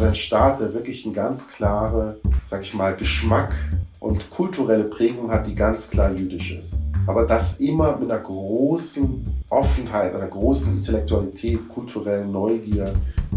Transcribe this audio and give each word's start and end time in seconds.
Also 0.00 0.08
ein 0.08 0.14
Staat, 0.14 0.60
der 0.60 0.72
wirklich 0.72 1.04
eine 1.04 1.12
ganz 1.12 1.48
klare, 1.48 2.16
sag 2.46 2.62
ich 2.62 2.72
mal, 2.72 2.96
Geschmack 2.96 3.54
und 3.98 4.30
kulturelle 4.30 4.84
Prägung 4.84 5.30
hat, 5.30 5.46
die 5.46 5.54
ganz 5.54 5.90
klar 5.90 6.10
jüdisch 6.10 6.52
ist. 6.52 6.76
Aber 7.06 7.26
das 7.26 7.60
immer 7.60 7.98
mit 7.98 8.10
einer 8.10 8.22
großen 8.22 9.42
Offenheit, 9.50 10.14
einer 10.14 10.26
großen 10.26 10.78
Intellektualität, 10.78 11.68
kulturellen 11.68 12.32
Neugier, 12.32 12.94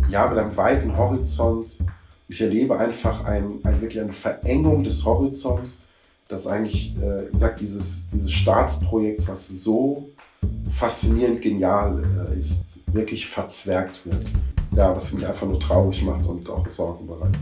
ja, 0.10 0.26
mit 0.30 0.40
einem 0.40 0.56
weiten 0.56 0.98
Horizont. 0.98 1.80
Ich 2.30 2.40
erlebe 2.40 2.80
einfach 2.80 3.26
ein, 3.26 3.60
ein, 3.66 3.82
wirklich 3.82 4.02
eine 4.02 4.14
Verengung 4.14 4.86
des 4.86 5.04
Horizonts, 5.04 5.88
dass 6.30 6.48
eigentlich, 6.48 6.96
äh, 6.96 7.28
wie 7.28 7.32
gesagt, 7.34 7.60
dieses, 7.60 8.10
dieses 8.10 8.32
Staatsprojekt, 8.32 9.28
was 9.28 9.50
so 9.50 10.12
faszinierend 10.72 11.42
genial 11.42 12.02
äh, 12.32 12.40
ist, 12.40 12.80
wirklich 12.88 13.28
verzwergt 13.28 14.06
wird. 14.06 14.28
Ja, 14.76 14.96
was 14.96 15.14
mich 15.14 15.28
einfach 15.28 15.46
nur 15.46 15.60
traurig 15.60 16.02
macht 16.02 16.26
und 16.26 16.50
auch 16.50 16.68
Sorgen 16.68 17.06
bereitet. 17.06 17.38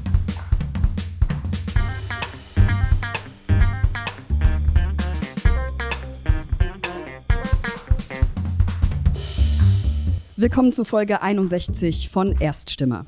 Willkommen 10.35 10.73
zu 10.73 10.83
Folge 10.83 11.21
61 11.21 12.09
von 12.09 12.33
Erststimme. 12.33 13.05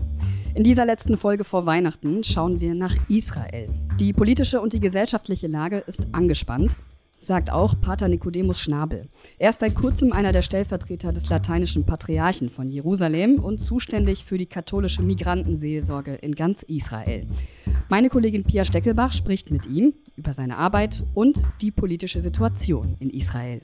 In 0.56 0.64
dieser 0.64 0.86
letzten 0.86 1.18
Folge 1.18 1.44
vor 1.44 1.66
Weihnachten 1.66 2.24
schauen 2.24 2.62
wir 2.62 2.76
nach 2.76 2.96
Israel. 3.10 3.68
Die 4.00 4.14
politische 4.14 4.62
und 4.62 4.72
die 4.72 4.80
gesellschaftliche 4.80 5.48
Lage 5.48 5.80
ist 5.80 6.08
angespannt, 6.14 6.78
sagt 7.24 7.52
auch 7.52 7.80
Pater 7.80 8.08
Nicodemus 8.08 8.60
Schnabel. 8.60 9.08
Er 9.38 9.50
ist 9.50 9.60
seit 9.60 9.76
kurzem 9.76 10.12
einer 10.12 10.32
der 10.32 10.42
Stellvertreter 10.42 11.14
des 11.14 11.30
lateinischen 11.30 11.86
Patriarchen 11.86 12.50
von 12.50 12.68
Jerusalem 12.68 13.36
und 13.36 13.60
zuständig 13.60 14.26
für 14.26 14.38
die 14.38 14.46
katholische 14.46 15.04
Migrantenseelsorge 15.04 16.14
in 16.14 16.34
ganz 16.34 16.64
Israel. 16.64 17.26
Meine 17.90 18.10
Kollegin 18.10 18.44
Pia 18.44 18.66
Steckelbach 18.66 19.14
spricht 19.14 19.52
mit 19.52 19.66
ihm 19.66 19.94
über 20.16 20.34
seine 20.34 20.58
Arbeit 20.58 21.04
und 21.14 21.44
die 21.62 21.72
politische 21.72 22.20
Situation 22.20 22.96
in 23.00 23.10
Israel. 23.10 23.62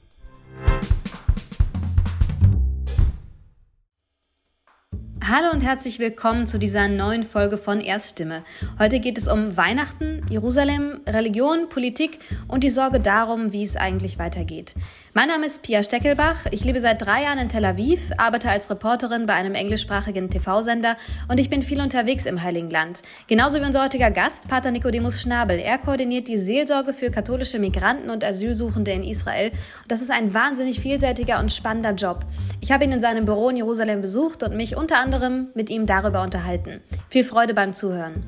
Hallo 5.22 5.52
und 5.52 5.62
herzlich 5.62 6.00
willkommen 6.00 6.48
zu 6.48 6.58
dieser 6.58 6.88
neuen 6.88 7.24
Folge 7.24 7.58
von 7.58 7.82
Erststimme. 7.82 8.44
Heute 8.80 9.00
geht 9.00 9.18
es 9.18 9.28
um 9.28 9.58
Weihnachten, 9.58 10.26
Jerusalem, 10.30 11.02
Religion, 11.06 11.68
Politik 11.70 12.20
und 12.48 12.64
die 12.64 12.70
Sorge 12.70 13.00
darum, 13.00 13.52
wie 13.52 13.64
es 13.64 13.76
eigentlich 13.76 14.18
weitergeht. 14.18 14.76
Mein 15.16 15.28
Name 15.28 15.48
ist 15.48 15.64
Pia 15.64 15.82
Steckelbach. 15.82 16.46
Ich 16.52 16.64
lebe 16.64 16.80
seit 16.80 17.02
drei 17.02 17.24
Jahren 17.24 17.40
in 17.40 17.50
Tel 17.50 17.66
Aviv, 17.66 18.12
arbeite 18.18 18.48
als 18.48 18.70
Reporterin 18.70 19.26
bei 19.26 19.34
einem 19.34 19.56
englischsprachigen 19.56 20.30
TV-Sender 20.30 20.98
und 21.28 21.40
ich 21.40 21.50
bin 21.50 21.64
viel 21.64 21.82
unterwegs 21.82 22.28
im 22.28 22.44
Heiligen 22.44 22.70
Land. 22.70 23.02
Genauso 23.26 23.60
wie 23.60 23.66
unser 23.66 23.84
heutiger 23.84 24.12
Gast, 24.12 24.48
Pater 24.48 24.70
Nicodemus 24.70 25.20
Schnabel. 25.20 25.58
Er 25.58 25.80
koordiniert 25.80 26.28
die 26.28 26.38
Seelsorge 26.38 26.94
für 26.94 27.10
katholische 27.10 27.58
Migranten 27.58 28.12
und 28.12 28.24
Asylsuchende 28.24 28.92
in 28.92 29.04
Israel. 29.04 29.52
Das 29.88 30.04
ist 30.04 30.12
ein 30.12 30.36
wahnsinnig 30.36 30.80
vielseitiger 30.80 31.40
und 31.40 31.52
spannender 31.52 31.94
Job. 31.96 32.20
Ich 32.62 32.72
habe 32.72 32.84
ihn 32.84 32.92
in 32.92 33.02
seinem 33.02 33.26
Büro 33.26 33.50
in 33.50 33.58
Jerusalem 33.58 34.02
besucht 34.02 34.44
und 34.44 34.56
mich 34.56 34.78
unter 34.78 35.00
anderem 35.00 35.48
mit 35.56 35.72
ihm 35.72 35.88
darüber 35.88 36.22
unterhalten. 36.22 36.82
Viel 37.10 37.24
Freude 37.24 37.56
beim 37.56 37.74
Zuhören. 37.74 38.24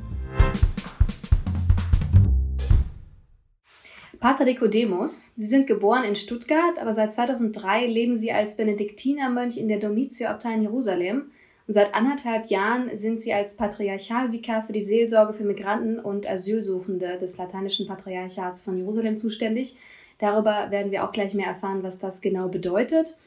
Pater 4.21 4.45
Nicodemus, 4.45 5.33
Sie 5.35 5.47
sind 5.47 5.65
geboren 5.65 6.03
in 6.03 6.15
Stuttgart, 6.15 6.77
aber 6.79 6.93
seit 6.93 7.11
2003 7.11 7.87
leben 7.87 8.15
Sie 8.15 8.31
als 8.31 8.55
Benediktinermönch 8.55 9.57
in 9.57 9.67
der 9.67 9.79
Domitio-Abtei 9.79 10.53
in 10.53 10.61
Jerusalem. 10.61 11.31
Und 11.67 11.73
seit 11.73 11.95
anderthalb 11.95 12.45
Jahren 12.45 12.95
sind 12.95 13.19
Sie 13.19 13.33
als 13.33 13.55
Patriarchalvikar 13.55 14.61
für 14.61 14.73
die 14.73 14.81
Seelsorge 14.81 15.33
für 15.33 15.43
Migranten 15.43 15.97
und 15.99 16.29
Asylsuchende 16.29 17.17
des 17.17 17.35
Lateinischen 17.39 17.87
Patriarchats 17.87 18.61
von 18.61 18.77
Jerusalem 18.77 19.17
zuständig. 19.17 19.75
Darüber 20.19 20.69
werden 20.69 20.91
wir 20.91 21.03
auch 21.03 21.13
gleich 21.13 21.33
mehr 21.33 21.47
erfahren, 21.47 21.81
was 21.81 21.97
das 21.97 22.21
genau 22.21 22.47
bedeutet. 22.47 23.17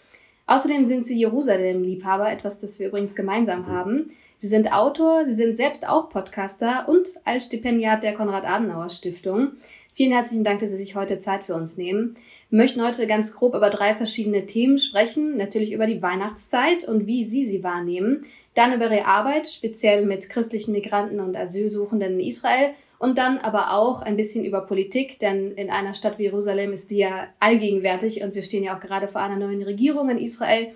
Außerdem 0.47 0.84
sind 0.84 1.06
Sie 1.06 1.19
Jerusalem-Liebhaber, 1.19 2.31
etwas, 2.31 2.60
das 2.60 2.78
wir 2.78 2.88
übrigens 2.88 3.16
gemeinsam 3.16 3.66
haben. 3.66 4.10
Sie 4.38 4.47
sind 4.47 4.72
Autor, 4.72 5.25
Sie 5.25 5.34
sind 5.34 5.56
selbst 5.56 5.88
auch 5.88 6.10
Podcaster 6.10 6.87
und 6.87 7.09
als 7.25 7.47
Stipendiat 7.47 8.03
der 8.03 8.12
Konrad-Adenauer-Stiftung. 8.12 9.53
Vielen 9.97 10.10
herzlichen 10.10 10.43
Dank, 10.43 10.59
dass 10.59 10.71
Sie 10.71 10.77
sich 10.77 10.97
heute 10.97 11.21
Zeit 11.21 11.44
für 11.44 11.55
uns 11.55 11.77
nehmen. 11.77 12.16
Wir 12.50 12.59
möchten 12.59 12.84
heute 12.84 13.06
ganz 13.06 13.32
grob 13.32 13.55
über 13.55 13.71
drei 13.71 13.94
verschiedene 13.94 14.44
Themen 14.44 14.77
sprechen. 14.78 15.37
Natürlich 15.37 15.71
über 15.71 15.87
die 15.87 16.03
Weihnachtszeit 16.03 16.82
und 16.82 17.06
wie 17.06 17.22
Sie 17.22 17.44
sie 17.44 17.62
wahrnehmen. 17.62 18.25
Dann 18.54 18.72
über 18.72 18.87
Ihre 18.91 19.06
Arbeit, 19.06 19.47
speziell 19.47 20.04
mit 20.04 20.28
christlichen 20.28 20.72
Migranten 20.72 21.21
und 21.21 21.37
Asylsuchenden 21.37 22.15
in 22.15 22.27
Israel. 22.27 22.71
Und 22.99 23.19
dann 23.19 23.38
aber 23.38 23.72
auch 23.72 24.03
ein 24.03 24.16
bisschen 24.16 24.44
über 24.44 24.62
Politik, 24.62 25.21
denn 25.21 25.53
in 25.53 25.71
einer 25.71 25.94
Stadt 25.94 26.19
wie 26.19 26.25
Jerusalem 26.25 26.72
ist 26.72 26.91
die 26.91 26.99
ja 26.99 27.28
allgegenwärtig 27.38 28.25
und 28.25 28.34
wir 28.34 28.43
stehen 28.43 28.65
ja 28.65 28.77
auch 28.77 28.81
gerade 28.81 29.06
vor 29.06 29.21
einer 29.21 29.37
neuen 29.37 29.62
Regierung 29.62 30.10
in 30.10 30.19
Israel, 30.19 30.72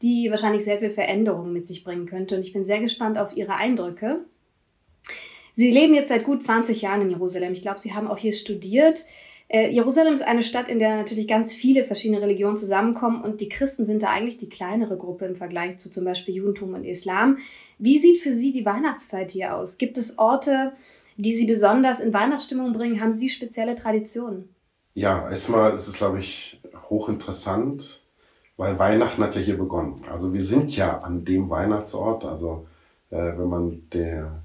die 0.00 0.30
wahrscheinlich 0.30 0.64
sehr 0.64 0.78
viel 0.78 0.90
Veränderungen 0.90 1.52
mit 1.52 1.66
sich 1.66 1.84
bringen 1.84 2.06
könnte. 2.06 2.36
Und 2.36 2.40
ich 2.46 2.54
bin 2.54 2.64
sehr 2.64 2.80
gespannt 2.80 3.18
auf 3.18 3.36
Ihre 3.36 3.56
Eindrücke. 3.56 4.20
Sie 5.54 5.70
leben 5.70 5.94
jetzt 5.94 6.08
seit 6.08 6.24
gut 6.24 6.42
20 6.42 6.82
Jahren 6.82 7.02
in 7.02 7.10
Jerusalem. 7.10 7.52
Ich 7.52 7.62
glaube, 7.62 7.78
Sie 7.78 7.94
haben 7.94 8.08
auch 8.08 8.18
hier 8.18 8.32
studiert. 8.32 9.04
Äh, 9.48 9.70
Jerusalem 9.70 10.14
ist 10.14 10.22
eine 10.22 10.42
Stadt, 10.42 10.68
in 10.68 10.78
der 10.78 10.96
natürlich 10.96 11.28
ganz 11.28 11.54
viele 11.54 11.84
verschiedene 11.84 12.22
Religionen 12.22 12.56
zusammenkommen 12.56 13.22
und 13.22 13.40
die 13.42 13.50
Christen 13.50 13.84
sind 13.84 14.02
da 14.02 14.08
eigentlich 14.08 14.38
die 14.38 14.48
kleinere 14.48 14.96
Gruppe 14.96 15.26
im 15.26 15.36
Vergleich 15.36 15.76
zu 15.76 15.90
zum 15.90 16.04
Beispiel 16.04 16.34
Judentum 16.34 16.72
und 16.72 16.84
Islam. 16.84 17.36
Wie 17.78 17.98
sieht 17.98 18.18
für 18.18 18.32
Sie 18.32 18.52
die 18.52 18.64
Weihnachtszeit 18.64 19.30
hier 19.30 19.54
aus? 19.54 19.76
Gibt 19.76 19.98
es 19.98 20.18
Orte, 20.18 20.72
die 21.18 21.34
Sie 21.34 21.44
besonders 21.44 22.00
in 22.00 22.14
Weihnachtsstimmung 22.14 22.72
bringen? 22.72 23.00
Haben 23.00 23.12
Sie 23.12 23.28
spezielle 23.28 23.74
Traditionen? 23.74 24.48
Ja, 24.94 25.28
erstmal 25.28 25.74
ist 25.74 25.88
es, 25.88 25.94
glaube 25.94 26.20
ich, 26.20 26.60
hochinteressant, 26.88 28.02
weil 28.56 28.78
Weihnachten 28.78 29.22
hat 29.22 29.34
ja 29.34 29.40
hier 29.40 29.58
begonnen. 29.58 30.02
Also 30.10 30.32
wir 30.32 30.42
sind 30.42 30.74
ja 30.76 31.00
an 31.00 31.24
dem 31.24 31.50
Weihnachtsort. 31.50 32.24
Also 32.24 32.66
äh, 33.10 33.16
wenn 33.16 33.48
man 33.48 33.88
der 33.90 34.41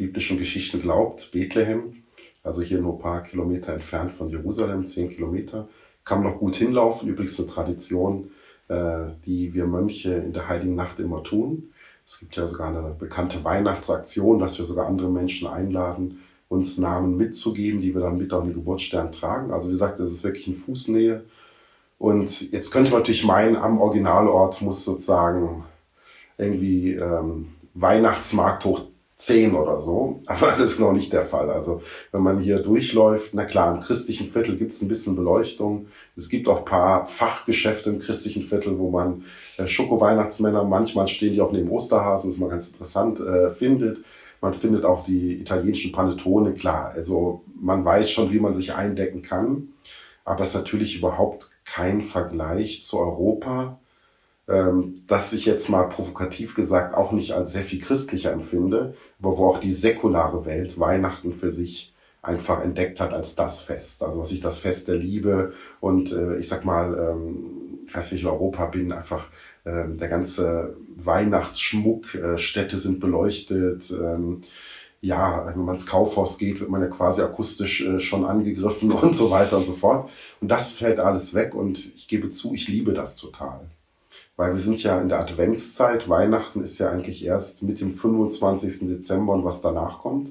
biblischen 0.00 0.38
Geschichten 0.38 0.80
glaubt, 0.80 1.30
Bethlehem, 1.30 2.02
also 2.42 2.62
hier 2.62 2.80
nur 2.80 2.94
ein 2.94 2.98
paar 3.00 3.22
Kilometer 3.22 3.74
entfernt 3.74 4.12
von 4.12 4.30
Jerusalem, 4.30 4.86
zehn 4.86 5.10
Kilometer, 5.10 5.68
kann 6.06 6.22
man 6.22 6.32
noch 6.32 6.38
gut 6.38 6.56
hinlaufen. 6.56 7.06
Übrigens 7.10 7.38
eine 7.38 7.48
Tradition, 7.48 8.30
äh, 8.68 9.08
die 9.26 9.52
wir 9.54 9.66
Mönche 9.66 10.14
in 10.14 10.32
der 10.32 10.48
Heiligen 10.48 10.74
Nacht 10.74 10.98
immer 11.00 11.22
tun. 11.22 11.74
Es 12.06 12.18
gibt 12.18 12.34
ja 12.34 12.46
sogar 12.46 12.68
eine 12.68 12.94
bekannte 12.98 13.44
Weihnachtsaktion, 13.44 14.38
dass 14.38 14.58
wir 14.58 14.64
sogar 14.64 14.86
andere 14.86 15.10
Menschen 15.10 15.46
einladen, 15.46 16.22
uns 16.48 16.78
Namen 16.78 17.18
mitzugeben, 17.18 17.82
die 17.82 17.94
wir 17.94 18.00
dann 18.00 18.16
mit 18.16 18.32
auf 18.32 18.42
den 18.42 18.54
Geburtsstern 18.54 19.12
tragen. 19.12 19.52
Also 19.52 19.68
wie 19.68 19.72
gesagt, 19.72 20.00
das 20.00 20.10
ist 20.10 20.24
wirklich 20.24 20.48
in 20.48 20.54
Fußnähe. 20.54 21.24
Und 21.98 22.50
jetzt 22.52 22.70
könnte 22.70 22.90
man 22.90 23.00
natürlich 23.00 23.24
meinen, 23.24 23.56
am 23.56 23.78
Originalort 23.78 24.62
muss 24.62 24.82
sozusagen 24.82 25.64
irgendwie 26.38 26.94
ähm, 26.94 27.48
Weihnachtsmarkt 27.74 28.64
hoch 28.64 28.89
10 29.20 29.54
oder 29.54 29.78
so, 29.78 30.20
aber 30.26 30.52
das 30.58 30.72
ist 30.72 30.80
noch 30.80 30.92
nicht 30.92 31.12
der 31.12 31.26
Fall. 31.26 31.50
Also 31.50 31.82
wenn 32.10 32.22
man 32.22 32.40
hier 32.40 32.60
durchläuft, 32.60 33.34
na 33.34 33.44
klar, 33.44 33.74
im 33.74 33.82
christlichen 33.82 34.30
Viertel 34.30 34.56
gibt 34.56 34.72
es 34.72 34.80
ein 34.82 34.88
bisschen 34.88 35.14
Beleuchtung. 35.14 35.86
Es 36.16 36.28
gibt 36.28 36.48
auch 36.48 36.64
paar 36.64 37.06
Fachgeschäfte 37.06 37.90
im 37.90 38.00
christlichen 38.00 38.42
Viertel, 38.42 38.78
wo 38.78 38.90
man 38.90 39.24
äh, 39.58 39.66
Schoko-Weihnachtsmänner, 39.66 40.64
manchmal 40.64 41.06
stehen 41.08 41.34
die 41.34 41.40
auch 41.40 41.52
neben 41.52 41.70
Osterhasen, 41.70 42.30
das 42.30 42.36
ist 42.36 42.40
mal 42.40 42.50
ganz 42.50 42.68
interessant, 42.68 43.20
äh, 43.20 43.50
findet. 43.50 43.98
Man 44.40 44.54
findet 44.54 44.86
auch 44.86 45.04
die 45.04 45.34
italienischen 45.34 45.92
Panettone, 45.92 46.54
klar. 46.54 46.92
Also 46.94 47.42
man 47.60 47.84
weiß 47.84 48.10
schon, 48.10 48.32
wie 48.32 48.40
man 48.40 48.54
sich 48.54 48.74
eindecken 48.74 49.20
kann, 49.20 49.74
aber 50.24 50.42
es 50.42 50.48
ist 50.48 50.54
natürlich 50.54 50.96
überhaupt 50.96 51.50
kein 51.64 52.00
Vergleich 52.00 52.82
zu 52.82 52.98
Europa 52.98 53.78
ähm, 54.50 55.04
das 55.06 55.32
ich 55.32 55.46
jetzt 55.46 55.68
mal 55.68 55.84
provokativ 55.88 56.54
gesagt 56.54 56.94
auch 56.94 57.12
nicht 57.12 57.32
als 57.32 57.52
sehr 57.52 57.62
viel 57.62 57.80
christlicher 57.80 58.32
empfinde, 58.32 58.94
aber 59.18 59.38
wo 59.38 59.46
auch 59.48 59.60
die 59.60 59.70
säkulare 59.70 60.44
Welt 60.44 60.78
Weihnachten 60.78 61.32
für 61.32 61.50
sich 61.50 61.94
einfach 62.22 62.62
entdeckt 62.62 63.00
hat 63.00 63.12
als 63.12 63.34
das 63.34 63.60
Fest. 63.60 64.02
Also 64.02 64.20
was 64.20 64.32
ich 64.32 64.40
das 64.40 64.58
Fest 64.58 64.88
der 64.88 64.96
Liebe 64.96 65.52
und 65.80 66.12
äh, 66.12 66.38
ich 66.38 66.48
sag 66.48 66.64
mal, 66.64 66.94
ähm, 66.98 67.78
ich 67.86 67.94
weiß, 67.94 68.12
ich 68.12 68.22
in 68.22 68.28
Europa 68.28 68.66
bin, 68.66 68.92
einfach 68.92 69.28
ähm, 69.64 69.96
der 69.98 70.08
ganze 70.08 70.76
Weihnachtsschmuck, 70.96 72.14
äh, 72.14 72.38
Städte 72.38 72.78
sind 72.78 73.00
beleuchtet, 73.00 73.90
ähm, 73.90 74.42
ja, 75.02 75.46
wenn 75.46 75.64
man 75.64 75.76
ins 75.76 75.86
Kaufhaus 75.86 76.36
geht, 76.36 76.60
wird 76.60 76.68
man 76.68 76.82
ja 76.82 76.88
quasi 76.88 77.22
akustisch 77.22 77.86
äh, 77.86 78.00
schon 78.00 78.26
angegriffen 78.26 78.92
und 78.92 79.14
so 79.14 79.30
weiter 79.30 79.56
und 79.56 79.64
so 79.64 79.72
fort. 79.72 80.10
Und 80.40 80.48
das 80.48 80.72
fällt 80.72 80.98
alles 80.98 81.34
weg 81.34 81.54
und 81.54 81.78
ich 81.78 82.06
gebe 82.08 82.28
zu, 82.30 82.52
ich 82.52 82.68
liebe 82.68 82.92
das 82.92 83.16
total 83.16 83.70
weil 84.40 84.52
wir 84.52 84.58
sind 84.58 84.82
ja 84.82 84.98
in 84.98 85.10
der 85.10 85.20
Adventszeit. 85.20 86.08
Weihnachten 86.08 86.62
ist 86.62 86.78
ja 86.78 86.90
eigentlich 86.90 87.26
erst 87.26 87.62
mit 87.62 87.78
dem 87.82 87.92
25. 87.92 88.88
Dezember 88.88 89.34
und 89.34 89.44
was 89.44 89.60
danach 89.60 89.98
kommt. 89.98 90.30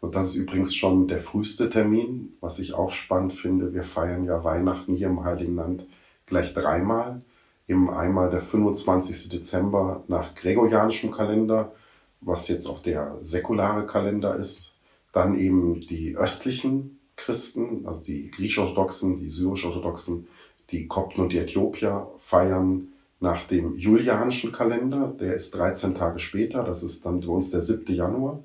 Und 0.00 0.16
das 0.16 0.30
ist 0.30 0.34
übrigens 0.34 0.74
schon 0.74 1.06
der 1.06 1.20
früheste 1.20 1.70
Termin, 1.70 2.32
was 2.40 2.58
ich 2.58 2.74
auch 2.74 2.90
spannend 2.90 3.32
finde. 3.32 3.72
Wir 3.72 3.84
feiern 3.84 4.24
ja 4.24 4.42
Weihnachten 4.42 4.96
hier 4.96 5.06
im 5.06 5.22
Heiligen 5.22 5.54
Land 5.54 5.86
gleich 6.26 6.54
dreimal. 6.54 7.22
Eben 7.68 7.88
einmal 7.88 8.30
der 8.30 8.40
25. 8.40 9.28
Dezember 9.28 10.02
nach 10.08 10.34
gregorianischem 10.34 11.12
Kalender, 11.12 11.70
was 12.20 12.48
jetzt 12.48 12.66
auch 12.66 12.82
der 12.82 13.16
säkulare 13.22 13.86
Kalender 13.86 14.34
ist. 14.34 14.74
Dann 15.12 15.38
eben 15.38 15.80
die 15.80 16.16
östlichen 16.16 16.98
Christen, 17.14 17.86
also 17.86 18.00
die 18.00 18.32
griechisch-orthodoxen, 18.32 19.20
die 19.20 19.30
syrisch-orthodoxen, 19.30 20.26
die 20.72 20.88
Kopten 20.88 21.20
und 21.20 21.32
die 21.32 21.38
Äthiopier 21.38 22.08
feiern 22.18 22.89
nach 23.20 23.46
dem 23.46 23.74
julianischen 23.74 24.50
Kalender. 24.50 25.14
Der 25.20 25.34
ist 25.34 25.54
13 25.54 25.94
Tage 25.94 26.18
später, 26.18 26.64
das 26.64 26.82
ist 26.82 27.04
dann 27.04 27.20
bei 27.20 27.28
uns 27.28 27.50
der 27.50 27.60
7. 27.60 27.94
Januar. 27.94 28.42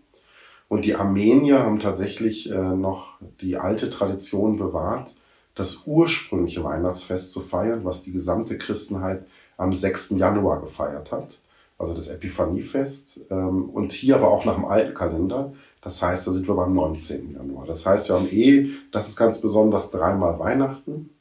Und 0.68 0.86
die 0.86 0.96
Armenier 0.96 1.60
haben 1.60 1.80
tatsächlich 1.80 2.52
äh, 2.52 2.76
noch 2.76 3.14
die 3.42 3.58
alte 3.58 3.90
Tradition 3.90 4.58
bewahrt, 4.58 5.16
das 5.54 5.84
ursprüngliche 5.86 6.64
Weihnachtsfest 6.64 7.32
zu 7.32 7.40
feiern, 7.40 7.86
was 7.86 8.02
die 8.02 8.12
gesamte 8.12 8.58
Christenheit 8.58 9.26
am 9.58 9.72
6. 9.72 10.12
Januar 10.18 10.62
gefeiert 10.62 11.12
hat, 11.12 11.40
also 11.78 11.94
das 11.94 12.10
Epiphaniefest. 12.10 13.22
Ähm, 13.30 13.70
und 13.70 13.94
hier 13.94 14.16
aber 14.16 14.30
auch 14.30 14.44
nach 14.44 14.56
dem 14.56 14.66
alten 14.66 14.94
Kalender. 14.94 15.54
Das 15.82 16.02
heißt, 16.02 16.28
da 16.28 16.32
sind 16.32 16.48
wir 16.48 16.56
beim 16.56 16.74
19. 16.74 17.32
Januar. 17.32 17.66
Das 17.66 17.86
heißt, 17.86 18.10
wir 18.10 18.16
haben 18.16 18.28
eh, 18.30 18.72
das 18.92 19.08
ist 19.08 19.18
ganz 19.18 19.40
besonders, 19.40 19.92
dreimal 19.92 20.40
Weihnachten. 20.40 21.12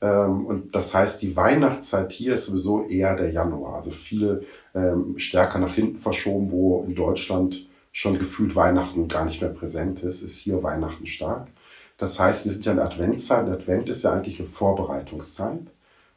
Ähm, 0.00 0.46
und 0.46 0.74
das 0.74 0.94
heißt, 0.94 1.22
die 1.22 1.36
Weihnachtszeit 1.36 2.12
hier 2.12 2.34
ist 2.34 2.46
sowieso 2.46 2.84
eher 2.84 3.16
der 3.16 3.30
Januar. 3.30 3.76
Also 3.76 3.90
viele 3.90 4.44
ähm, 4.74 5.18
stärker 5.18 5.58
nach 5.58 5.74
hinten 5.74 5.98
verschoben, 5.98 6.50
wo 6.50 6.84
in 6.86 6.94
Deutschland 6.94 7.68
schon 7.92 8.18
gefühlt 8.18 8.54
Weihnachten 8.54 9.08
gar 9.08 9.24
nicht 9.24 9.40
mehr 9.40 9.50
präsent 9.50 10.02
ist, 10.02 10.22
ist 10.22 10.38
hier 10.38 10.62
Weihnachten 10.62 11.06
stark. 11.06 11.48
Das 11.96 12.20
heißt, 12.20 12.44
wir 12.44 12.52
sind 12.52 12.64
ja 12.64 12.72
in 12.72 12.78
der 12.78 12.86
Adventszeit. 12.86 13.46
Der 13.46 13.54
Advent 13.54 13.88
ist 13.88 14.04
ja 14.04 14.12
eigentlich 14.12 14.38
eine 14.38 14.48
Vorbereitungszeit. 14.48 15.66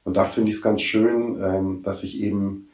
Und 0.03 0.15
da 0.15 0.25
finde 0.25 0.51
ich 0.51 0.57
es 0.57 0.61
ganz 0.61 0.81
schön, 0.81 1.41
ähm, 1.41 1.83
dass 1.83 2.03
ich 2.03 2.21
eben 2.21 2.69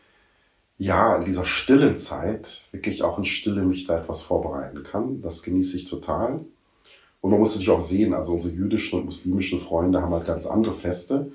ja 0.77 1.15
in 1.17 1.25
dieser 1.25 1.45
stillen 1.45 1.97
Zeit 1.97 2.65
wirklich 2.71 3.03
auch 3.03 3.17
in 3.17 3.25
Stille 3.25 3.63
mich 3.63 3.85
da 3.87 3.99
etwas 3.99 4.21
vorbereiten 4.21 4.83
kann. 4.83 5.21
Das 5.21 5.43
genieße 5.43 5.77
ich 5.77 5.85
total. 5.85 6.41
Und 7.21 7.31
man 7.31 7.39
muss 7.39 7.55
natürlich 7.55 7.71
auch 7.71 7.81
sehen, 7.81 8.13
also 8.13 8.33
unsere 8.33 8.53
jüdischen 8.53 8.99
und 8.99 9.05
muslimischen 9.05 9.59
Freunde 9.59 10.01
haben 10.01 10.13
halt 10.13 10.25
ganz 10.25 10.45
andere 10.45 10.73
Feste. 10.73 11.31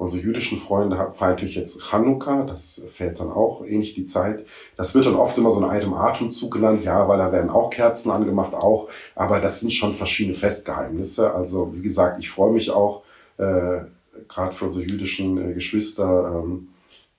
Unsere 0.00 0.22
jüdischen 0.22 0.56
Freunde 0.56 0.96
feiern 0.96 1.32
natürlich 1.32 1.56
jetzt 1.56 1.82
Chanukka, 1.82 2.44
das 2.44 2.86
fällt 2.90 3.20
dann 3.20 3.30
auch 3.30 3.62
ähnlich 3.66 3.92
die 3.92 4.04
Zeit. 4.04 4.46
Das 4.76 4.94
wird 4.94 5.04
dann 5.04 5.14
oft 5.14 5.36
immer 5.36 5.50
so 5.50 5.58
in 5.58 5.66
einem 5.66 5.92
Atemzug 5.92 6.54
genannt, 6.54 6.84
ja, 6.84 7.06
weil 7.06 7.18
da 7.18 7.32
werden 7.32 7.50
auch 7.50 7.68
Kerzen 7.68 8.10
angemacht, 8.10 8.54
auch. 8.54 8.88
Aber 9.14 9.40
das 9.40 9.60
sind 9.60 9.74
schon 9.74 9.92
verschiedene 9.94 10.34
Festgeheimnisse. 10.34 11.34
Also 11.34 11.74
wie 11.74 11.82
gesagt, 11.82 12.18
ich 12.18 12.30
freue 12.30 12.50
mich 12.50 12.70
auch, 12.70 13.02
äh, 13.36 13.80
gerade 14.26 14.54
für 14.54 14.64
unsere 14.64 14.86
jüdischen 14.86 15.36
äh, 15.36 15.52
Geschwister, 15.52 16.42
ähm, 16.44 16.69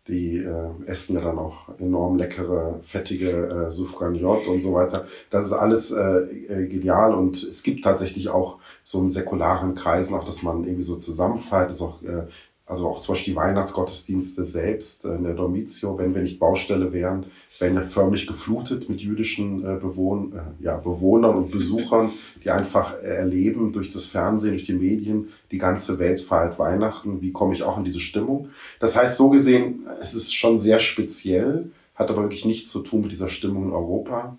die 0.07 0.37
äh, 0.37 0.69
essen 0.85 1.15
ja 1.15 1.21
dann 1.21 1.37
auch 1.37 1.77
enorm 1.79 2.17
leckere, 2.17 2.79
fettige 2.85 3.67
äh, 3.67 3.71
Soufganiot 3.71 4.47
und 4.47 4.61
so 4.61 4.73
weiter. 4.73 5.05
Das 5.29 5.45
ist 5.45 5.53
alles 5.53 5.91
äh, 5.91 6.01
äh, 6.01 6.67
genial 6.67 7.13
und 7.13 7.41
es 7.43 7.61
gibt 7.61 7.83
tatsächlich 7.83 8.29
auch 8.29 8.59
so 8.83 8.99
in 8.99 9.09
säkularen 9.09 9.75
Kreisen 9.75 10.15
auch, 10.15 10.23
dass 10.23 10.41
man 10.41 10.63
irgendwie 10.63 10.83
so 10.83 10.95
zusammenfeiert, 10.95 11.71
ist 11.71 11.81
auch 11.81 12.01
äh, 12.01 12.23
also 12.71 12.87
auch 12.87 13.01
zum 13.01 13.13
Beispiel 13.15 13.33
die 13.33 13.39
Weihnachtsgottesdienste 13.39 14.45
selbst 14.45 15.05
äh, 15.05 15.15
in 15.15 15.23
der 15.23 15.33
Dormitio, 15.33 15.97
wenn 15.97 16.15
wir 16.15 16.21
nicht 16.21 16.39
Baustelle 16.39 16.93
wären, 16.93 17.25
werden 17.61 17.75
ja 17.75 17.83
förmlich 17.83 18.27
geflutet 18.27 18.89
mit 18.89 18.99
jüdischen 19.01 19.63
äh, 19.63 19.77
Bewohn 19.79 20.33
äh, 20.33 20.63
ja, 20.63 20.77
Bewohnern 20.77 21.35
und 21.35 21.51
Besuchern, 21.51 22.11
die 22.43 22.49
einfach 22.49 22.95
äh, 23.01 23.15
erleben 23.15 23.71
durch 23.71 23.91
das 23.91 24.05
Fernsehen, 24.05 24.51
durch 24.51 24.65
die 24.65 24.73
Medien, 24.73 25.29
die 25.51 25.59
ganze 25.59 25.99
Welt 25.99 26.21
feiert 26.21 26.59
Weihnachten. 26.59 27.21
Wie 27.21 27.31
komme 27.31 27.53
ich 27.53 27.63
auch 27.63 27.77
in 27.77 27.85
diese 27.85 27.99
Stimmung? 27.99 28.49
Das 28.79 28.97
heißt, 28.97 29.15
so 29.15 29.29
gesehen, 29.29 29.85
es 30.01 30.13
ist 30.13 30.33
schon 30.33 30.57
sehr 30.57 30.79
speziell, 30.79 31.69
hat 31.95 32.09
aber 32.09 32.23
wirklich 32.23 32.45
nichts 32.45 32.71
zu 32.71 32.79
tun 32.79 33.01
mit 33.01 33.11
dieser 33.11 33.29
Stimmung 33.29 33.65
in 33.65 33.71
Europa. 33.71 34.37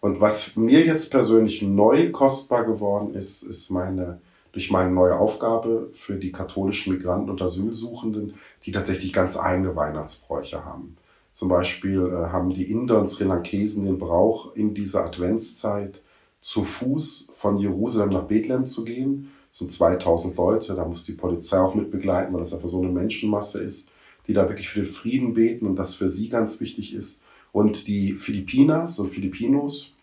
Und 0.00 0.20
was 0.20 0.56
mir 0.56 0.84
jetzt 0.84 1.10
persönlich 1.10 1.62
neu 1.62 2.10
kostbar 2.10 2.64
geworden 2.64 3.14
ist, 3.14 3.42
ist 3.42 3.70
meine 3.70 4.18
durch 4.52 4.70
meine 4.70 4.92
neue 4.92 5.18
Aufgabe 5.18 5.90
für 5.94 6.14
die 6.14 6.30
katholischen 6.30 6.92
Migranten 6.92 7.28
und 7.28 7.42
Asylsuchenden, 7.42 8.34
die 8.64 8.70
tatsächlich 8.70 9.12
ganz 9.12 9.36
eigene 9.36 9.74
Weihnachtsbräuche 9.74 10.64
haben. 10.64 10.96
Zum 11.34 11.48
Beispiel 11.48 11.98
äh, 11.98 12.30
haben 12.30 12.50
die 12.50 12.70
Inder 12.70 12.98
und 13.00 13.08
Sri 13.08 13.24
Lankesen 13.24 13.84
den 13.84 13.98
Brauch, 13.98 14.54
in 14.54 14.72
dieser 14.72 15.04
Adventszeit 15.04 16.00
zu 16.40 16.62
Fuß 16.62 17.30
von 17.34 17.58
Jerusalem 17.58 18.10
nach 18.10 18.22
Bethlehem 18.22 18.66
zu 18.66 18.84
gehen. 18.84 19.32
Das 19.50 19.58
sind 19.58 19.72
2000 19.72 20.36
Leute, 20.36 20.74
da 20.74 20.84
muss 20.84 21.04
die 21.04 21.12
Polizei 21.12 21.58
auch 21.58 21.74
mit 21.74 21.90
begleiten, 21.90 22.32
weil 22.32 22.40
das 22.40 22.54
einfach 22.54 22.68
so 22.68 22.80
eine 22.80 22.90
Menschenmasse 22.90 23.62
ist, 23.62 23.90
die 24.28 24.32
da 24.32 24.48
wirklich 24.48 24.68
für 24.68 24.80
den 24.80 24.88
Frieden 24.88 25.34
beten 25.34 25.66
und 25.66 25.76
das 25.76 25.94
für 25.94 26.08
sie 26.08 26.28
ganz 26.28 26.60
wichtig 26.60 26.94
ist. 26.94 27.24
Und 27.50 27.88
die 27.88 28.14
Filipinas 28.14 28.98
und 29.00 29.10
Filipinos 29.10 29.96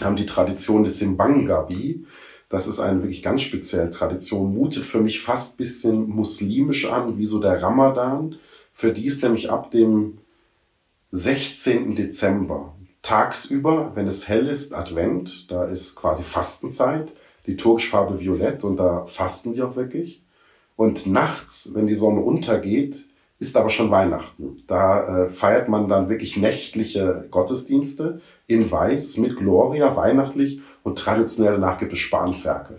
haben 0.00 0.16
die 0.16 0.26
Tradition 0.26 0.84
des 0.84 0.98
Simbangabi. 0.98 2.06
Das 2.48 2.66
ist 2.66 2.80
eine 2.80 3.02
wirklich 3.02 3.22
ganz 3.22 3.42
spezielle 3.42 3.90
Tradition, 3.90 4.54
mutet 4.54 4.84
für 4.84 5.00
mich 5.00 5.20
fast 5.20 5.58
bisschen 5.58 6.08
muslimisch 6.08 6.86
an, 6.86 7.18
wie 7.18 7.26
so 7.26 7.40
der 7.40 7.62
Ramadan. 7.62 8.36
Für 8.72 8.92
die 8.92 9.06
ist 9.06 9.22
nämlich 9.22 9.50
ab 9.50 9.70
dem 9.70 10.18
16. 11.14 11.94
Dezember 11.94 12.74
tagsüber, 13.02 13.92
wenn 13.94 14.06
es 14.06 14.28
hell 14.28 14.46
ist, 14.46 14.74
Advent, 14.74 15.50
da 15.50 15.64
ist 15.64 15.96
quasi 15.96 16.22
Fastenzeit, 16.22 17.12
die 17.46 17.56
türkische 17.56 17.90
Farbe 17.90 18.18
violett 18.18 18.64
und 18.64 18.78
da 18.78 19.04
fasten 19.06 19.52
die 19.52 19.60
auch 19.60 19.76
wirklich. 19.76 20.22
Und 20.74 21.06
nachts, 21.06 21.72
wenn 21.74 21.86
die 21.86 21.94
Sonne 21.94 22.20
untergeht, 22.20 23.02
ist 23.38 23.56
aber 23.58 23.68
schon 23.68 23.90
Weihnachten. 23.90 24.62
Da 24.68 25.24
äh, 25.24 25.28
feiert 25.28 25.68
man 25.68 25.88
dann 25.88 26.08
wirklich 26.08 26.38
nächtliche 26.38 27.26
Gottesdienste 27.30 28.22
in 28.46 28.70
Weiß 28.70 29.18
mit 29.18 29.36
Gloria, 29.36 29.94
weihnachtlich 29.94 30.62
und 30.82 30.98
traditionell 30.98 31.54
danach 31.54 31.78
gibt 31.78 31.92
es 31.92 31.98
Spanferkel. 31.98 32.76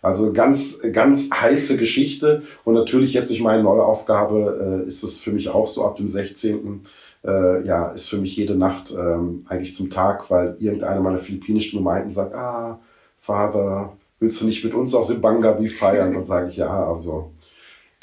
Also 0.00 0.32
ganz, 0.32 0.80
ganz 0.92 1.30
heiße 1.32 1.76
Geschichte 1.76 2.42
und 2.64 2.74
natürlich 2.74 3.12
jetzt 3.12 3.30
durch 3.30 3.40
meine 3.40 3.62
neue 3.62 3.82
Aufgabe 3.82 4.84
äh, 4.84 4.88
ist 4.88 5.02
es 5.02 5.20
für 5.20 5.32
mich 5.32 5.48
auch 5.48 5.66
so 5.66 5.84
ab 5.84 5.96
dem 5.96 6.08
16. 6.08 6.86
Äh, 7.24 7.66
ja, 7.66 7.88
ist 7.88 8.08
für 8.08 8.18
mich 8.18 8.36
jede 8.36 8.54
Nacht 8.54 8.92
ähm, 8.92 9.44
eigentlich 9.48 9.74
zum 9.74 9.90
Tag, 9.90 10.30
weil 10.30 10.56
irgendeiner 10.60 11.00
meiner 11.00 11.18
philippinischen 11.18 11.78
Gemeinden 11.78 12.10
sagt, 12.10 12.34
ah, 12.34 12.80
Vater, 13.20 13.96
willst 14.20 14.40
du 14.42 14.46
nicht 14.46 14.64
mit 14.64 14.74
uns 14.74 14.94
auch 14.94 15.04
Simbangabi 15.04 15.68
feiern? 15.68 16.14
Und 16.16 16.26
sage 16.26 16.48
ich, 16.48 16.56
ja, 16.56 16.86
also 16.86 17.30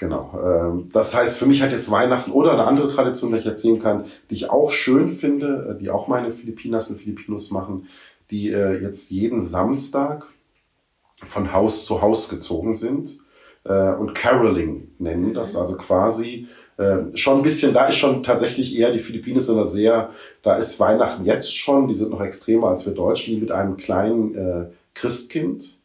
Genau. 0.01 0.33
Ähm, 0.44 0.88
das 0.91 1.13
heißt, 1.13 1.38
für 1.38 1.45
mich 1.45 1.62
hat 1.62 1.71
jetzt 1.71 1.91
Weihnachten 1.91 2.31
oder 2.31 2.53
eine 2.53 2.65
andere 2.65 2.88
Tradition, 2.88 3.31
die 3.31 3.38
ich 3.38 3.45
erzählen 3.45 3.79
kann, 3.79 4.06
die 4.31 4.33
ich 4.33 4.50
auch 4.50 4.71
schön 4.71 5.12
finde, 5.12 5.75
äh, 5.75 5.79
die 5.79 5.91
auch 5.91 6.07
meine 6.07 6.31
Philippinas 6.31 6.89
und 6.89 6.98
Filipinos 6.98 7.51
machen, 7.51 7.88
die 8.31 8.50
äh, 8.50 8.81
jetzt 8.81 9.12
jeden 9.12 9.43
Samstag 9.43 10.25
von 11.27 11.53
Haus 11.53 11.86
zu 11.86 12.01
Haus 12.01 12.29
gezogen 12.29 12.74
sind 12.74 13.19
äh, 13.63 13.91
und 13.93 14.15
Caroling 14.15 14.88
nennen 14.98 15.36
das, 15.36 15.55
also 15.55 15.77
quasi 15.77 16.48
schon 17.13 17.38
ein 17.38 17.43
bisschen, 17.43 17.73
da 17.73 17.85
ist 17.85 17.95
schon 17.95 18.23
tatsächlich 18.23 18.77
eher 18.77 18.91
die 18.91 19.00
Philippinen 19.00 19.39
sind 19.39 19.57
da 19.57 19.65
sehr, 19.65 20.09
da 20.41 20.55
ist 20.55 20.79
Weihnachten 20.79 21.25
jetzt 21.25 21.55
schon, 21.55 21.88
die 21.88 21.95
sind 21.95 22.11
noch 22.11 22.21
extremer 22.21 22.69
als 22.69 22.85
wir 22.85 22.93
Deutschen, 22.93 23.35
die 23.35 23.41
mit 23.41 23.51
einem 23.51 23.77
kleinen 23.77 24.71
Christkind 24.93 25.77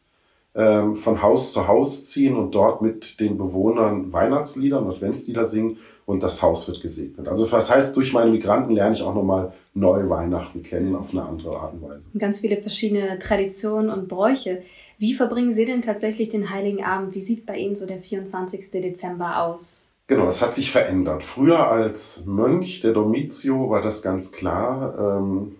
ähm, 0.57 0.95
von 0.95 1.21
Haus 1.21 1.53
zu 1.53 1.67
Haus 1.67 2.07
ziehen 2.07 2.35
und 2.35 2.55
dort 2.55 2.81
mit 2.81 3.19
den 3.19 3.37
Bewohnern 3.37 4.11
Weihnachtslieder 4.11 4.81
und 4.81 4.89
Adventslieder 4.89 5.45
singen 5.45 5.77
und 6.07 6.23
das 6.23 6.41
Haus 6.41 6.67
wird 6.67 6.81
gesegnet. 6.81 7.27
Also 7.27 7.45
das 7.45 7.69
heißt, 7.69 7.95
durch 7.95 8.11
meine 8.11 8.31
Migranten 8.31 8.73
lerne 8.73 8.95
ich 8.95 9.03
auch 9.03 9.13
nochmal 9.13 9.53
neue 9.75 10.09
Weihnachten 10.09 10.63
kennen 10.63 10.95
auf 10.95 11.11
eine 11.11 11.21
andere 11.21 11.59
Art 11.59 11.73
und 11.73 11.83
Weise. 11.83 12.09
Ganz 12.17 12.39
viele 12.39 12.57
verschiedene 12.59 13.19
Traditionen 13.19 13.91
und 13.91 14.07
Bräuche. 14.07 14.63
Wie 14.97 15.13
verbringen 15.13 15.51
Sie 15.51 15.65
denn 15.65 15.83
tatsächlich 15.83 16.29
den 16.29 16.49
Heiligen 16.49 16.83
Abend? 16.83 17.13
Wie 17.13 17.19
sieht 17.19 17.45
bei 17.45 17.57
Ihnen 17.57 17.75
so 17.75 17.85
der 17.85 17.99
24. 17.99 18.71
Dezember 18.71 19.43
aus? 19.43 19.86
Genau, 20.07 20.25
das 20.25 20.41
hat 20.41 20.53
sich 20.55 20.71
verändert. 20.71 21.21
Früher 21.21 21.67
als 21.69 22.25
Mönch 22.25 22.79
der 22.79 22.93
Domitio 22.93 23.69
war 23.69 23.81
das 23.81 24.01
ganz 24.01 24.31
klar, 24.31 24.97
ähm, 24.97 25.57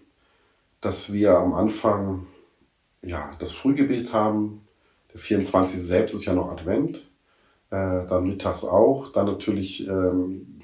dass 0.79 1.11
wir 1.11 1.37
am 1.37 1.53
Anfang 1.53 2.27
ja, 3.01 3.31
das 3.39 3.51
Frühgebet 3.51 4.13
haben, 4.13 4.65
der 5.13 5.19
24. 5.19 5.81
selbst 5.81 6.13
ist 6.13 6.25
ja 6.25 6.33
noch 6.33 6.49
Advent, 6.49 7.09
äh, 7.71 8.05
dann 8.07 8.25
mittags 8.25 8.63
auch. 8.63 9.11
Dann 9.11 9.25
natürlich 9.25 9.85
ähm, 9.85 10.61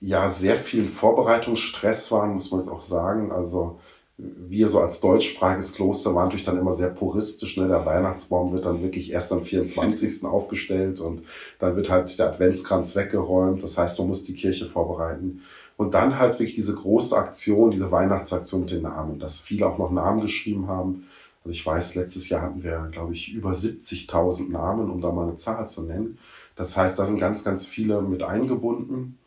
ja 0.00 0.28
sehr 0.30 0.56
viel 0.56 0.88
Vorbereitungsstress 0.88 2.10
waren, 2.10 2.34
muss 2.34 2.50
man 2.50 2.60
jetzt 2.60 2.70
auch 2.70 2.80
sagen. 2.80 3.30
Also 3.30 3.78
wir 4.18 4.68
so 4.68 4.80
als 4.80 5.00
deutschsprachiges 5.00 5.74
Kloster 5.74 6.14
waren 6.14 6.24
natürlich 6.24 6.46
dann 6.46 6.58
immer 6.58 6.72
sehr 6.72 6.88
puristisch. 6.88 7.56
Ne? 7.58 7.68
Der 7.68 7.84
Weihnachtsbaum 7.84 8.52
wird 8.52 8.64
dann 8.64 8.82
wirklich 8.82 9.12
erst 9.12 9.32
am 9.32 9.42
24. 9.42 10.24
aufgestellt 10.24 11.00
und 11.00 11.22
dann 11.58 11.76
wird 11.76 11.90
halt 11.90 12.18
der 12.18 12.28
Adventskranz 12.28 12.96
weggeräumt. 12.96 13.62
Das 13.62 13.76
heißt, 13.76 13.98
man 13.98 14.08
muss 14.08 14.24
die 14.24 14.34
Kirche 14.34 14.66
vorbereiten. 14.66 15.42
Und 15.76 15.92
dann 15.92 16.18
halt 16.18 16.34
wirklich 16.34 16.54
diese 16.54 16.74
große 16.74 17.14
Aktion, 17.14 17.70
diese 17.70 17.90
Weihnachtsaktion 17.92 18.62
mit 18.62 18.70
den 18.70 18.82
Namen, 18.82 19.18
dass 19.18 19.40
viele 19.40 19.66
auch 19.66 19.76
noch 19.76 19.90
Namen 19.90 20.22
geschrieben 20.22 20.68
haben. 20.68 21.06
Also 21.44 21.50
ich 21.50 21.66
weiß, 21.66 21.94
letztes 21.96 22.30
Jahr 22.30 22.40
hatten 22.40 22.62
wir, 22.62 22.88
glaube 22.90 23.12
ich, 23.12 23.34
über 23.34 23.50
70.000 23.50 24.50
Namen, 24.50 24.90
um 24.90 25.02
da 25.02 25.12
mal 25.12 25.28
eine 25.28 25.36
Zahl 25.36 25.68
zu 25.68 25.82
nennen. 25.82 26.18
Das 26.56 26.74
heißt, 26.74 26.98
da 26.98 27.04
sind 27.04 27.20
ganz, 27.20 27.44
ganz 27.44 27.66
viele 27.66 28.00
mit 28.00 28.22
eingebunden. 28.22 29.18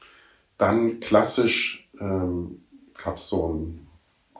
Dann 0.58 1.00
klassisch 1.00 1.88
ähm, 2.01 2.63
gab 3.01 3.17
es 3.17 3.29
so 3.29 3.53
ein 3.53 3.88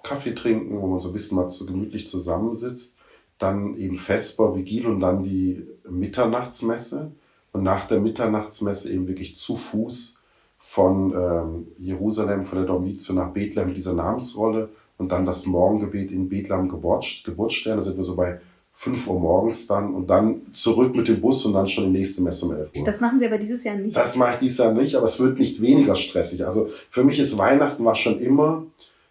Kaffee 0.03 0.34
trinken, 0.34 0.79
wo 0.79 0.88
man 0.88 1.00
so 1.00 1.10
ein 1.10 1.13
bisschen 1.13 1.38
mal 1.38 1.50
so 1.50 1.65
gemütlich 1.65 2.08
zusammensitzt. 2.08 2.98
Dann 3.38 3.77
eben 3.77 3.96
Vesper, 3.96 4.56
Vigil 4.56 4.86
und 4.88 5.00
dann 5.00 5.24
die 5.24 5.65
Mitternachtsmesse. 5.89 7.12
Und 7.51 7.63
nach 7.63 7.88
der 7.88 8.00
Mitternachtsmesse 8.00 8.94
eben 8.94 9.08
wirklich 9.08 9.38
zu 9.38 9.56
Fuß 9.56 10.22
von 10.60 11.13
ähm, 11.13 11.68
Jerusalem, 11.79 12.46
von 12.46 12.60
der 12.60 12.68
Dormitio 12.68 13.15
nach 13.15 13.32
Bethlehem 13.32 13.70
mit 13.70 13.77
dieser 13.77 13.94
Namensrolle 13.94 14.70
und 14.98 15.12
dann 15.12 15.25
das 15.25 15.46
Morgengebet 15.46 16.12
in 16.12 16.29
Bethlehem 16.29 16.68
Geburt, 16.68 17.24
Geburtsstern. 17.25 17.77
Da 17.77 17.82
sind 17.82 17.98
wir 17.98 18.03
so 18.03 18.15
bei 18.15 18.39
5 18.74 19.08
Uhr 19.08 19.20
morgens 19.20 19.68
dann 19.68 19.94
und 19.94 20.10
dann 20.10 20.41
zurück 20.53 20.96
mit 20.96 21.08
dem 21.08 21.20
Bus 21.20 21.46
und 21.46 21.53
dann 21.53 21.68
schon 21.68 21.86
die 21.86 22.00
nächste 22.00 22.22
Messe 22.22 22.46
um 22.46 22.53
11 22.53 22.70
Uhr. 22.77 22.86
Das 22.86 23.01
machen 23.01 23.20
Sie 23.20 23.25
aber 23.25 23.38
dieses 23.38 23.63
Jahr 23.63 23.75
nicht. 23.75 23.96
Das 23.96 24.15
mache 24.15 24.34
ich 24.34 24.39
dieses 24.39 24.58
Jahr 24.58 24.74
nicht, 24.74 24.96
aber 24.96 25.06
es 25.06 25.20
wird 25.20 25.39
nicht 25.39 25.62
weniger 25.62 25.96
stressig. 25.96 26.46
Also 26.46 26.70
für 26.89 27.03
mich 27.03 27.20
ist 27.20 27.38
Weihnachten 27.38 27.84
war 27.84 27.96
schon 27.96 28.20
immer 28.20 28.63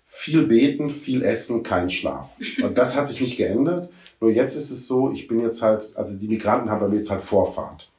viel 0.08 0.46
beten, 0.46 0.88
viel 0.88 1.22
essen, 1.22 1.62
kein 1.62 1.90
Schlaf. 1.90 2.30
Und 2.62 2.76
das 2.76 2.96
hat 2.96 3.06
sich 3.06 3.20
nicht 3.20 3.36
geändert. 3.36 3.90
Nur 4.20 4.30
jetzt 4.30 4.56
ist 4.56 4.70
es 4.70 4.88
so, 4.88 5.12
ich 5.12 5.28
bin 5.28 5.38
jetzt 5.38 5.62
halt, 5.62 5.92
also 5.94 6.18
die 6.18 6.26
Migranten 6.26 6.70
haben 6.70 6.80
bei 6.80 6.88
mir 6.88 6.96
jetzt 6.96 7.10
halt 7.10 7.20
Vorfahrt. 7.20 7.92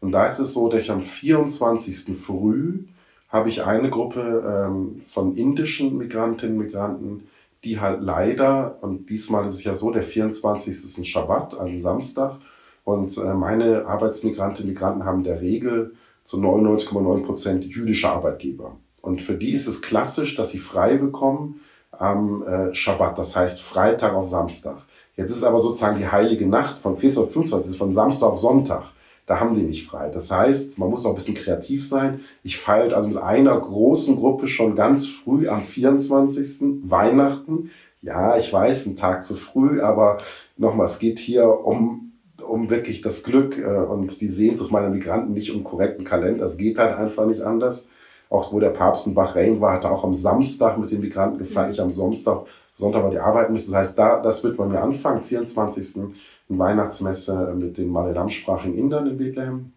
Und 0.00 0.12
da 0.12 0.26
ist 0.26 0.38
es 0.38 0.52
so, 0.52 0.68
dass 0.68 0.82
ich 0.82 0.90
am 0.90 1.02
24. 1.02 2.16
früh 2.16 2.84
habe 3.30 3.48
ich 3.48 3.64
eine 3.64 3.90
Gruppe 3.90 4.68
ähm, 4.68 5.02
von 5.06 5.34
indischen 5.34 5.96
Migrantinnen 5.96 6.58
und 6.58 6.66
Migranten, 6.66 7.26
die 7.64 7.80
halt 7.80 8.02
leider, 8.02 8.78
und 8.82 9.08
diesmal 9.08 9.46
ist 9.46 9.54
es 9.54 9.64
ja 9.64 9.74
so, 9.74 9.90
der 9.90 10.02
24. 10.02 10.72
ist 10.72 10.98
ein 10.98 11.04
Schabbat, 11.04 11.58
ein 11.58 11.80
Samstag, 11.80 12.38
und 12.84 13.16
äh, 13.16 13.34
meine 13.34 13.86
Arbeitsmigrantinnen 13.86 14.68
und 14.68 14.74
Migranten 14.74 15.04
haben 15.04 15.18
in 15.18 15.24
der 15.24 15.40
Regel 15.40 15.94
zu 16.22 16.36
99,9 16.36 17.24
Prozent 17.24 17.64
jüdische 17.64 18.10
Arbeitgeber. 18.10 18.76
Und 19.04 19.20
für 19.20 19.34
die 19.34 19.52
ist 19.52 19.66
es 19.66 19.82
klassisch, 19.82 20.34
dass 20.34 20.50
sie 20.50 20.58
frei 20.58 20.96
bekommen 20.96 21.60
am 21.92 22.42
äh, 22.42 22.74
Schabbat, 22.74 23.18
das 23.18 23.36
heißt 23.36 23.60
Freitag 23.60 24.14
auf 24.14 24.28
Samstag. 24.28 24.78
Jetzt 25.16 25.30
ist 25.30 25.44
aber 25.44 25.60
sozusagen 25.60 25.98
die 25.98 26.08
heilige 26.08 26.46
Nacht 26.46 26.78
von 26.78 26.96
14 26.96 27.22
auf 27.22 27.32
25, 27.32 27.72
ist 27.72 27.78
von 27.78 27.92
Samstag 27.92 28.28
auf 28.28 28.38
Sonntag. 28.38 28.84
Da 29.26 29.40
haben 29.40 29.54
die 29.54 29.62
nicht 29.62 29.86
frei. 29.86 30.10
Das 30.10 30.30
heißt, 30.30 30.78
man 30.78 30.90
muss 30.90 31.06
auch 31.06 31.10
ein 31.10 31.14
bisschen 31.14 31.36
kreativ 31.36 31.86
sein. 31.86 32.20
Ich 32.42 32.58
feiere 32.58 32.94
also 32.94 33.08
mit 33.08 33.18
einer 33.18 33.58
großen 33.58 34.16
Gruppe 34.16 34.48
schon 34.48 34.74
ganz 34.74 35.06
früh 35.06 35.48
am 35.48 35.62
24. 35.62 36.80
Weihnachten. 36.82 37.70
Ja, 38.02 38.36
ich 38.36 38.52
weiß, 38.52 38.86
ein 38.86 38.96
Tag 38.96 39.24
zu 39.24 39.34
früh, 39.34 39.80
aber 39.80 40.18
nochmal, 40.58 40.86
es 40.86 40.98
geht 40.98 41.18
hier 41.18 41.48
um, 41.64 42.12
um 42.46 42.68
wirklich 42.68 43.00
das 43.00 43.22
Glück 43.22 43.56
äh, 43.58 43.64
und 43.64 44.20
die 44.20 44.28
Sehnsucht 44.28 44.72
meiner 44.72 44.90
Migranten, 44.90 45.32
nicht 45.32 45.54
um 45.54 45.64
korrekten 45.64 46.04
Kalender. 46.04 46.44
Es 46.44 46.58
geht 46.58 46.78
halt 46.78 46.96
einfach 46.96 47.26
nicht 47.26 47.42
anders. 47.42 47.88
Auch 48.34 48.52
wo 48.52 48.58
der 48.58 48.70
Papst 48.70 49.06
in 49.06 49.14
Bahrain 49.14 49.60
war, 49.60 49.74
hat 49.74 49.84
er 49.84 49.92
auch 49.92 50.02
am 50.02 50.12
Samstag 50.12 50.76
mit 50.76 50.90
den 50.90 51.00
Migranten 51.00 51.38
gefeiert, 51.38 51.68
nicht 51.68 51.78
am 51.78 51.92
Samstag, 51.92 52.46
Sonntag, 52.74 53.04
weil 53.04 53.12
die 53.12 53.20
arbeiten 53.20 53.52
müssen. 53.52 53.70
Das 53.70 53.80
heißt, 53.80 53.98
da, 53.98 54.20
das 54.20 54.42
wird 54.42 54.56
bei 54.56 54.66
mir 54.66 54.82
anfangen, 54.82 55.20
24. 55.20 56.12
Weihnachtsmesse 56.48 57.54
mit 57.56 57.78
den 57.78 57.90
Malayalam-sprachigen 57.90 58.76
Indern 58.76 59.06
in 59.06 59.18
Bethlehem. 59.18 59.72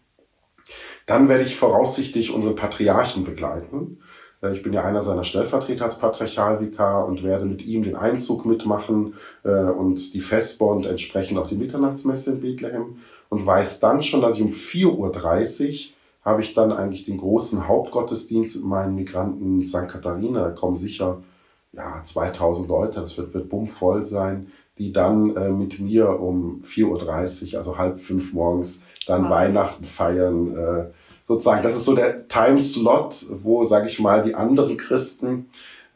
Dann 1.06 1.30
werde 1.30 1.44
ich 1.44 1.56
voraussichtlich 1.56 2.34
unseren 2.34 2.56
Patriarchen 2.56 3.26
begleiten. 3.26 4.00
Äh, 4.42 4.54
ich 4.54 4.64
bin 4.64 4.74
ja 4.74 4.84
einer 4.84 5.02
seiner 5.02 5.24
Stellvertreter 5.24 5.86
als 5.86 6.00
Patriarchalvikar 6.00 7.06
und 7.06 7.22
werde 7.22 7.46
mit 7.46 7.62
ihm 7.62 7.84
den 7.84 7.96
Einzug 7.96 8.48
mitmachen 8.48 9.14
äh, 9.44 9.52
und 9.52 10.16
die 10.16 10.22
Vesper 10.22 10.66
und 10.66 10.88
entsprechend 10.88 11.38
auch 11.38 11.48
die 11.48 11.58
Mitternachtsmesse 11.58 12.32
in 12.32 12.42
Bethlehem 12.42 12.98
und 13.30 13.46
weiß 13.46 13.82
dann 13.82 14.02
schon, 14.02 14.22
dass 14.22 14.38
ich 14.38 14.42
um 14.42 14.50
4.30 14.50 15.90
Uhr 15.92 15.97
habe 16.28 16.42
ich 16.42 16.54
dann 16.54 16.72
eigentlich 16.72 17.06
den 17.06 17.18
großen 17.18 17.68
Hauptgottesdienst 17.68 18.58
mit 18.58 18.66
meinen 18.66 18.96
Migranten 18.96 19.60
in 19.60 19.66
St. 19.66 19.88
Katharina. 19.88 20.44
Da 20.44 20.52
kommen 20.52 20.76
sicher 20.76 21.24
ja, 21.72 22.04
2000 22.04 22.68
Leute, 22.68 23.02
das 23.02 23.18
wird, 23.18 23.34
wird 23.34 23.50
bummvoll 23.50 24.04
sein 24.04 24.48
die 24.78 24.94
dann 24.94 25.36
äh, 25.36 25.50
mit 25.50 25.80
mir 25.80 26.20
um 26.20 26.62
4.30 26.62 27.54
Uhr, 27.54 27.58
also 27.58 27.78
halb 27.78 28.00
fünf 28.00 28.34
morgens, 28.34 28.84
dann 29.08 29.26
ah. 29.26 29.30
Weihnachten 29.30 29.86
feiern. 29.86 30.56
Äh, 30.56 30.86
sozusagen, 31.28 31.64
das 31.64 31.76
ist 31.76 31.86
so 31.86 31.96
der 31.96 32.28
Timeslot, 32.28 33.26
wo, 33.44 33.64
sage 33.64 33.88
ich 33.88 34.00
mal, 34.00 34.24
die 34.24 34.36
anderen 34.36 34.78
Christen 34.78 35.50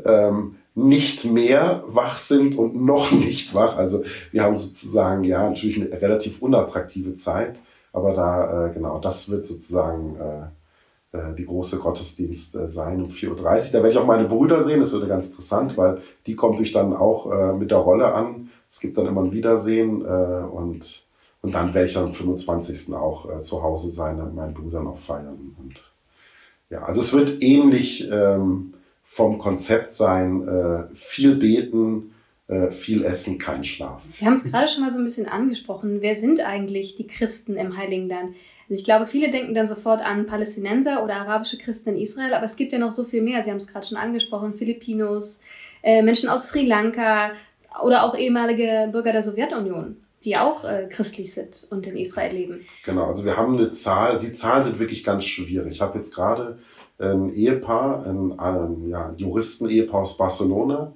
ähm, 0.04 0.56
nicht 0.74 1.26
mehr 1.26 1.84
wach 1.88 2.18
sind 2.18 2.58
und 2.58 2.76
noch 2.76 3.12
nicht 3.12 3.54
wach. 3.54 3.78
Also 3.78 4.04
wir 4.32 4.44
haben 4.44 4.56
sozusagen, 4.56 5.24
ja, 5.24 5.50
natürlich 5.50 5.78
eine 5.78 6.02
relativ 6.02 6.42
unattraktive 6.42 7.14
Zeit, 7.14 7.60
aber 7.94 8.14
da, 8.14 8.68
äh, 8.68 8.74
genau, 8.74 9.00
das 9.00 9.30
wird 9.30 9.46
sozusagen 9.46 10.16
äh, 10.16 11.18
äh, 11.18 11.36
die 11.36 11.46
große 11.46 11.80
Gottesdienst 11.80 12.56
äh, 12.56 12.68
sein 12.68 13.02
um 13.04 13.10
4.30 13.10 13.30
Uhr. 13.30 13.36
Da 13.46 13.74
werde 13.74 13.90
ich 13.90 13.98
auch 13.98 14.06
meine 14.06 14.28
Brüder 14.28 14.62
sehen, 14.62 14.80
das 14.80 14.94
wird 14.94 15.08
ganz 15.08 15.30
interessant, 15.30 15.78
weil 15.78 16.00
die 16.26 16.36
kommt 16.36 16.60
durch 16.60 16.72
dann 16.72 16.96
auch 16.96 17.32
äh, 17.32 17.54
mit 17.54 17.72
der 17.72 17.80
Rolle 17.80 18.14
an 18.14 18.50
es 18.72 18.80
gibt 18.80 18.98
dann 18.98 19.06
immer 19.06 19.22
ein 19.22 19.34
Wiedersehen 19.34 20.02
äh, 20.02 20.46
und, 20.46 21.04
und 21.42 21.54
dann 21.54 21.74
werde 21.74 21.88
ich 21.88 21.98
am 21.98 22.14
25. 22.14 22.96
auch 22.96 23.30
äh, 23.30 23.42
zu 23.42 23.62
Hause 23.62 23.92
sein 23.92 24.22
und 24.22 24.34
meinen 24.34 24.54
Bruder 24.54 24.82
noch 24.82 24.98
feiern. 24.98 25.56
Und, 25.60 25.74
ja, 26.70 26.84
also 26.84 27.02
es 27.02 27.12
wird 27.12 27.44
ähnlich 27.44 28.10
ähm, 28.10 28.76
vom 29.04 29.40
Konzept 29.40 29.92
sein, 29.92 30.48
äh, 30.48 30.96
viel 30.96 31.36
beten, 31.36 32.11
viel 32.72 33.04
essen, 33.04 33.40
kein 33.40 33.64
Schlaf. 33.64 34.02
Wir 34.20 34.28
haben 34.28 34.34
es 34.34 34.44
gerade 34.44 34.68
schon 34.68 34.82
mal 34.82 34.92
so 34.92 34.98
ein 34.98 35.06
bisschen 35.06 35.28
angesprochen. 35.28 35.98
Wer 36.02 36.16
sind 36.16 36.42
eigentlich 36.42 36.96
die 36.96 37.08
Christen 37.08 37.56
im 37.56 37.78
Heiligen 37.78 38.10
Land? 38.10 38.36
Also 38.70 38.80
ich 38.80 38.84
glaube, 38.84 39.08
viele 39.08 39.32
denken 39.32 39.54
dann 39.54 39.68
sofort 39.68 40.06
an 40.06 40.26
Palästinenser 40.26 41.04
oder 41.04 41.16
arabische 41.16 41.58
Christen 41.58 41.92
in 41.92 41.98
Israel, 41.98 42.34
aber 42.34 42.46
es 42.46 42.56
gibt 42.58 42.74
ja 42.74 42.80
noch 42.80 42.92
so 42.92 43.04
viel 43.04 43.22
mehr. 43.22 43.42
Sie 43.44 43.52
haben 43.52 43.58
es 43.58 43.68
gerade 43.68 43.88
schon 43.88 43.98
angesprochen, 43.98 44.54
Filipinos, 44.54 45.42
äh, 45.82 46.02
Menschen 46.02 46.30
aus 46.30 46.50
Sri 46.50 46.66
Lanka, 46.66 47.32
oder 47.84 48.04
auch 48.04 48.16
ehemalige 48.16 48.90
Bürger 48.92 49.12
der 49.12 49.22
Sowjetunion, 49.22 49.98
die 50.24 50.38
auch 50.38 50.64
äh, 50.64 50.88
christlich 50.90 51.32
sind 51.34 51.68
und 51.70 51.88
in 51.88 51.96
Israel 51.96 52.34
leben. 52.34 52.66
Genau, 52.84 53.06
also 53.06 53.26
wir 53.26 53.38
haben 53.38 53.58
eine 53.58 53.72
Zahl, 53.72 54.18
die 54.18 54.34
Zahlen 54.34 54.64
sind 54.64 54.80
wirklich 54.80 55.04
ganz 55.04 55.26
schwierig. 55.26 55.72
Ich 55.72 55.82
habe 55.82 55.98
jetzt 55.98 56.14
gerade 56.14 56.60
ein 57.00 57.30
Ehepaar, 57.34 58.06
ein, 58.06 58.38
ein 58.40 58.90
ja, 58.90 59.14
Juristen-Ehepaar 59.18 60.02
aus 60.02 60.18
Barcelona, 60.18 60.94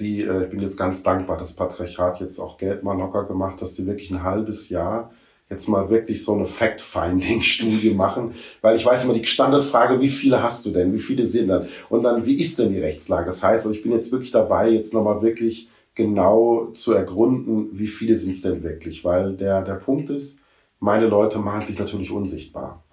die, 0.00 0.22
äh, 0.22 0.44
ich 0.44 0.50
bin 0.50 0.60
jetzt 0.60 0.76
ganz 0.76 1.02
dankbar, 1.02 1.36
das 1.36 1.54
Patriarchat 1.54 2.20
jetzt 2.20 2.38
auch 2.38 2.56
Geld 2.56 2.82
mal 2.82 2.96
locker 2.98 3.24
gemacht, 3.24 3.60
dass 3.62 3.74
die 3.74 3.86
wirklich 3.86 4.10
ein 4.10 4.22
halbes 4.22 4.68
Jahr 4.70 5.12
jetzt 5.48 5.68
mal 5.68 5.90
wirklich 5.90 6.24
so 6.24 6.34
eine 6.34 6.46
Fact-Finding-Studie 6.46 7.90
machen, 7.94 8.34
weil 8.62 8.76
ich 8.76 8.86
weiß 8.86 9.04
immer 9.04 9.14
die 9.14 9.24
Standardfrage, 9.24 10.00
wie 10.00 10.08
viele 10.08 10.42
hast 10.42 10.64
du 10.64 10.70
denn, 10.70 10.92
wie 10.92 10.98
viele 10.98 11.26
sind 11.26 11.48
dann 11.48 11.68
und 11.88 12.04
dann, 12.04 12.24
wie 12.24 12.40
ist 12.40 12.58
denn 12.58 12.72
die 12.72 12.78
Rechtslage? 12.78 13.26
Das 13.26 13.42
heißt, 13.42 13.66
also 13.66 13.76
ich 13.76 13.82
bin 13.82 13.92
jetzt 13.92 14.12
wirklich 14.12 14.30
dabei, 14.30 14.70
jetzt 14.70 14.94
nochmal 14.94 15.22
wirklich 15.22 15.68
genau 15.94 16.66
zu 16.72 16.94
ergründen, 16.94 17.68
wie 17.72 17.88
viele 17.88 18.16
sind 18.16 18.30
es 18.30 18.42
denn 18.42 18.62
wirklich. 18.62 19.04
Weil 19.04 19.36
der, 19.36 19.62
der 19.62 19.74
Punkt 19.74 20.10
ist, 20.10 20.44
meine 20.78 21.06
Leute 21.06 21.38
machen 21.38 21.64
sich 21.64 21.78
natürlich 21.78 22.10
unsichtbar. 22.10 22.84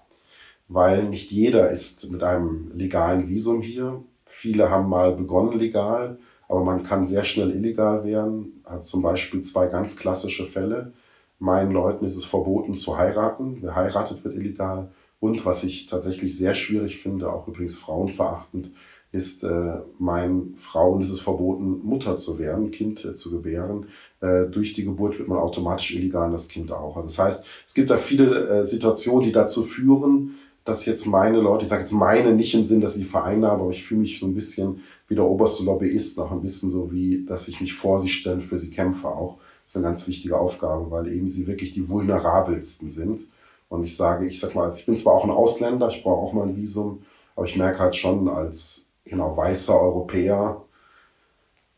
Weil 0.68 1.06
nicht 1.06 1.32
jeder 1.32 1.70
ist 1.70 2.12
mit 2.12 2.24
einem 2.24 2.72
legalen 2.74 3.30
Visum 3.30 3.62
hier. 3.62 4.04
Viele 4.26 4.70
haben 4.70 4.90
mal 4.90 5.14
begonnen 5.14 5.58
legal, 5.58 6.20
aber 6.48 6.64
man 6.64 6.84
kann 6.84 7.06
sehr 7.06 7.24
schnell 7.24 7.52
illegal 7.52 8.04
werden. 8.04 8.62
Also 8.64 8.92
zum 8.92 9.02
Beispiel 9.02 9.42
zwei 9.42 9.68
ganz 9.68 9.98
klassische 9.98 10.46
Fälle. 10.46 10.94
Meinen 11.40 11.72
Leuten 11.72 12.06
ist 12.06 12.18
es 12.18 12.26
verboten 12.26 12.74
zu 12.74 12.98
heiraten. 12.98 13.58
Wer 13.62 13.76
heiratet, 13.76 14.24
wird 14.24 14.36
illegal. 14.36 14.92
Und 15.20 15.46
was 15.46 15.64
ich 15.64 15.88
tatsächlich 15.88 16.38
sehr 16.38 16.56
schwierig 16.56 16.98
finde, 16.98 17.32
auch 17.32 17.48
übrigens 17.48 17.78
frauenverachtend, 17.78 18.72
ist 19.12 19.44
äh, 19.44 19.80
meinen 20.00 20.56
Frauen 20.58 21.02
ist 21.02 21.12
es 21.12 21.22
verboten, 21.22 21.80
Mutter 21.84 22.18
zu 22.18 22.40
werden, 22.40 22.72
Kind 22.72 23.06
äh, 23.06 23.14
zu 23.14 23.32
gebären. 23.32 23.88
Äh, 24.20 24.48
durch 24.48 24.74
die 24.74 24.84
Geburt 24.84 25.18
wird 25.18 25.30
man 25.30 25.38
automatisch 25.38 25.96
illegal, 25.96 26.30
das 26.30 26.50
Kind 26.50 26.72
auch. 26.72 26.98
Also 26.98 27.08
das 27.08 27.20
heißt, 27.20 27.46
es 27.66 27.74
gibt 27.74 27.90
da 27.90 27.98
viele 27.98 28.48
äh, 28.48 28.64
Situationen, 28.66 29.24
die 29.24 29.32
dazu 29.32 29.64
führen, 29.64 30.36
dass 30.68 30.86
jetzt 30.86 31.06
meine 31.06 31.40
Leute, 31.40 31.64
ich 31.64 31.70
sage 31.70 31.84
jetzt 31.84 31.94
meine 31.94 32.34
nicht 32.34 32.54
im 32.54 32.66
Sinn, 32.66 32.82
dass 32.82 32.98
ich 32.98 33.08
Vereine 33.08 33.48
habe, 33.48 33.62
aber 33.62 33.72
ich 33.72 33.86
fühle 33.86 34.02
mich 34.02 34.20
so 34.20 34.26
ein 34.26 34.34
bisschen 34.34 34.84
wie 35.08 35.16
der 35.16 35.24
oberste 35.24 35.64
Lobbyist, 35.64 36.18
noch 36.18 36.30
ein 36.34 36.42
bisschen 36.42 36.70
so 36.70 36.92
wie, 36.92 37.24
dass 37.26 37.48
ich 37.48 37.62
mich 37.62 37.74
vor 37.74 38.00
sie 38.00 38.10
stelle, 38.10 38.42
für 38.42 38.58
sie 38.58 38.70
kämpfe 38.70 39.08
auch. 39.08 39.38
Das 39.64 39.72
ist 39.72 39.78
eine 39.78 39.86
ganz 39.86 40.06
wichtige 40.10 40.38
Aufgabe, 40.38 40.92
weil 40.92 41.08
eben 41.08 41.30
sie 41.30 41.48
wirklich 41.48 41.72
die 41.72 41.88
vulnerabelsten 41.88 42.92
sind. 42.92 43.28
Und 43.70 43.86
ich 43.86 43.96
sage, 43.96 44.28
ich 44.28 44.42
sag 44.42 44.56
mal, 44.56 44.70
ich 44.70 44.86
bin 44.86 44.98
zwar 44.98 45.14
auch 45.14 45.24
ein 45.24 45.30
Ausländer, 45.30 45.88
ich 45.88 46.04
brauche 46.04 46.28
auch 46.28 46.34
mal 46.34 46.46
ein 46.46 46.58
Visum, 46.58 47.02
aber 47.38 47.46
ich 47.46 47.56
merke 47.56 47.80
halt 47.80 47.96
schon 47.96 48.28
als 48.28 48.90
genau, 49.06 49.38
weißer 49.38 49.80
Europäer 49.80 50.64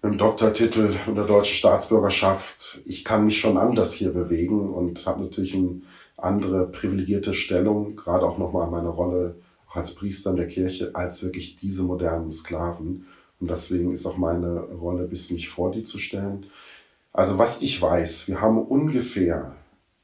mit 0.02 0.14
dem 0.14 0.18
Doktortitel 0.18 0.96
und 1.06 1.14
der 1.14 1.26
deutschen 1.26 1.58
Staatsbürgerschaft. 1.58 2.82
Ich 2.86 3.06
kann 3.06 3.26
mich 3.26 3.40
schon 3.40 3.56
anders 3.58 3.94
hier 3.94 4.14
bewegen 4.14 4.74
und 4.74 5.06
habe 5.06 5.22
natürlich 5.22 5.54
eine 5.54 5.82
andere 6.24 6.68
privilegierte 6.68 7.34
Stellung, 7.34 7.96
gerade 7.96 8.26
auch 8.26 8.38
nochmal 8.38 8.70
meine 8.70 8.90
Rolle 8.90 9.36
auch 9.70 9.76
als 9.76 9.96
Priester 9.96 10.32
in 10.32 10.38
der 10.38 10.48
Kirche, 10.48 10.92
als 10.94 11.24
wirklich 11.24 11.58
diese 11.58 11.84
modernen 11.84 12.32
Sklaven. 12.32 13.06
Und 13.40 13.50
deswegen 13.50 13.94
ist 13.94 14.06
auch 14.06 14.18
meine 14.18 14.62
Rolle, 14.62 15.06
bisschen 15.06 15.36
mich 15.36 15.50
vor 15.50 15.72
die 15.72 15.84
zu 15.84 15.98
stellen. 16.00 16.48
Also 17.14 17.38
was 17.38 17.62
ich 17.62 17.82
weiß, 17.82 18.28
wir 18.28 18.42
haben 18.42 18.62
ungefähr 18.62 19.56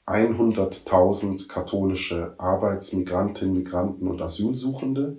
100.000 0.07 1.47
katholische 1.47 2.33
Arbeitsmigrantinnen, 2.37 3.55
Migranten 3.55 4.07
und 4.07 4.21
Asylsuchende 4.21 5.17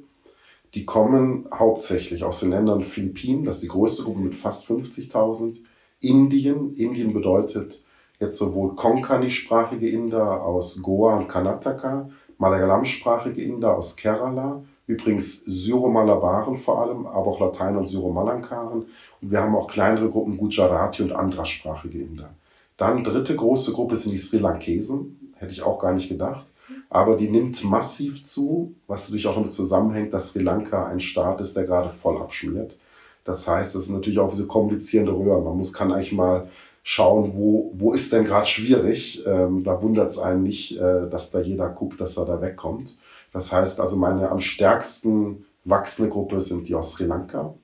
Die 0.75 0.85
kommen 0.85 1.49
hauptsächlich 1.53 2.23
aus 2.23 2.41
den 2.41 2.51
Ländern 2.51 2.83
Philippinen, 2.83 3.45
das 3.45 3.57
ist 3.57 3.63
die 3.63 3.69
größte 3.69 4.05
Gruppe 4.05 4.21
mit 4.21 4.35
fast 4.35 4.69
50.000. 4.69 5.57
Indien, 6.01 6.75
Indien 6.75 7.13
bedeutet 7.15 7.83
jetzt 8.19 8.39
sowohl 8.39 8.75
Konkani-sprachige 8.75 9.89
Inder 9.89 10.43
aus 10.43 10.83
Goa 10.83 11.17
und 11.17 11.29
Karnataka, 11.29 12.09
Malayalam-sprachige 12.39 13.43
Inder 13.43 13.77
aus 13.77 13.97
Kerala, 13.97 14.63
übrigens 14.87 15.45
Syro-Malabaren 15.45 16.59
vor 16.59 16.83
allem, 16.83 17.07
aber 17.07 17.29
auch 17.29 17.41
Latein- 17.41 17.77
und 17.77 17.89
Syro-Malankaren. 17.89 18.87
Und 19.21 19.31
wir 19.31 19.41
haben 19.41 19.57
auch 19.57 19.69
kleinere 19.69 20.09
Gruppen 20.09 20.37
Gujarati 20.37 21.03
und 21.03 21.13
Andra-sprachige 21.13 21.99
Inder. 21.99 22.31
Dann 22.77 23.05
dritte 23.05 23.35
große 23.35 23.73
Gruppe 23.73 23.97
sind 23.97 24.13
die 24.13 24.19
Sri 24.19 24.39
Lankesen, 24.39 25.33
hätte 25.37 25.53
ich 25.53 25.63
auch 25.63 25.79
gar 25.79 25.93
nicht 25.93 26.09
gedacht. 26.09 26.47
Aber 26.89 27.17
die 27.17 27.29
nimmt 27.29 27.65
massiv 27.65 28.25
zu, 28.25 28.75
was 28.87 29.09
natürlich 29.09 29.27
auch 29.27 29.35
damit 29.35 29.53
zusammenhängt, 29.53 30.13
dass 30.13 30.33
Sri 30.33 30.43
Lanka 30.43 30.87
ein 30.87 31.01
Staat 31.01 31.41
ist, 31.41 31.57
der 31.57 31.65
gerade 31.65 31.91
voll 31.91 32.19
abschmiert. 32.19 32.77
Das 33.25 33.49
heißt, 33.49 33.75
das 33.75 33.87
sind 33.87 33.97
natürlich 33.97 34.21
auch 34.21 34.31
diese 34.31 34.47
komplizierende 34.47 35.13
Röhren. 35.13 35.43
Man 35.43 35.57
muss, 35.57 35.73
kann 35.73 35.93
eigentlich 35.93 36.13
mal 36.13 36.49
schauen, 36.89 37.33
wo, 37.35 37.73
wo 37.75 37.93
ist 37.93 38.13
denn 38.13 38.25
gerade 38.25 38.47
schwierig. 38.47 39.27
Ähm, 39.27 39.65
da 39.65 39.83
wundert 39.83 40.13
es 40.13 40.19
einen 40.19 40.45
nicht, 40.45 40.79
äh, 40.79 41.11
dass 41.11 41.33
da 41.33 41.41
jeder 41.41 41.69
guckt, 41.69 42.01
dass 42.01 42.17
er 42.17 42.27
da 42.27 42.41
wegkommt. 42.41 42.97
Das 43.33 43.53
heißt 43.53 43.81
also, 43.81 43.97
meine 43.97 44.31
am 44.31 44.39
stärksten 44.39 45.45
wachsende 45.65 46.13
Gruppe 46.13 46.41
sind 46.41 46.69
die 46.69 46.77
aus 46.77 46.93
Sri 46.93 47.07
Lanka, 47.07 47.55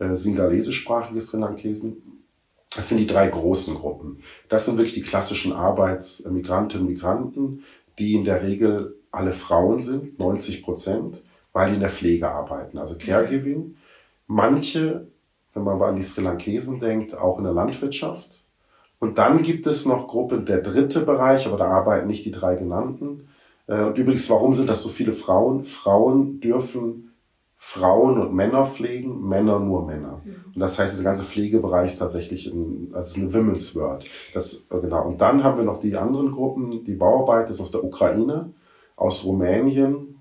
äh, 0.00 0.12
singalesischsprachige 0.12 1.20
Sri 1.20 1.38
Lankesen. 1.38 2.24
Das 2.74 2.88
sind 2.88 2.98
die 2.98 3.06
drei 3.06 3.28
großen 3.28 3.76
Gruppen. 3.76 4.24
Das 4.48 4.66
sind 4.66 4.76
wirklich 4.76 4.94
die 4.94 5.02
klassischen 5.02 5.52
Arbeitsmigrantinnen 5.52 6.88
und 6.88 6.92
Migranten, 6.92 7.64
die 8.00 8.14
in 8.14 8.24
der 8.24 8.42
Regel 8.42 8.96
alle 9.12 9.34
Frauen 9.34 9.78
sind, 9.78 10.18
90 10.18 10.64
Prozent, 10.64 11.22
weil 11.52 11.68
die 11.68 11.74
in 11.76 11.80
der 11.80 11.90
Pflege 11.90 12.28
arbeiten, 12.28 12.76
also 12.76 12.98
Caregiving. 12.98 13.76
Manche, 14.26 15.06
wenn 15.54 15.62
man 15.62 15.80
an 15.80 15.94
die 15.94 16.02
Sri 16.02 16.24
Lankesen 16.24 16.80
denkt, 16.80 17.14
auch 17.14 17.38
in 17.38 17.44
der 17.44 17.52
Landwirtschaft. 17.52 18.42
Und 19.00 19.18
dann 19.18 19.42
gibt 19.42 19.66
es 19.66 19.86
noch 19.86 20.08
Gruppen, 20.08 20.44
der 20.44 20.60
dritte 20.60 21.00
Bereich, 21.00 21.46
aber 21.46 21.56
da 21.56 21.66
arbeiten 21.66 22.08
nicht 22.08 22.24
die 22.24 22.32
drei 22.32 22.56
genannten. 22.56 23.28
Äh, 23.66 23.84
und 23.84 23.98
übrigens, 23.98 24.28
warum 24.30 24.54
sind 24.54 24.68
das 24.68 24.82
so 24.82 24.88
viele 24.88 25.12
Frauen? 25.12 25.64
Frauen 25.64 26.40
dürfen 26.40 27.08
Frauen 27.60 28.18
und 28.18 28.32
Männer 28.34 28.66
pflegen, 28.66 29.28
Männer 29.28 29.58
nur 29.58 29.84
Männer. 29.84 30.22
Mhm. 30.24 30.52
Und 30.54 30.60
das 30.60 30.78
heißt, 30.78 30.94
dieser 30.94 31.04
ganze 31.04 31.24
Pflegebereich 31.24 31.88
ist 31.92 31.98
tatsächlich 31.98 32.46
ein, 32.46 32.90
also 32.92 33.20
eine 33.20 33.34
Women's 33.34 33.74
World. 33.74 34.04
Das, 34.32 34.68
äh, 34.70 34.80
genau. 34.80 35.06
Und 35.06 35.20
dann 35.20 35.42
haben 35.42 35.58
wir 35.58 35.64
noch 35.64 35.80
die 35.80 35.96
anderen 35.96 36.30
Gruppen, 36.30 36.84
die 36.84 36.94
Bauarbeit 36.94 37.50
ist 37.50 37.60
aus 37.60 37.72
der 37.72 37.84
Ukraine, 37.84 38.52
aus 38.96 39.24
Rumänien, 39.24 40.20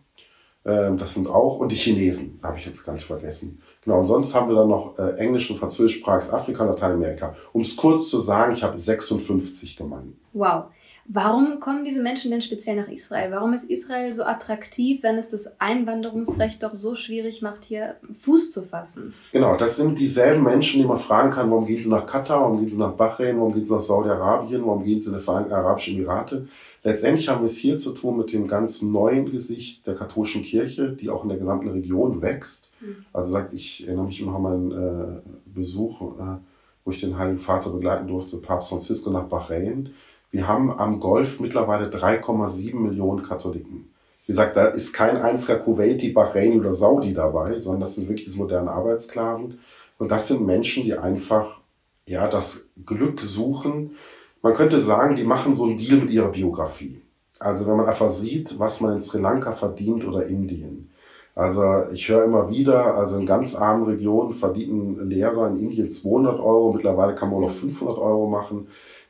äh, 0.63 0.95
das 0.95 1.13
sind 1.13 1.29
auch, 1.29 1.59
und 1.59 1.71
die 1.71 1.75
Chinesen, 1.75 2.39
habe 2.43 2.57
ich 2.57 2.65
jetzt 2.65 2.83
gar 2.83 2.93
nicht 2.93 3.05
vergessen. 3.05 3.61
Genau, 3.87 4.01
und 4.01 4.07
sonst 4.07 4.35
haben 4.35 4.49
wir 4.49 4.55
dann 4.57 4.67
noch 4.67 4.99
äh, 4.99 5.13
Englisch 5.13 5.49
und 5.49 5.59
Französischsprachiges 5.59 6.33
Afrika 6.33 6.63
und 6.63 6.71
Lateinamerika. 6.71 7.33
Um 7.53 7.61
es 7.61 7.77
kurz 7.77 8.09
zu 8.09 8.19
sagen, 8.19 8.51
ich 8.51 8.61
habe 8.61 8.77
56 8.77 9.77
Gemeinden. 9.77 10.19
Wow. 10.33 10.65
Warum 11.05 11.61
kommen 11.61 11.85
diese 11.85 12.01
Menschen 12.01 12.31
denn 12.31 12.41
speziell 12.41 12.75
nach 12.75 12.89
Israel? 12.89 13.31
Warum 13.31 13.53
ist 13.53 13.69
Israel 13.69 14.11
so 14.11 14.23
attraktiv, 14.23 15.03
wenn 15.03 15.17
es 15.17 15.29
das 15.29 15.57
Einwanderungsrecht 15.61 16.61
doch 16.63 16.73
so 16.73 16.95
schwierig 16.95 17.41
macht, 17.41 17.63
hier 17.63 17.95
Fuß 18.11 18.51
zu 18.51 18.61
fassen? 18.61 19.13
Genau, 19.31 19.55
das 19.55 19.77
sind 19.77 19.97
dieselben 19.97 20.43
Menschen, 20.43 20.81
die 20.81 20.85
man 20.85 20.97
fragen 20.97 21.31
kann, 21.31 21.49
warum 21.49 21.65
gehen 21.65 21.79
sie 21.79 21.89
nach 21.89 22.05
Katar, 22.05 22.41
warum 22.41 22.59
gehen 22.59 22.69
sie 22.69 22.77
nach 22.77 22.91
Bahrain, 22.91 23.37
warum 23.37 23.53
gehen 23.53 23.63
sie 23.63 23.71
nach 23.71 23.79
Saudi-Arabien, 23.79 24.65
warum 24.65 24.83
gehen 24.83 24.99
sie 24.99 25.11
in 25.11 25.15
die 25.15 25.23
Vereinigten 25.23 25.53
Arabischen 25.53 25.95
Emirate. 25.95 26.49
Letztendlich 26.83 27.27
haben 27.29 27.41
wir 27.41 27.45
es 27.45 27.57
hier 27.57 27.77
zu 27.77 27.93
tun 27.93 28.17
mit 28.17 28.31
dem 28.31 28.47
ganz 28.47 28.81
neuen 28.81 29.29
Gesicht 29.31 29.85
der 29.87 29.95
katholischen 29.95 30.43
Kirche, 30.43 30.91
die 30.91 31.09
auch 31.09 31.23
in 31.23 31.29
der 31.29 31.37
gesamten 31.37 31.69
Region 31.69 32.21
wächst. 32.21 32.73
Mhm. 32.79 33.05
Also 33.13 33.31
sagt, 33.31 33.53
ich 33.53 33.85
erinnere 33.85 34.05
mich 34.05 34.21
immer 34.21 34.35
an 34.35 34.41
meinen 34.41 34.71
äh, 34.71 35.21
Besuch, 35.45 36.01
äh, 36.01 36.37
wo 36.85 36.91
ich 36.91 37.01
den 37.01 37.17
Heiligen 37.17 37.39
Vater 37.39 37.71
begleiten 37.71 38.07
durfte, 38.07 38.37
Papst 38.37 38.69
Francisco 38.69 39.09
nach 39.09 39.25
Bahrain. 39.25 39.89
Wir 40.31 40.47
haben 40.47 40.71
am 40.71 40.99
Golf 40.99 41.39
mittlerweile 41.39 41.89
3,7 41.89 42.75
Millionen 42.75 43.23
Katholiken. 43.23 43.89
Wie 44.25 44.33
gesagt, 44.33 44.57
da 44.57 44.67
ist 44.67 44.93
kein 44.93 45.17
einziger 45.17 45.57
Kuwaiti, 45.57 46.09
Bahrain 46.09 46.59
oder 46.59 46.73
Saudi 46.73 47.13
dabei, 47.13 47.59
sondern 47.59 47.81
das 47.81 47.95
sind 47.95 48.09
wirklich 48.09 48.27
diese 48.27 48.37
modernen 48.37 48.67
Arbeitssklaven. 48.67 49.59
Und 49.97 50.11
das 50.11 50.27
sind 50.27 50.45
Menschen, 50.45 50.83
die 50.83 50.97
einfach 50.97 51.61
ja, 52.05 52.27
das 52.27 52.71
Glück 52.85 53.21
suchen. 53.21 53.95
Man 54.41 54.53
könnte 54.53 54.79
sagen, 54.79 55.15
die 55.15 55.23
machen 55.23 55.55
so 55.55 55.65
einen 55.65 55.77
Deal 55.77 55.97
mit 55.97 56.11
ihrer 56.11 56.29
Biografie. 56.29 57.01
Also 57.39 57.67
wenn 57.67 57.77
man 57.77 57.87
einfach 57.87 58.09
sieht, 58.09 58.59
was 58.59 58.81
man 58.81 58.93
in 58.93 59.01
Sri 59.01 59.21
Lanka 59.21 59.51
verdient 59.51 60.05
oder 60.05 60.25
Indien. 60.25 60.89
Also 61.35 61.61
ich 61.93 62.09
höre 62.09 62.23
immer 62.23 62.49
wieder, 62.49 62.95
also 62.95 63.19
in 63.19 63.27
ganz 63.27 63.55
armen 63.55 63.83
Regionen 63.83 64.33
verdienen 64.33 65.07
Lehrer 65.07 65.47
in 65.49 65.57
Indien 65.57 65.89
200 65.89 66.39
Euro, 66.39 66.73
mittlerweile 66.73 67.13
kann 67.13 67.29
man 67.29 67.37
auch 67.37 67.47
noch 67.47 67.51
500 67.51 67.97
Euro 67.99 68.27
machen 68.27 68.67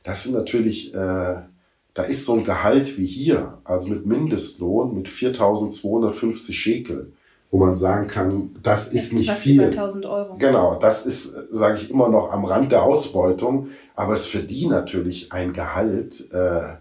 das 0.07 0.23
sind 0.23 0.35
natürlich, 0.35 0.93
äh, 0.93 1.35
da 1.93 2.03
ist 2.03 2.25
so 2.25 2.35
ein 2.35 2.45
Gehalt 2.45 2.97
wie 2.97 3.05
hier, 3.05 3.57
also 3.65 3.89
mit 3.89 4.05
Mindestlohn, 4.05 4.95
mit 4.95 5.09
4.250 5.09 6.53
Schekel, 6.53 7.11
wo 7.51 7.57
man 7.59 7.75
sagen 7.75 8.07
kann, 8.07 8.55
das 8.61 8.89
ist 8.89 9.13
nicht 9.13 9.31
viel. 9.31 9.61
Über 9.61 9.65
1000 9.65 10.05
Euro. 10.05 10.37
Genau, 10.37 10.77
das 10.79 11.05
ist, 11.05 11.33
sage 11.51 11.77
ich 11.77 11.89
immer 11.89 12.09
noch, 12.09 12.31
am 12.31 12.45
Rand 12.45 12.71
der 12.71 12.83
Ausbeutung, 12.83 13.69
aber 13.95 14.13
es 14.13 14.21
ist 14.21 14.27
für 14.27 14.43
die 14.43 14.67
natürlich 14.67 15.31
ein 15.31 15.53
Gehalt, 15.53 16.31
äh, 16.33 16.75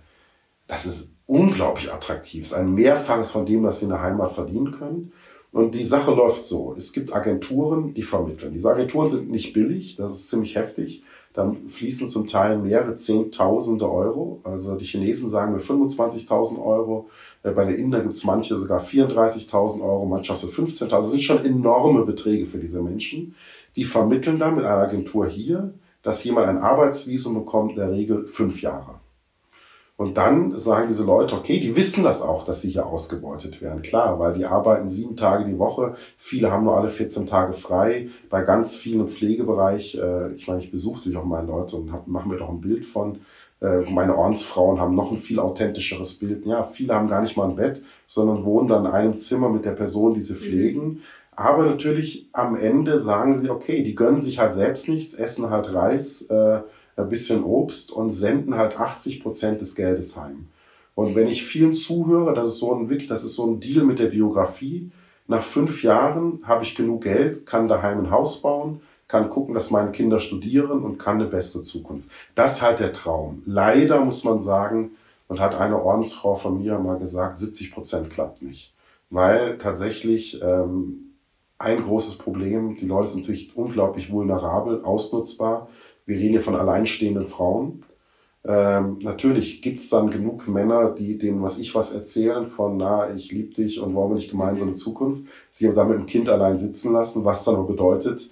das 0.66 0.86
ist 0.86 1.16
unglaublich 1.26 1.92
attraktiv, 1.92 2.42
es 2.42 2.52
ist 2.52 2.58
ein 2.58 2.74
Mehrfaches 2.74 3.30
von 3.30 3.46
dem, 3.46 3.62
was 3.62 3.78
sie 3.78 3.84
in 3.84 3.90
der 3.90 4.02
Heimat 4.02 4.32
verdienen 4.32 4.72
können. 4.72 5.12
Und 5.52 5.74
die 5.74 5.84
Sache 5.84 6.10
läuft 6.10 6.44
so. 6.44 6.74
Es 6.76 6.92
gibt 6.92 7.14
Agenturen, 7.14 7.94
die 7.94 8.02
vermitteln. 8.02 8.52
Diese 8.52 8.68
Agenturen 8.68 9.08
sind 9.08 9.30
nicht 9.30 9.54
billig, 9.54 9.96
das 9.96 10.10
ist 10.10 10.28
ziemlich 10.28 10.54
heftig. 10.56 11.02
Dann 11.36 11.68
fließen 11.68 12.08
zum 12.08 12.26
Teil 12.26 12.56
mehrere 12.56 12.96
Zehntausende 12.96 13.88
Euro. 13.90 14.40
Also 14.42 14.74
die 14.74 14.86
Chinesen 14.86 15.28
sagen 15.28 15.52
mir 15.52 15.60
25.000 15.60 16.64
Euro. 16.64 17.10
Äh, 17.42 17.50
bei 17.50 17.66
den 17.66 17.74
Indern 17.74 18.04
gibt 18.04 18.14
es 18.14 18.24
manche 18.24 18.56
sogar 18.56 18.82
34.000 18.82 19.82
Euro, 19.82 20.06
manche 20.06 20.34
so 20.34 20.46
15.000. 20.46 20.88
Das 20.88 21.10
sind 21.10 21.22
schon 21.22 21.44
enorme 21.44 22.06
Beträge 22.06 22.46
für 22.46 22.58
diese 22.58 22.82
Menschen. 22.82 23.34
Die 23.76 23.84
vermitteln 23.84 24.38
dann 24.38 24.56
mit 24.56 24.64
einer 24.64 24.82
Agentur 24.82 25.26
hier, 25.26 25.74
dass 26.02 26.24
jemand 26.24 26.48
ein 26.48 26.56
Arbeitsvisum 26.56 27.34
bekommt, 27.34 27.72
in 27.72 27.76
der 27.76 27.92
Regel 27.92 28.26
fünf 28.26 28.62
Jahre. 28.62 28.94
Und 29.98 30.18
dann 30.18 30.58
sagen 30.58 30.88
diese 30.88 31.04
Leute, 31.04 31.34
okay, 31.34 31.58
die 31.58 31.74
wissen 31.74 32.04
das 32.04 32.20
auch, 32.20 32.44
dass 32.44 32.60
sie 32.60 32.68
hier 32.68 32.86
ausgebeutet 32.86 33.62
werden. 33.62 33.80
Klar, 33.80 34.18
weil 34.18 34.34
die 34.34 34.44
arbeiten 34.44 34.88
sieben 34.88 35.16
Tage 35.16 35.46
die 35.46 35.58
Woche. 35.58 35.94
Viele 36.18 36.50
haben 36.50 36.64
nur 36.64 36.76
alle 36.76 36.90
14 36.90 37.26
Tage 37.26 37.54
frei. 37.54 38.08
Bei 38.28 38.42
ganz 38.42 38.76
vielen 38.76 39.00
im 39.00 39.08
Pflegebereich, 39.08 39.98
äh, 39.98 40.32
ich 40.32 40.46
meine, 40.48 40.60
ich 40.60 40.70
besuche 40.70 41.02
durch 41.02 41.16
auch 41.16 41.24
meine 41.24 41.46
Leute 41.46 41.76
und 41.76 41.92
hab, 41.92 42.08
machen 42.08 42.30
mir 42.30 42.36
doch 42.36 42.50
ein 42.50 42.60
Bild 42.60 42.84
von. 42.84 43.20
Äh, 43.62 43.90
meine 43.90 44.18
Ordensfrauen 44.18 44.78
haben 44.78 44.94
noch 44.94 45.12
ein 45.12 45.18
viel 45.18 45.38
authentischeres 45.38 46.18
Bild. 46.18 46.44
Ja, 46.44 46.64
viele 46.64 46.94
haben 46.94 47.08
gar 47.08 47.22
nicht 47.22 47.38
mal 47.38 47.48
ein 47.48 47.56
Bett, 47.56 47.82
sondern 48.06 48.44
wohnen 48.44 48.68
dann 48.68 48.84
in 48.84 48.90
einem 48.90 49.16
Zimmer 49.16 49.48
mit 49.48 49.64
der 49.64 49.72
Person, 49.72 50.12
die 50.12 50.20
sie 50.20 50.34
pflegen. 50.34 51.00
Aber 51.34 51.64
natürlich 51.64 52.28
am 52.32 52.54
Ende 52.54 52.98
sagen 52.98 53.34
sie, 53.34 53.48
okay, 53.48 53.82
die 53.82 53.94
gönnen 53.94 54.20
sich 54.20 54.38
halt 54.38 54.52
selbst 54.52 54.88
nichts, 54.90 55.14
essen 55.14 55.48
halt 55.48 55.72
Reis, 55.72 56.22
äh, 56.22 56.60
ein 56.96 57.08
bisschen 57.08 57.44
Obst 57.44 57.92
und 57.92 58.12
senden 58.12 58.56
halt 58.56 58.78
80 58.78 59.22
Prozent 59.22 59.60
des 59.60 59.74
Geldes 59.74 60.16
heim. 60.16 60.48
Und 60.94 61.14
wenn 61.14 61.28
ich 61.28 61.44
vielen 61.44 61.74
zuhöre, 61.74 62.34
das 62.34 62.48
ist 62.48 62.58
so 62.58 62.74
ein 62.74 62.88
wirklich, 62.88 63.08
das 63.08 63.22
ist 63.22 63.34
so 63.34 63.46
ein 63.46 63.60
Deal 63.60 63.84
mit 63.84 63.98
der 63.98 64.06
Biografie. 64.06 64.90
Nach 65.26 65.42
fünf 65.42 65.82
Jahren 65.82 66.40
habe 66.44 66.64
ich 66.64 66.74
genug 66.74 67.02
Geld, 67.02 67.44
kann 67.44 67.68
daheim 67.68 67.98
ein 67.98 68.10
Haus 68.10 68.40
bauen, 68.40 68.80
kann 69.08 69.28
gucken, 69.28 69.54
dass 69.54 69.70
meine 69.70 69.92
Kinder 69.92 70.20
studieren 70.20 70.82
und 70.82 70.98
kann 70.98 71.16
eine 71.16 71.26
bessere 71.26 71.62
Zukunft. 71.62 72.08
Das 72.34 72.56
ist 72.56 72.62
halt 72.62 72.80
der 72.80 72.92
Traum. 72.92 73.42
Leider 73.44 74.02
muss 74.04 74.24
man 74.24 74.40
sagen, 74.40 74.92
und 75.28 75.40
hat 75.40 75.54
eine 75.54 75.82
Ordensfrau 75.82 76.36
von 76.36 76.58
mir 76.62 76.78
mal 76.78 76.98
gesagt, 76.98 77.38
70 77.38 77.72
Prozent 77.72 78.10
klappt 78.10 78.42
nicht. 78.42 78.74
Weil 79.10 79.58
tatsächlich 79.58 80.40
ähm, 80.42 81.14
ein 81.58 81.82
großes 81.82 82.18
Problem, 82.18 82.76
die 82.76 82.86
Leute 82.86 83.08
sind 83.08 83.20
natürlich 83.22 83.56
unglaublich 83.56 84.10
vulnerabel, 84.10 84.84
ausnutzbar. 84.84 85.68
Wir 86.06 86.16
reden 86.16 86.30
hier 86.30 86.40
von 86.40 86.56
alleinstehenden 86.56 87.26
Frauen. 87.26 87.84
Ähm, 88.44 88.98
natürlich 89.00 89.60
gibt 89.60 89.80
es 89.80 89.90
dann 89.90 90.08
genug 90.08 90.46
Männer, 90.46 90.90
die 90.90 91.18
denen, 91.18 91.42
was 91.42 91.58
ich 91.58 91.74
was 91.74 91.92
erzählen 91.92 92.46
von, 92.46 92.76
na, 92.76 93.12
ich 93.12 93.32
liebe 93.32 93.52
dich 93.52 93.80
und 93.80 93.94
wollen 93.94 94.10
wir 94.10 94.14
nicht 94.14 94.30
gemeinsam 94.30 94.68
eine 94.68 94.76
Zukunft, 94.76 95.24
sie 95.50 95.66
aber 95.66 95.74
dann 95.74 95.88
mit 95.88 95.98
dem 95.98 96.06
Kind 96.06 96.28
allein 96.28 96.56
sitzen 96.56 96.92
lassen, 96.92 97.24
was 97.24 97.42
dann 97.42 97.56
auch 97.56 97.66
bedeutet, 97.66 98.30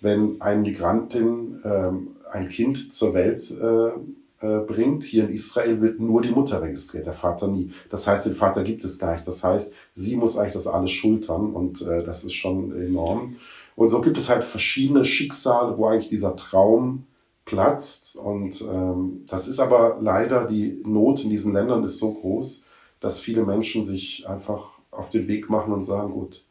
wenn 0.00 0.40
eine 0.40 0.62
Migrantin 0.62 1.60
ähm, 1.64 2.08
ein 2.28 2.48
Kind 2.48 2.92
zur 2.92 3.14
Welt 3.14 3.52
äh, 3.52 3.90
äh, 4.44 4.58
bringt, 4.66 5.04
hier 5.04 5.24
in 5.24 5.30
Israel 5.30 5.80
wird 5.80 6.00
nur 6.00 6.22
die 6.22 6.32
Mutter 6.32 6.60
registriert, 6.60 7.06
der 7.06 7.12
Vater 7.12 7.46
nie. 7.46 7.70
Das 7.88 8.08
heißt, 8.08 8.26
den 8.26 8.34
Vater 8.34 8.64
gibt 8.64 8.82
es 8.82 8.98
gar 8.98 9.12
nicht. 9.12 9.28
Das 9.28 9.44
heißt, 9.44 9.72
sie 9.94 10.16
muss 10.16 10.36
eigentlich 10.36 10.54
das 10.54 10.66
alles 10.66 10.90
schultern 10.90 11.52
und 11.52 11.82
äh, 11.82 12.02
das 12.02 12.24
ist 12.24 12.32
schon 12.32 12.72
enorm. 12.72 13.36
Und 13.76 13.90
so 13.90 14.00
gibt 14.00 14.18
es 14.18 14.28
halt 14.28 14.42
verschiedene 14.42 15.04
Schicksale, 15.04 15.78
wo 15.78 15.86
eigentlich 15.86 16.08
dieser 16.08 16.34
Traum 16.34 17.04
platzt. 17.44 18.16
Und 18.16 18.60
ähm, 18.62 19.24
das 19.28 19.48
ist 19.48 19.60
aber 19.60 19.98
leider, 20.00 20.46
die 20.46 20.82
Not 20.84 21.24
in 21.24 21.30
diesen 21.30 21.52
Ländern 21.52 21.84
ist 21.84 21.98
so 21.98 22.14
groß, 22.14 22.66
dass 23.00 23.20
viele 23.20 23.44
Menschen 23.44 23.84
sich 23.84 24.28
einfach 24.28 24.78
auf 24.90 25.10
den 25.10 25.26
Weg 25.26 25.50
machen 25.50 25.72
und 25.72 25.82
sagen, 25.82 26.12
gut, 26.12 26.44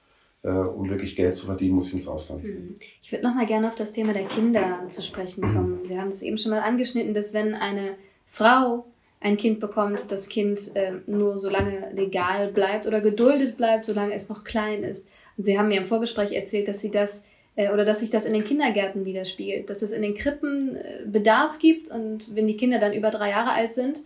äh, 0.44 0.50
um 0.50 0.90
wirklich 0.90 1.16
Geld 1.16 1.36
zu 1.36 1.46
verdienen, 1.46 1.76
muss 1.76 1.90
ich 1.90 1.94
ins 1.94 2.08
Ausland 2.08 2.42
gehen. 2.44 2.70
Mhm. 2.70 2.76
Ich 3.02 3.12
würde 3.12 3.26
nochmal 3.26 3.46
gerne 3.46 3.68
auf 3.68 3.76
das 3.76 3.92
Thema 3.92 4.14
der 4.14 4.26
Kinder 4.26 4.86
zu 4.90 5.02
sprechen 5.02 5.48
mhm. 5.48 5.54
kommen. 5.54 5.84
Sie 5.84 6.00
haben 6.00 6.08
es 6.08 6.22
eben 6.22 6.38
schon 6.38 6.52
mal 6.52 6.62
angeschnitten, 6.62 7.14
dass 7.14 7.34
wenn 7.34 7.54
eine 7.54 7.96
Frau 8.26 8.86
ein 9.20 9.38
Kind 9.38 9.60
bekommt, 9.60 10.12
das 10.12 10.30
Kind 10.30 10.76
äh, 10.76 10.94
nur 11.06 11.38
so 11.38 11.50
lange 11.50 11.92
legal 11.94 12.52
bleibt 12.52 12.88
oder 12.88 13.02
geduldet 13.02 13.56
bleibt, 13.56 13.86
solange 13.86 14.14
es 14.14 14.30
noch 14.30 14.44
klein 14.44 14.84
ist. 14.84 15.08
Und 15.38 15.44
Sie 15.44 15.60
haben 15.60 15.68
mir 15.68 15.78
im 15.78 15.86
Vorgespräch 15.86 16.32
erzählt, 16.32 16.68
dass 16.68 16.82
Sie 16.82 16.90
das 16.90 17.24
oder 17.56 17.84
dass 17.86 18.00
sich 18.00 18.10
das 18.10 18.26
in 18.26 18.34
den 18.34 18.44
Kindergärten 18.44 19.06
widerspiegelt, 19.06 19.70
dass 19.70 19.82
es 19.82 19.92
in 19.92 20.02
den 20.02 20.16
Krippen 20.16 20.76
äh, 20.76 21.06
Bedarf 21.06 21.60
gibt 21.60 21.92
und 21.92 22.36
wenn 22.36 22.48
die 22.48 22.58
Kinder 22.58 22.80
dann 22.80 22.94
über 22.94 23.10
drei 23.10 23.30
Jahre 23.30 23.52
alt 23.52 23.72
sind, 23.72 24.04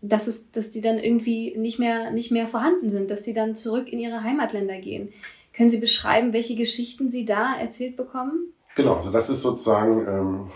dass 0.00 0.26
es, 0.26 0.50
dass 0.50 0.70
die 0.70 0.80
dann 0.80 0.98
irgendwie 0.98 1.56
nicht 1.56 1.78
mehr, 1.78 2.10
nicht 2.10 2.32
mehr 2.32 2.48
vorhanden 2.48 2.88
sind, 2.88 3.10
dass 3.10 3.22
die 3.22 3.34
dann 3.34 3.54
zurück 3.54 3.92
in 3.92 4.00
ihre 4.00 4.24
Heimatländer 4.24 4.78
gehen. 4.78 5.10
Können 5.54 5.70
Sie 5.70 5.78
beschreiben, 5.78 6.32
welche 6.32 6.56
Geschichten 6.56 7.08
Sie 7.08 7.24
da 7.24 7.54
erzählt 7.54 7.96
bekommen? 7.96 8.52
Genau, 8.74 8.94
also 8.94 9.10
das 9.10 9.30
ist 9.30 9.42
sozusagen, 9.42 10.06
ähm, 10.08 10.50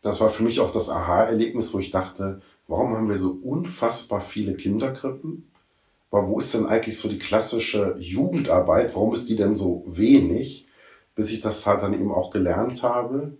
das 0.00 0.20
war 0.20 0.30
für 0.30 0.44
mich 0.44 0.60
auch 0.60 0.72
das 0.72 0.88
Aha-Erlebnis, 0.88 1.74
wo 1.74 1.80
ich 1.80 1.90
dachte, 1.90 2.40
warum 2.66 2.96
haben 2.96 3.08
wir 3.08 3.16
so 3.16 3.38
unfassbar 3.42 4.20
viele 4.20 4.54
Kinderkrippen? 4.54 5.50
Aber 6.10 6.28
wo 6.28 6.38
ist 6.38 6.54
denn 6.54 6.66
eigentlich 6.66 6.96
so 6.96 7.08
die 7.08 7.18
klassische 7.18 7.94
Jugendarbeit? 7.98 8.94
Warum 8.94 9.12
ist 9.12 9.28
die 9.28 9.36
denn 9.36 9.54
so 9.54 9.82
wenig? 9.86 10.67
Bis 11.18 11.32
ich 11.32 11.40
das 11.40 11.66
halt 11.66 11.82
dann 11.82 11.94
eben 11.94 12.12
auch 12.12 12.30
gelernt 12.30 12.84
habe, 12.84 13.36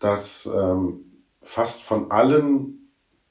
dass 0.00 0.50
ähm, 0.52 1.04
fast 1.40 1.84
von 1.84 2.10
allen 2.10 2.90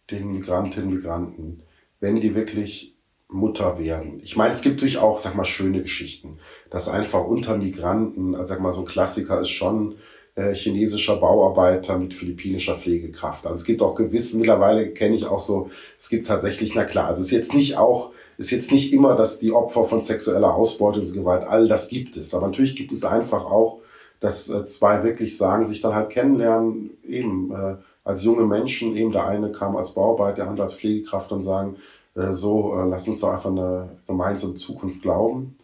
den 0.09 0.31
Migrantinnen 0.31 0.87
und 0.87 0.95
Migranten, 0.95 1.63
wenn 1.99 2.21
die 2.21 2.33
wirklich 2.33 2.95
Mutter 3.27 3.77
werden. 3.77 4.21
Ich 4.23 4.37
meine, 4.37 4.53
es 4.53 4.61
gibt 4.61 4.75
natürlich 4.75 4.99
auch, 4.99 5.17
sag 5.17 5.35
mal, 5.35 5.43
schöne 5.43 5.81
Geschichten, 5.81 6.39
dass 6.69 6.87
einfach 6.87 7.25
unter 7.25 7.57
Migranten, 7.57 8.35
also 8.35 8.53
sag 8.53 8.61
mal, 8.61 8.71
so 8.71 8.83
ein 8.83 8.87
Klassiker 8.87 9.41
ist 9.41 9.49
schon 9.49 9.97
äh, 10.35 10.53
chinesischer 10.53 11.17
Bauarbeiter 11.17 11.97
mit 11.97 12.13
philippinischer 12.13 12.77
Pflegekraft. 12.77 13.45
Also 13.45 13.57
es 13.57 13.65
gibt 13.65 13.81
auch 13.81 13.95
gewissen, 13.95 14.39
mittlerweile 14.39 14.91
kenne 14.93 15.15
ich 15.15 15.25
auch 15.25 15.41
so, 15.41 15.71
es 15.99 16.07
gibt 16.07 16.25
tatsächlich, 16.25 16.73
na 16.73 16.85
klar, 16.85 17.07
also 17.07 17.19
es 17.19 17.25
ist 17.27 17.33
jetzt 17.33 17.53
nicht 17.53 17.75
auch, 17.75 18.13
ist 18.41 18.51
jetzt 18.51 18.71
nicht 18.71 18.91
immer, 18.91 19.15
dass 19.15 19.38
die 19.38 19.51
Opfer 19.51 19.86
von 19.86 20.01
sexueller 20.01 20.56
Ausbeutung, 20.56 21.04
Gewalt, 21.13 21.43
all 21.43 21.67
das 21.67 21.89
gibt 21.89 22.17
es. 22.17 22.34
Aber 22.34 22.47
natürlich 22.47 22.75
gibt 22.75 22.91
es 22.91 23.06
einfach 23.06 23.45
auch, 23.45 23.82
dass 24.19 24.49
äh, 24.49 24.65
zwei 24.65 25.04
wirklich 25.04 25.38
sagen, 25.38 25.63
sich 25.63 25.80
dann 25.82 25.93
halt 25.93 26.10
kennenlernen, 26.10 26.89
eben 27.08 27.51
äh, 27.51 27.75
als 28.04 28.23
junge 28.23 28.45
Menschen, 28.45 28.95
eben 28.95 29.12
der 29.12 29.27
eine 29.27 29.51
kam 29.51 29.75
als 29.75 29.93
Bauarbeiter, 29.93 30.38
der 30.38 30.47
andere 30.47 30.63
als 30.63 30.73
Pflegekraft 30.73 31.32
und 31.32 31.43
sagen, 31.43 31.75
äh, 32.15 32.32
so, 32.32 32.75
äh, 32.75 32.88
lass 32.88 33.08
uns 33.08 33.19
doch 33.19 33.32
einfach 33.32 33.51
eine 33.51 33.89
gemeinsame 34.08 34.56
Zukunft 34.56 35.04
glauben. 35.04 35.56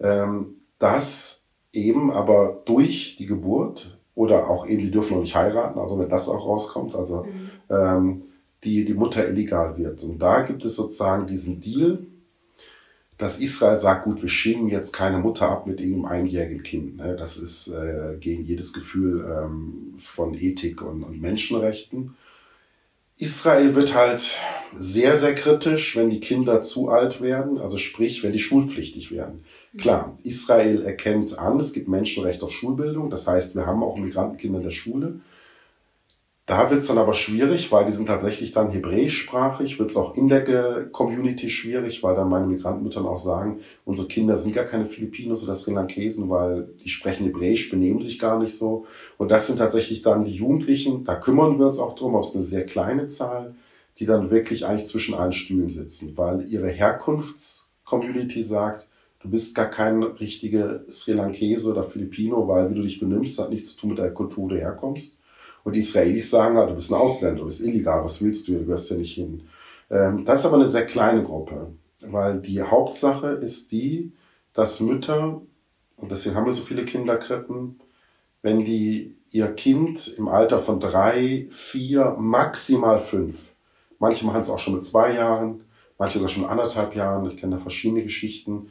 Ähm, 0.00 0.56
das 0.78 1.44
eben 1.74 2.12
aber 2.12 2.62
durch 2.64 3.16
die 3.18 3.26
Geburt 3.26 3.98
oder 4.14 4.48
auch 4.48 4.66
eben, 4.66 4.80
die 4.80 4.90
dürfen 4.90 5.14
noch 5.14 5.22
nicht 5.22 5.36
heiraten, 5.36 5.78
also 5.78 5.98
wenn 5.98 6.08
das 6.08 6.30
auch 6.30 6.46
rauskommt, 6.46 6.94
also 6.94 7.24
mhm. 7.24 7.50
ähm, 7.68 8.22
die, 8.64 8.86
die 8.86 8.94
Mutter 8.94 9.28
illegal 9.28 9.76
wird. 9.76 10.02
Und 10.02 10.18
da 10.18 10.40
gibt 10.40 10.64
es 10.64 10.76
sozusagen 10.76 11.26
diesen 11.26 11.60
Deal, 11.60 12.06
dass 13.18 13.40
Israel 13.40 13.78
sagt, 13.78 14.04
gut, 14.04 14.22
wir 14.22 14.28
schieben 14.28 14.68
jetzt 14.68 14.92
keine 14.92 15.18
Mutter 15.18 15.48
ab 15.48 15.66
mit 15.66 15.80
irgendeinem 15.80 16.06
einjährigen 16.06 16.62
Kind. 16.62 16.96
Ne? 16.96 17.16
Das 17.16 17.36
ist 17.36 17.68
äh, 17.68 18.16
gegen 18.18 18.44
jedes 18.44 18.72
Gefühl 18.72 19.24
ähm, 19.24 19.94
von 19.98 20.34
Ethik 20.34 20.82
und, 20.82 21.02
und 21.02 21.20
Menschenrechten. 21.20 22.16
Israel 23.18 23.74
wird 23.76 23.94
halt 23.94 24.38
sehr, 24.74 25.16
sehr 25.16 25.34
kritisch, 25.34 25.94
wenn 25.94 26.10
die 26.10 26.20
Kinder 26.20 26.62
zu 26.62 26.88
alt 26.88 27.20
werden, 27.20 27.58
also 27.58 27.78
sprich, 27.78 28.24
wenn 28.24 28.32
die 28.32 28.38
schulpflichtig 28.38 29.12
werden. 29.12 29.44
Klar, 29.78 30.16
Israel 30.24 30.82
erkennt 30.82 31.38
an, 31.38 31.60
es 31.60 31.72
gibt 31.72 31.88
Menschenrecht 31.88 32.42
auf 32.42 32.50
Schulbildung, 32.50 33.10
das 33.10 33.28
heißt, 33.28 33.54
wir 33.54 33.66
haben 33.66 33.82
auch 33.82 33.96
Migrantenkinder 33.96 34.58
in 34.58 34.64
der 34.64 34.72
Schule. 34.72 35.20
Da 36.44 36.70
wird 36.70 36.80
es 36.80 36.88
dann 36.88 36.98
aber 36.98 37.14
schwierig, 37.14 37.70
weil 37.70 37.86
die 37.86 37.92
sind 37.92 38.06
tatsächlich 38.06 38.50
dann 38.50 38.70
hebräischsprachig, 38.70 39.78
wird 39.78 39.90
es 39.90 39.96
auch 39.96 40.16
in 40.16 40.26
der 40.26 40.86
Community 40.90 41.48
schwierig, 41.48 42.02
weil 42.02 42.16
dann 42.16 42.28
meine 42.28 42.48
Migrantenmütter 42.48 43.04
auch 43.04 43.18
sagen, 43.18 43.60
unsere 43.84 44.08
Kinder 44.08 44.36
sind 44.36 44.52
gar 44.52 44.64
keine 44.64 44.86
Filipinos 44.86 45.44
oder 45.44 45.54
Sri 45.54 45.72
Lankesen, 45.72 46.28
weil 46.28 46.68
die 46.82 46.88
sprechen 46.88 47.26
Hebräisch, 47.26 47.70
benehmen 47.70 48.02
sich 48.02 48.18
gar 48.18 48.40
nicht 48.40 48.56
so. 48.56 48.86
Und 49.18 49.30
das 49.30 49.46
sind 49.46 49.58
tatsächlich 49.58 50.02
dann 50.02 50.24
die 50.24 50.32
Jugendlichen, 50.32 51.04
da 51.04 51.14
kümmern 51.14 51.60
wir 51.60 51.66
uns 51.66 51.78
auch 51.78 51.94
drum, 51.94 52.16
ob 52.16 52.24
es 52.24 52.34
eine 52.34 52.42
sehr 52.42 52.66
kleine 52.66 53.06
Zahl, 53.06 53.54
die 53.98 54.06
dann 54.06 54.32
wirklich 54.32 54.66
eigentlich 54.66 54.88
zwischen 54.88 55.14
allen 55.14 55.32
Stühlen 55.32 55.70
sitzen, 55.70 56.16
weil 56.16 56.48
ihre 56.48 56.68
Herkunftscommunity 56.68 58.42
sagt, 58.42 58.88
du 59.20 59.30
bist 59.30 59.54
gar 59.54 59.70
kein 59.70 60.02
richtiger 60.02 60.80
Sri 60.90 61.12
Lankese 61.12 61.70
oder 61.70 61.84
Filipino, 61.84 62.48
weil 62.48 62.68
wie 62.68 62.74
du 62.74 62.82
dich 62.82 62.98
benimmst, 62.98 63.38
hat 63.38 63.50
nichts 63.50 63.74
zu 63.74 63.80
tun 63.82 63.90
mit 63.90 63.98
der 63.98 64.12
Kultur, 64.12 64.44
wo 64.44 64.48
du 64.48 64.58
herkommst. 64.58 65.20
Und 65.64 65.74
die 65.74 65.80
Israelis 65.80 66.30
sagen, 66.30 66.56
halt, 66.56 66.70
du 66.70 66.74
bist 66.74 66.92
ein 66.92 67.00
Ausländer, 67.00 67.40
du 67.40 67.44
bist 67.44 67.60
illegal, 67.64 68.02
was 68.02 68.22
willst 68.22 68.48
du, 68.48 68.58
du 68.58 68.64
gehörst 68.64 68.90
ja 68.90 68.96
nicht 68.96 69.14
hin. 69.14 69.42
Ähm, 69.90 70.24
das 70.24 70.40
ist 70.40 70.46
aber 70.46 70.56
eine 70.56 70.66
sehr 70.66 70.86
kleine 70.86 71.22
Gruppe, 71.22 71.68
weil 72.00 72.40
die 72.40 72.62
Hauptsache 72.62 73.28
ist 73.28 73.72
die, 73.72 74.12
dass 74.54 74.80
Mütter, 74.80 75.40
und 75.96 76.10
deswegen 76.10 76.34
haben 76.34 76.46
wir 76.46 76.52
so 76.52 76.64
viele 76.64 76.84
Kinderkrippen, 76.84 77.80
wenn 78.42 78.64
die 78.64 79.14
ihr 79.30 79.48
Kind 79.54 80.14
im 80.18 80.28
Alter 80.28 80.60
von 80.60 80.80
drei, 80.80 81.46
vier, 81.50 82.16
maximal 82.18 82.98
fünf, 82.98 83.52
manche 83.98 84.26
machen 84.26 84.40
es 84.40 84.50
auch 84.50 84.58
schon 84.58 84.74
mit 84.74 84.84
zwei 84.84 85.14
Jahren, 85.14 85.60
manche 85.96 86.18
sogar 86.18 86.28
schon 86.28 86.44
anderthalb 86.44 86.96
Jahren, 86.96 87.30
ich 87.30 87.36
kenne 87.36 87.56
da 87.56 87.62
verschiedene 87.62 88.02
Geschichten, 88.02 88.70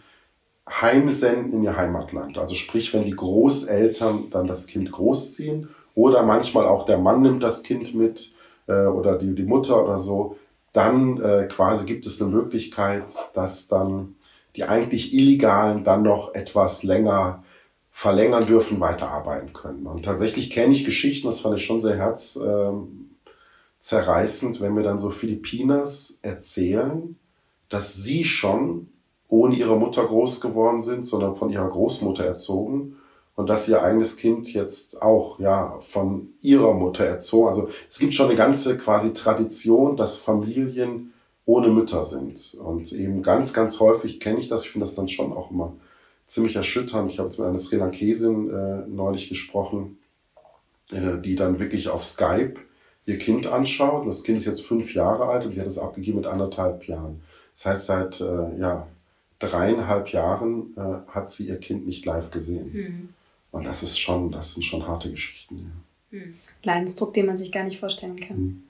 heimsenden 0.69 1.53
in 1.53 1.63
ihr 1.63 1.77
Heimatland. 1.77 2.37
Also 2.37 2.55
sprich, 2.55 2.93
wenn 2.93 3.05
die 3.05 3.15
Großeltern 3.15 4.29
dann 4.29 4.47
das 4.47 4.67
Kind 4.67 4.91
großziehen 4.91 5.69
oder 5.95 6.23
manchmal 6.23 6.65
auch 6.65 6.85
der 6.85 6.97
Mann 6.97 7.21
nimmt 7.21 7.43
das 7.43 7.63
Kind 7.63 7.93
mit 7.95 8.33
äh, 8.67 8.85
oder 8.85 9.17
die, 9.17 9.35
die 9.35 9.43
Mutter 9.43 9.83
oder 9.83 9.99
so, 9.99 10.37
dann 10.73 11.21
äh, 11.21 11.47
quasi 11.49 11.85
gibt 11.85 12.05
es 12.05 12.21
eine 12.21 12.31
Möglichkeit, 12.31 13.13
dass 13.33 13.67
dann 13.67 14.15
die 14.55 14.63
eigentlich 14.63 15.13
Illegalen 15.13 15.83
dann 15.83 16.03
noch 16.03 16.33
etwas 16.33 16.83
länger 16.83 17.43
verlängern 17.89 18.45
dürfen, 18.45 18.79
weiterarbeiten 18.79 19.51
können. 19.53 19.85
Und 19.85 20.03
tatsächlich 20.03 20.49
kenne 20.49 20.73
ich 20.73 20.85
Geschichten, 20.85 21.27
das 21.27 21.41
fand 21.41 21.57
ich 21.57 21.65
schon 21.65 21.81
sehr 21.81 21.97
herzzerreißend, 21.97 24.55
äh, 24.55 24.61
wenn 24.61 24.73
mir 24.73 24.83
dann 24.83 24.97
so 24.97 25.09
Philippiners 25.09 26.19
erzählen, 26.21 27.17
dass 27.67 27.95
sie 27.95 28.23
schon 28.23 28.87
ohne 29.27 29.55
ihre 29.55 29.77
Mutter 29.77 30.05
groß 30.05 30.39
geworden 30.41 30.81
sind, 30.81 31.05
sondern 31.05 31.35
von 31.35 31.49
ihrer 31.49 31.67
Großmutter 31.67 32.23
erzogen 32.25 32.95
und 33.35 33.47
dass 33.47 33.67
ihr 33.67 33.81
eigenes 33.81 34.17
Kind 34.17 34.53
jetzt 34.53 35.01
auch 35.01 35.39
ja 35.39 35.79
von 35.81 36.33
ihrer 36.41 36.73
Mutter 36.73 37.05
erzogen. 37.05 37.47
Also 37.47 37.69
es 37.89 37.99
gibt 37.99 38.13
schon 38.13 38.27
eine 38.27 38.35
ganze 38.35 38.77
quasi 38.77 39.13
Tradition, 39.13 39.97
dass 39.97 40.17
Familien 40.17 41.13
ohne 41.45 41.69
Mütter 41.69 42.03
sind. 42.03 42.55
Und 42.55 42.91
eben 42.93 43.23
ganz, 43.23 43.53
ganz 43.53 43.79
häufig 43.79 44.19
kenne 44.19 44.39
ich 44.39 44.47
das. 44.47 44.65
Ich 44.65 44.71
finde 44.71 44.85
das 44.85 44.95
dann 44.95 45.09
schon 45.09 45.33
auch 45.33 45.51
immer 45.51 45.73
ziemlich 46.27 46.55
erschütternd. 46.55 47.11
Ich 47.11 47.19
habe 47.19 47.29
jetzt 47.29 47.39
mit 47.39 47.47
einer 47.47 47.59
Sri 47.59 47.77
Lankesin 47.77 48.49
äh, 48.49 48.87
neulich 48.87 49.27
gesprochen, 49.27 49.97
äh, 50.91 51.19
die 51.21 51.35
dann 51.35 51.59
wirklich 51.59 51.89
auf 51.89 52.03
Skype 52.03 52.55
ihr 53.05 53.17
Kind 53.17 53.47
anschaut. 53.47 54.01
Und 54.01 54.07
das 54.07 54.23
Kind 54.23 54.37
ist 54.37 54.45
jetzt 54.45 54.65
fünf 54.65 54.93
Jahre 54.93 55.25
alt 55.25 55.45
und 55.45 55.51
sie 55.51 55.61
hat 55.61 55.67
es 55.67 55.79
abgegeben 55.79 56.17
mit 56.17 56.27
anderthalb 56.27 56.87
Jahren. 56.87 57.21
Das 57.55 57.65
heißt, 57.65 57.85
seit 57.87 58.21
äh, 58.21 58.59
ja, 58.59 58.87
dreieinhalb 59.39 60.09
Jahren 60.09 60.75
äh, 60.77 61.11
hat 61.11 61.29
sie 61.29 61.47
ihr 61.47 61.57
Kind 61.57 61.85
nicht 61.85 62.05
live 62.05 62.31
gesehen. 62.31 62.71
Mhm. 62.71 63.09
Und 63.51 63.65
das 63.65 63.83
ist 63.83 63.99
schon, 63.99 64.31
das 64.31 64.53
sind 64.53 64.63
schon 64.63 64.87
harte 64.87 65.11
Geschichten. 65.11 65.57
Ja. 66.11 66.19
Hm. 66.19 66.35
Leidensdruck, 66.63 67.13
den 67.13 67.25
man 67.25 67.37
sich 67.37 67.51
gar 67.51 67.63
nicht 67.63 67.79
vorstellen 67.79 68.19
kann. 68.19 68.37
Hm. 68.37 68.63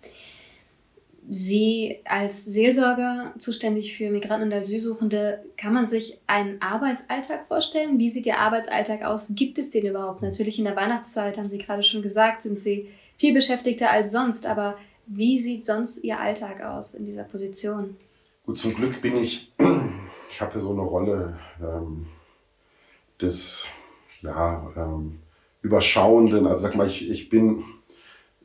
Sie 1.30 2.00
als 2.06 2.46
Seelsorger 2.46 3.34
zuständig 3.38 3.96
für 3.96 4.10
Migranten 4.10 4.48
und 4.48 4.54
Asylsuchende, 4.54 5.44
kann 5.56 5.74
man 5.74 5.88
sich 5.88 6.17
einen 6.26 6.60
Arbeitsalltag 6.62 7.46
vorstellen? 7.46 8.00
Wie 8.00 8.10
sieht 8.10 8.26
Ihr 8.26 8.39
Arbeitsalltag 8.39 9.04
aus? 9.04 9.32
Gibt 9.36 9.58
es 9.60 9.70
den 9.70 9.86
überhaupt? 9.86 10.24
Natürlich 10.24 10.58
in 10.58 10.65
der 10.65 10.76
Weihnachtszeit, 10.76 11.38
haben 11.38 11.48
Sie 11.48 11.60
gerade 11.60 11.84
schon 11.84 12.02
gesagt, 12.02 12.41
sind 12.41 12.62
Sie 12.62 12.89
viel 13.17 13.34
beschäftigter 13.34 13.91
als 13.91 14.12
sonst, 14.12 14.48
aber 14.48 14.78
wie 15.06 15.38
sieht 15.38 15.63
sonst 15.63 16.04
Ihr 16.04 16.20
Alltag 16.20 16.62
aus 16.62 16.96
in 16.96 17.06
dieser 17.06 17.24
Position? 17.24 17.98
Gut, 18.44 18.58
zum 18.58 18.74
Glück 18.74 19.02
bin 19.02 19.15
ich, 19.24 19.52
ich 20.32 20.41
habe 20.41 20.54
hier 20.54 20.62
so 20.62 20.72
eine 20.72 20.82
Rolle 20.82 21.38
ähm, 21.62 22.08
des 23.22 23.70
ja, 24.21 24.71
ähm, 24.75 25.19
überschauenden, 25.62 26.47
also 26.47 26.63
sag 26.63 26.75
mal, 26.75 26.88
ich, 26.88 27.10
ich 27.10 27.29
bin, 27.29 27.63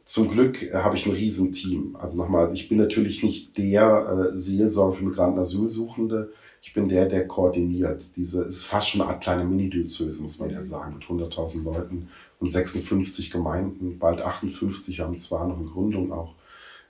zum 0.04 0.30
Glück 0.30 0.62
äh, 0.62 0.74
habe 0.74 0.96
ich 0.96 1.06
ein 1.06 1.12
Riesenteam. 1.12 1.96
Also 1.96 2.16
nochmal, 2.16 2.52
ich 2.52 2.68
bin 2.68 2.78
natürlich 2.78 3.22
nicht 3.22 3.58
der 3.58 4.30
äh, 4.32 4.36
Seelsorger 4.36 4.96
für 4.96 5.04
Migranten 5.04 5.40
Asylsuchende. 5.40 6.32
Ich 6.62 6.72
bin 6.74 6.88
der, 6.88 7.06
der 7.06 7.26
koordiniert. 7.26 8.16
Diese 8.16 8.44
ist 8.44 8.66
fast 8.66 8.90
schon 8.90 9.00
eine 9.00 9.10
Art 9.10 9.22
kleine 9.22 9.44
Mini-Diözese, 9.44 10.22
muss 10.22 10.38
man 10.38 10.50
ja 10.50 10.64
sagen, 10.64 10.94
mit 10.94 11.04
100.000 11.04 11.64
Leuten 11.64 12.08
und 12.38 12.48
56 12.48 13.30
Gemeinden, 13.30 13.98
bald 13.98 14.20
58, 14.20 14.98
wir 14.98 15.04
haben 15.04 15.18
zwar 15.18 15.46
noch 15.46 15.58
eine 15.58 15.66
Gründung 15.66 16.12
auch. 16.12 16.34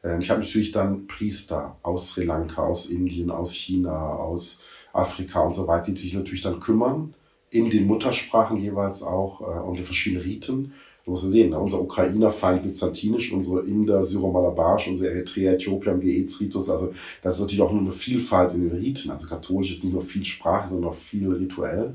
Ähm, 0.02 0.20
ich 0.20 0.30
habe 0.30 0.40
natürlich 0.40 0.72
dann 0.72 1.06
Priester 1.06 1.76
aus 1.82 2.10
Sri 2.10 2.24
Lanka, 2.24 2.62
aus 2.62 2.86
Indien, 2.86 3.30
aus 3.30 3.54
China, 3.54 4.14
aus 4.16 4.62
Afrika 4.92 5.40
und 5.40 5.54
so 5.54 5.66
weiter, 5.66 5.92
die 5.92 6.00
sich 6.00 6.14
natürlich 6.14 6.42
dann 6.42 6.60
kümmern 6.60 7.14
in 7.50 7.70
den 7.70 7.86
Muttersprachen 7.86 8.58
jeweils 8.58 9.02
auch 9.02 9.40
äh, 9.40 9.60
und 9.60 9.78
in 9.78 9.84
verschiedenen 9.84 10.22
Riten. 10.22 10.72
Du 11.04 11.12
musst 11.12 11.30
sehen, 11.30 11.50
ne? 11.50 11.60
unser 11.60 11.80
Ukrainer 11.80 12.32
feind 12.32 12.64
byzantinisch, 12.64 13.32
unsere 13.32 13.60
Inder 13.60 14.02
syro-malabarisch, 14.02 14.88
unsere 14.88 15.14
Eritreer, 15.14 15.54
Äthiopier 15.54 15.92
haben 15.92 16.00
Geetsritus. 16.00 16.68
Also 16.68 16.92
das 17.22 17.36
ist 17.36 17.42
natürlich 17.42 17.62
auch 17.62 17.70
nur 17.70 17.82
eine 17.82 17.92
Vielfalt 17.92 18.52
in 18.54 18.68
den 18.68 18.76
Riten. 18.76 19.10
Also 19.10 19.28
katholisch 19.28 19.70
ist 19.70 19.84
nicht 19.84 19.92
nur 19.92 20.02
viel 20.02 20.24
Sprache, 20.24 20.66
sondern 20.66 20.90
auch 20.90 20.96
viel 20.96 21.32
rituell. 21.32 21.94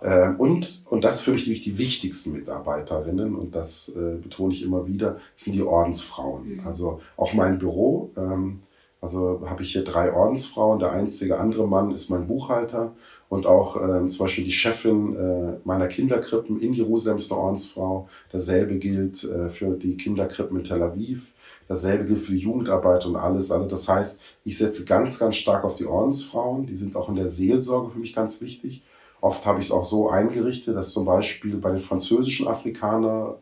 Ähm, 0.00 0.36
und, 0.38 0.84
und 0.90 1.02
das 1.02 1.16
ist 1.16 1.22
für 1.22 1.32
mich 1.32 1.44
die 1.44 1.78
wichtigsten 1.78 2.34
Mitarbeiterinnen, 2.34 3.34
und 3.34 3.54
das 3.54 3.88
äh, 3.96 4.16
betone 4.22 4.52
ich 4.52 4.62
immer 4.62 4.86
wieder, 4.86 5.18
sind 5.36 5.54
die 5.54 5.62
Ordensfrauen. 5.62 6.56
Mhm. 6.56 6.66
Also 6.66 7.00
auch 7.16 7.32
mein 7.32 7.58
Büro, 7.58 8.10
ähm, 8.16 8.60
also 9.00 9.42
habe 9.46 9.62
ich 9.62 9.72
hier 9.72 9.84
drei 9.84 10.12
Ordensfrauen. 10.12 10.78
Der 10.78 10.92
einzige 10.92 11.38
andere 11.38 11.66
Mann 11.66 11.90
ist 11.90 12.10
mein 12.10 12.26
Buchhalter 12.26 12.92
und 13.28 13.46
auch 13.46 13.80
ähm, 13.82 14.08
zum 14.08 14.26
Beispiel 14.26 14.44
die 14.44 14.52
Chefin 14.52 15.16
äh, 15.16 15.58
meiner 15.64 15.88
Kinderkrippen 15.88 16.60
in 16.60 16.72
Jerusalem 16.72 17.18
ist 17.18 17.32
eine 17.32 17.40
Ordensfrau. 17.40 18.08
Dasselbe 18.30 18.76
gilt 18.76 19.24
äh, 19.24 19.50
für 19.50 19.76
die 19.76 19.96
Kinderkrippen 19.96 20.58
in 20.58 20.64
Tel 20.64 20.82
Aviv. 20.82 21.32
Dasselbe 21.68 22.04
gilt 22.04 22.20
für 22.20 22.32
die 22.32 22.38
Jugendarbeit 22.38 23.04
und 23.04 23.16
alles. 23.16 23.50
Also 23.50 23.66
das 23.66 23.88
heißt, 23.88 24.22
ich 24.44 24.56
setze 24.56 24.84
ganz, 24.84 25.18
ganz 25.18 25.36
stark 25.36 25.64
auf 25.64 25.76
die 25.76 25.86
Ordensfrauen. 25.86 26.66
Die 26.66 26.76
sind 26.76 26.94
auch 26.94 27.08
in 27.08 27.16
der 27.16 27.28
Seelsorge 27.28 27.90
für 27.90 27.98
mich 27.98 28.14
ganz 28.14 28.40
wichtig. 28.40 28.84
Oft 29.20 29.44
habe 29.44 29.58
ich 29.58 29.66
es 29.66 29.72
auch 29.72 29.84
so 29.84 30.08
eingerichtet, 30.08 30.76
dass 30.76 30.92
zum 30.92 31.04
Beispiel 31.04 31.56
bei 31.56 31.70
den 31.70 31.80
französischen 31.80 32.46
Afrikanern 32.46 33.34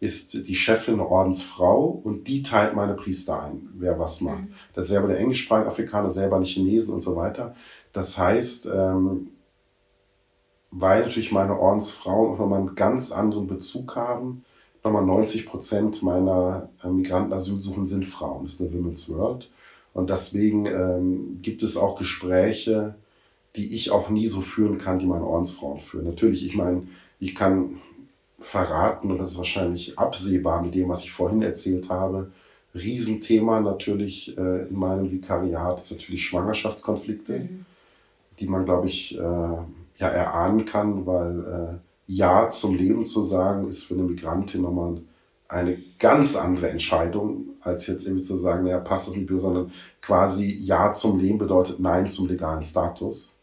ist 0.00 0.46
die 0.46 0.54
Chefin 0.54 0.94
eine 0.94 1.08
Ordensfrau 1.08 1.86
und 2.04 2.28
die 2.28 2.42
teilt 2.42 2.76
meine 2.76 2.94
Priester 2.94 3.42
ein, 3.42 3.68
wer 3.74 3.98
was 3.98 4.20
macht. 4.20 4.42
Mhm. 4.42 4.52
Das 4.74 4.84
ist 4.84 4.90
selber 4.90 5.08
der 5.08 5.18
englischsprachige 5.18 5.68
Afrikaner, 5.68 6.10
selber 6.10 6.36
eine 6.36 6.44
Chinesen 6.44 6.94
und 6.94 7.00
so 7.00 7.16
weiter. 7.16 7.56
Das 7.98 8.16
heißt, 8.16 8.70
ähm, 8.72 9.30
weil 10.70 11.00
natürlich 11.00 11.32
meine 11.32 11.58
Ordensfrauen 11.58 12.34
auch 12.34 12.38
nochmal 12.38 12.60
einen 12.60 12.76
ganz 12.76 13.10
anderen 13.10 13.48
Bezug 13.48 13.96
haben, 13.96 14.44
nochmal 14.84 15.04
90 15.04 15.46
Prozent 15.46 16.04
meiner 16.04 16.68
äh, 16.84 16.86
Migranten-Asylsuchen 16.86 17.86
sind 17.86 18.04
Frauen. 18.04 18.44
Das 18.44 18.54
ist 18.54 18.60
eine 18.60 18.72
Women's 18.72 19.08
World. 19.08 19.50
Und 19.94 20.10
deswegen 20.10 20.66
ähm, 20.66 21.40
gibt 21.42 21.64
es 21.64 21.76
auch 21.76 21.98
Gespräche, 21.98 22.94
die 23.56 23.74
ich 23.74 23.90
auch 23.90 24.10
nie 24.10 24.28
so 24.28 24.42
führen 24.42 24.78
kann, 24.78 25.00
die 25.00 25.06
meine 25.06 25.26
Ordensfrauen 25.26 25.80
führen. 25.80 26.06
Natürlich, 26.06 26.46
ich 26.46 26.54
meine, 26.54 26.86
ich 27.18 27.34
kann 27.34 27.80
verraten, 28.38 29.10
und 29.10 29.18
das 29.18 29.32
ist 29.32 29.38
wahrscheinlich 29.38 29.98
absehbar 29.98 30.62
mit 30.62 30.76
dem, 30.76 30.88
was 30.88 31.02
ich 31.02 31.10
vorhin 31.10 31.42
erzählt 31.42 31.88
habe, 31.88 32.30
Riesenthema 32.76 33.58
natürlich 33.58 34.38
äh, 34.38 34.68
in 34.68 34.78
meinem 34.78 35.10
Vikariat 35.10 35.80
ist 35.80 35.90
natürlich 35.90 36.24
Schwangerschaftskonflikte, 36.26 37.40
mhm. 37.40 37.66
Die 38.38 38.46
man, 38.46 38.64
glaube 38.64 38.86
ich, 38.86 39.18
äh, 39.18 39.20
ja 39.20 40.08
erahnen 40.08 40.64
kann, 40.64 41.06
weil 41.06 41.40
äh, 41.40 41.78
Ja 42.06 42.48
zum 42.50 42.76
Leben 42.76 43.04
zu 43.04 43.22
sagen, 43.22 43.68
ist 43.68 43.84
für 43.84 43.94
eine 43.94 44.04
Migrantin 44.04 44.62
nochmal 44.62 45.00
eine 45.48 45.78
ganz 45.98 46.36
andere 46.36 46.68
Entscheidung, 46.68 47.44
als 47.60 47.86
jetzt 47.86 48.06
irgendwie 48.06 48.22
zu 48.22 48.36
sagen, 48.36 48.64
naja, 48.64 48.78
passt 48.78 49.08
das 49.08 49.16
nicht, 49.16 49.28
sondern 49.30 49.72
quasi 50.00 50.58
Ja 50.62 50.92
zum 50.92 51.18
Leben 51.18 51.38
bedeutet 51.38 51.80
Nein 51.80 52.08
zum 52.08 52.28
legalen 52.28 52.62
Status. 52.62 53.34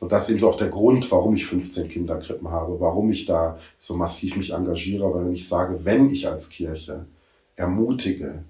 Und 0.00 0.12
das 0.12 0.24
ist 0.24 0.30
eben 0.30 0.40
so 0.40 0.50
auch 0.50 0.56
der 0.56 0.68
Grund, 0.68 1.10
warum 1.10 1.34
ich 1.34 1.46
15 1.46 1.88
Kinderkrippen 1.88 2.48
habe, 2.50 2.78
warum 2.78 3.10
ich 3.10 3.26
da 3.26 3.58
so 3.78 3.96
massiv 3.96 4.36
mich 4.36 4.52
engagiere, 4.52 5.12
weil 5.12 5.26
wenn 5.26 5.32
ich 5.32 5.48
sage, 5.48 5.80
wenn 5.82 6.08
ich 6.10 6.28
als 6.28 6.50
Kirche 6.50 7.06
ermutige, 7.56 8.44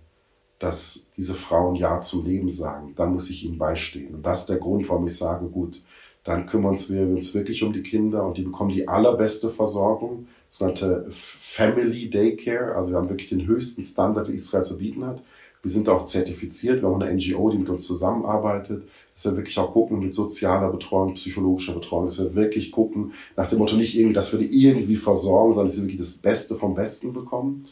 dass 0.59 1.11
diese 1.17 1.35
Frauen 1.35 1.75
Ja 1.77 2.01
zum 2.01 2.27
Leben 2.27 2.51
sagen, 2.51 2.93
dann 2.97 3.13
muss 3.13 3.31
ich 3.31 3.45
ihnen 3.45 3.59
beistehen. 3.59 4.15
Und 4.15 4.27
das 4.27 4.41
ist 4.41 4.49
der 4.49 4.59
Grund, 4.59 4.89
warum 4.89 5.07
ich 5.07 5.17
sage, 5.17 5.47
gut, 5.47 5.83
dann 6.25 6.47
kümmern 6.47 6.77
wir 6.89 7.03
uns 7.03 7.33
wirklich 7.35 7.63
um 7.63 7.73
die 7.73 7.83
Kinder 7.83 8.27
und 8.27 8.37
die 8.37 8.43
bekommen 8.43 8.71
die 8.71 8.87
allerbeste 8.87 9.51
Versorgung, 9.51 10.27
sogenannte 10.49 11.07
Family 11.11 12.11
Daycare. 12.11 12.75
Also 12.75 12.91
wir 12.91 12.99
haben 12.99 13.09
wirklich 13.09 13.29
den 13.29 13.47
höchsten 13.47 13.83
Standard, 13.83 14.29
den 14.29 14.35
Israel 14.35 14.65
zu 14.65 14.79
bieten 14.79 15.05
hat. 15.05 15.23
Wir 15.63 15.71
sind 15.71 15.89
auch 15.89 16.05
zertifiziert, 16.05 16.83
wir 16.83 16.89
haben 16.89 17.03
eine 17.03 17.15
NGO, 17.15 17.51
die 17.51 17.59
mit 17.59 17.69
uns 17.69 17.87
zusammenarbeitet 17.87 18.83
dass 19.19 19.33
wir 19.33 19.37
wirklich 19.37 19.59
auch 19.59 19.73
gucken 19.73 19.99
mit 19.99 20.15
sozialer 20.15 20.71
Betreuung, 20.71 21.15
psychologischer 21.15 21.73
Betreuung, 21.73 22.05
dass 22.05 22.21
wir 22.21 22.37
wirklich 22.37 22.71
gucken, 22.71 23.13
nach 23.37 23.49
dem 23.49 23.59
Motto 23.59 23.75
nicht 23.75 23.97
irgendwie, 23.97 24.15
dass 24.15 24.33
wir 24.33 24.39
die 24.39 24.65
irgendwie 24.65 24.95
versorgen, 24.97 25.55
sondern 25.55 25.67
dass 25.67 25.75
sie 25.75 25.83
wirklich 25.83 25.99
das 25.99 26.19
Beste 26.19 26.55
vom 26.55 26.77
Besten 26.77 27.13
bekommen. 27.13 27.67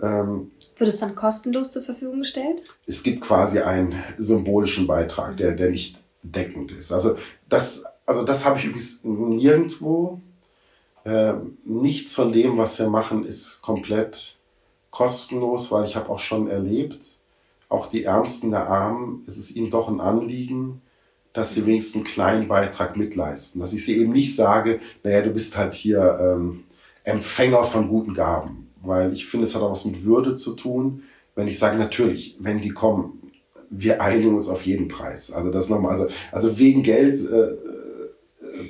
Ähm, 0.00 0.52
Wird 0.76 0.88
es 0.88 0.98
dann 0.98 1.14
kostenlos 1.14 1.70
zur 1.70 1.82
Verfügung 1.82 2.20
gestellt? 2.20 2.62
Es 2.86 3.02
gibt 3.02 3.22
quasi 3.22 3.60
einen 3.60 3.94
symbolischen 4.16 4.86
Beitrag, 4.86 5.36
der, 5.36 5.52
der 5.52 5.70
nicht 5.70 5.96
deckend 6.22 6.72
ist. 6.72 6.92
Also 6.92 7.16
das, 7.48 7.84
also 8.06 8.24
das 8.24 8.44
habe 8.44 8.58
ich 8.58 8.66
übrigens 8.66 9.04
nirgendwo. 9.04 10.20
Äh, 11.04 11.34
nichts 11.64 12.14
von 12.14 12.32
dem, 12.32 12.58
was 12.58 12.78
wir 12.78 12.88
machen, 12.88 13.24
ist 13.24 13.62
komplett 13.62 14.36
kostenlos, 14.90 15.70
weil 15.70 15.84
ich 15.84 15.96
habe 15.96 16.08
auch 16.08 16.18
schon 16.18 16.48
erlebt, 16.48 17.18
auch 17.68 17.86
die 17.86 18.04
Ärmsten 18.04 18.50
der 18.50 18.68
Armen, 18.68 19.24
es 19.26 19.36
ist 19.36 19.54
ihnen 19.54 19.70
doch 19.70 19.88
ein 19.88 20.00
Anliegen, 20.00 20.80
dass 21.32 21.54
sie 21.54 21.66
wenigstens 21.66 21.96
einen 21.96 22.12
kleinen 22.12 22.48
Beitrag 22.48 22.96
mitleisten. 22.96 23.60
Dass 23.60 23.72
ich 23.72 23.84
sie 23.84 24.00
eben 24.00 24.12
nicht 24.12 24.34
sage, 24.34 24.80
naja, 25.02 25.22
du 25.22 25.30
bist 25.30 25.56
halt 25.56 25.74
hier 25.74 26.18
ähm, 26.20 26.64
Empfänger 27.04 27.64
von 27.64 27.88
guten 27.88 28.14
Gaben. 28.14 28.57
Weil 28.82 29.12
ich 29.12 29.26
finde, 29.26 29.44
es 29.44 29.54
hat 29.54 29.62
auch 29.62 29.70
was 29.70 29.84
mit 29.84 30.04
Würde 30.04 30.34
zu 30.34 30.54
tun, 30.54 31.02
wenn 31.34 31.48
ich 31.48 31.58
sage, 31.58 31.78
natürlich, 31.78 32.36
wenn 32.40 32.60
die 32.60 32.70
kommen, 32.70 33.32
wir 33.70 34.00
einigen 34.00 34.34
uns 34.34 34.48
auf 34.48 34.62
jeden 34.62 34.88
Preis. 34.88 35.32
Also 35.32 35.50
das 35.50 35.68
nochmal, 35.68 35.92
also, 35.92 36.08
also 36.32 36.58
wegen 36.58 36.82
Geld 36.82 37.18
äh, 37.30 37.36
äh, 37.36 37.58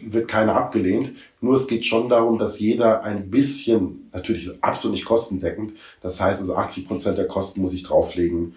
wird 0.03 0.29
keiner 0.29 0.57
abgelehnt. 0.57 1.13
Nur 1.41 1.55
es 1.55 1.69
geht 1.69 1.87
schon 1.87 2.09
darum, 2.09 2.39
dass 2.39 2.59
jeder 2.59 3.05
ein 3.05 3.31
bisschen, 3.31 4.11
natürlich 4.13 4.51
absolut 4.61 4.95
nicht 4.95 5.05
kostendeckend, 5.05 5.75
das 6.01 6.21
heißt 6.21 6.41
also 6.41 6.57
80 6.57 6.89
Prozent 6.89 7.19
der 7.19 7.29
Kosten 7.29 7.63
muss 7.63 7.75
ich 7.75 7.85
drauflegen 7.85 8.55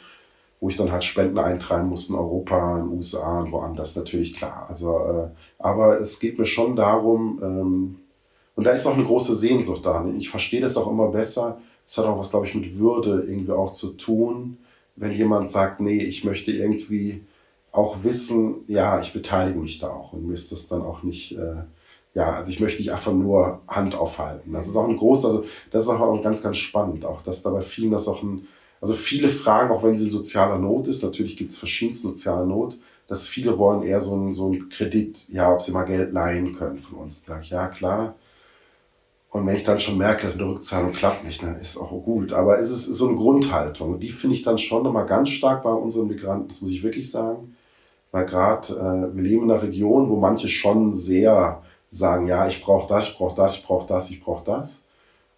wo 0.62 0.70
ich 0.70 0.78
dann 0.78 0.92
halt 0.92 1.04
Spenden 1.04 1.40
eintragen 1.40 1.90
muss 1.90 2.10
in 2.10 2.16
Europa, 2.16 2.78
in 2.78 2.86
den 2.86 2.98
USA 2.98 3.42
und 3.42 3.52
woanders, 3.52 3.96
natürlich 3.96 4.36
klar. 4.36 4.68
Also, 4.70 5.00
äh, 5.00 5.28
aber 5.58 6.00
es 6.00 6.20
geht 6.20 6.38
mir 6.38 6.46
schon 6.46 6.76
darum, 6.76 7.40
ähm, 7.44 7.96
und 8.62 8.66
da 8.66 8.74
ist 8.74 8.86
auch 8.86 8.94
eine 8.94 9.06
große 9.06 9.36
Sehnsucht 9.36 9.84
da. 9.84 10.04
Ne? 10.04 10.20
Ich 10.20 10.30
verstehe 10.30 10.62
das 10.62 10.78
auch 10.78 10.88
immer 10.88 11.08
besser. 11.08 11.60
Es 11.84 11.98
hat 11.98 12.06
auch 12.06 12.20
was, 12.20 12.30
glaube 12.30 12.46
ich, 12.46 12.54
mit 12.54 12.78
Würde 12.78 13.26
irgendwie 13.28 13.54
auch 13.54 13.72
zu 13.72 13.94
tun, 13.94 14.58
wenn 14.96 15.12
jemand 15.12 15.50
sagt, 15.50 15.80
nee, 15.80 15.98
ich 15.98 16.26
möchte 16.26 16.52
irgendwie 16.52 17.24
auch 17.72 18.04
wissen, 18.04 18.58
ja, 18.68 19.02
ich 19.02 19.14
beteilige 19.14 19.58
mich 19.58 19.80
da 19.80 19.90
auch 19.90 20.14
und 20.14 20.28
mir 20.28 20.36
ist 20.36 20.52
das 20.52 20.68
dann 20.68 20.84
auch 20.84 21.02
nicht, 21.02 21.36
äh, 21.40 21.56
ja, 22.14 22.34
also 22.34 22.52
ich 22.52 22.60
möchte 22.60 22.84
nicht 22.84 22.92
einfach 22.92 23.14
nur 23.14 23.62
Hand 23.68 23.96
aufhalten. 23.96 24.54
Das 24.54 24.68
ist 24.68 24.76
auch 24.76 24.88
ein 24.88 24.96
großes, 24.96 25.26
also 25.26 25.46
das 25.72 25.82
ist 25.82 25.90
auch 25.90 26.22
ganz, 26.22 26.44
ganz 26.44 26.58
spannend, 26.58 27.04
auch 27.04 27.24
dass 27.24 27.42
da 27.42 27.50
bei 27.50 27.62
vielen 27.62 27.90
das 27.90 28.08
auch 28.08 28.22
ein, 28.22 28.48
also 28.80 28.94
viele 28.94 29.30
fragen, 29.30 29.72
auch 29.72 29.82
wenn 29.82 29.98
sie 29.98 30.06
in 30.06 30.12
sozialer 30.12 30.60
Not 30.60 30.86
ist, 30.86 31.02
natürlich 31.02 31.36
gibt 31.36 31.50
es 31.50 31.58
verschiedenste 31.58 32.10
soziale 32.10 32.46
Not, 32.46 32.78
dass 33.08 33.28
viele 33.28 33.58
wollen 33.58 33.82
eher 33.82 34.02
so 34.02 34.14
einen, 34.14 34.34
so 34.34 34.52
einen 34.52 34.70
Kredit, 34.70 35.30
ja, 35.30 35.52
ob 35.52 35.64
sie 35.64 35.72
mal 35.72 35.86
Geld 35.86 36.14
leihen 36.14 36.54
können 36.54 36.78
von 36.78 37.00
uns. 37.00 37.24
Da 37.24 37.34
sage 37.34 37.44
ich, 37.44 37.50
ja, 37.50 37.68
klar. 37.68 38.14
Und 39.32 39.48
wenn 39.48 39.56
ich 39.56 39.64
dann 39.64 39.80
schon 39.80 39.98
merke, 39.98 40.24
dass 40.24 40.34
mit 40.34 40.42
der 40.42 40.50
Rückzahlung 40.50 40.92
klappt 40.92 41.24
nicht, 41.24 41.42
dann 41.42 41.56
ist 41.56 41.78
auch 41.78 41.90
gut. 42.04 42.34
Aber 42.34 42.60
es 42.60 42.70
ist 42.70 42.86
so 42.88 43.08
eine 43.08 43.18
Grundhaltung. 43.18 43.94
Und 43.94 44.02
die 44.02 44.10
finde 44.10 44.36
ich 44.36 44.44
dann 44.44 44.58
schon 44.58 44.84
nochmal 44.84 45.06
ganz 45.06 45.30
stark 45.30 45.64
bei 45.64 45.72
unseren 45.72 46.08
Migranten, 46.08 46.50
das 46.50 46.62
muss 46.62 46.72
ich 46.72 46.84
wirklich 46.84 47.10
sagen. 47.10 47.56
Weil 48.12 48.26
gerade 48.26 48.74
äh, 48.74 49.16
wir 49.16 49.24
leben 49.24 49.46
in 49.46 49.52
einer 49.52 49.64
Region, 49.64 50.10
wo 50.10 50.18
manche 50.18 50.50
schon 50.50 50.96
sehr 50.96 51.62
sagen, 51.90 52.28
ja, 52.28 52.46
ich 52.46 52.62
brauche 52.62 52.90
das, 52.94 53.08
ich 53.08 53.18
brauche 53.18 53.36
das, 53.36 53.56
ich 53.56 53.66
brauche 53.66 53.88
das, 53.88 54.12
ich 54.12 54.22
brauche 54.22 54.44
das. 54.44 54.84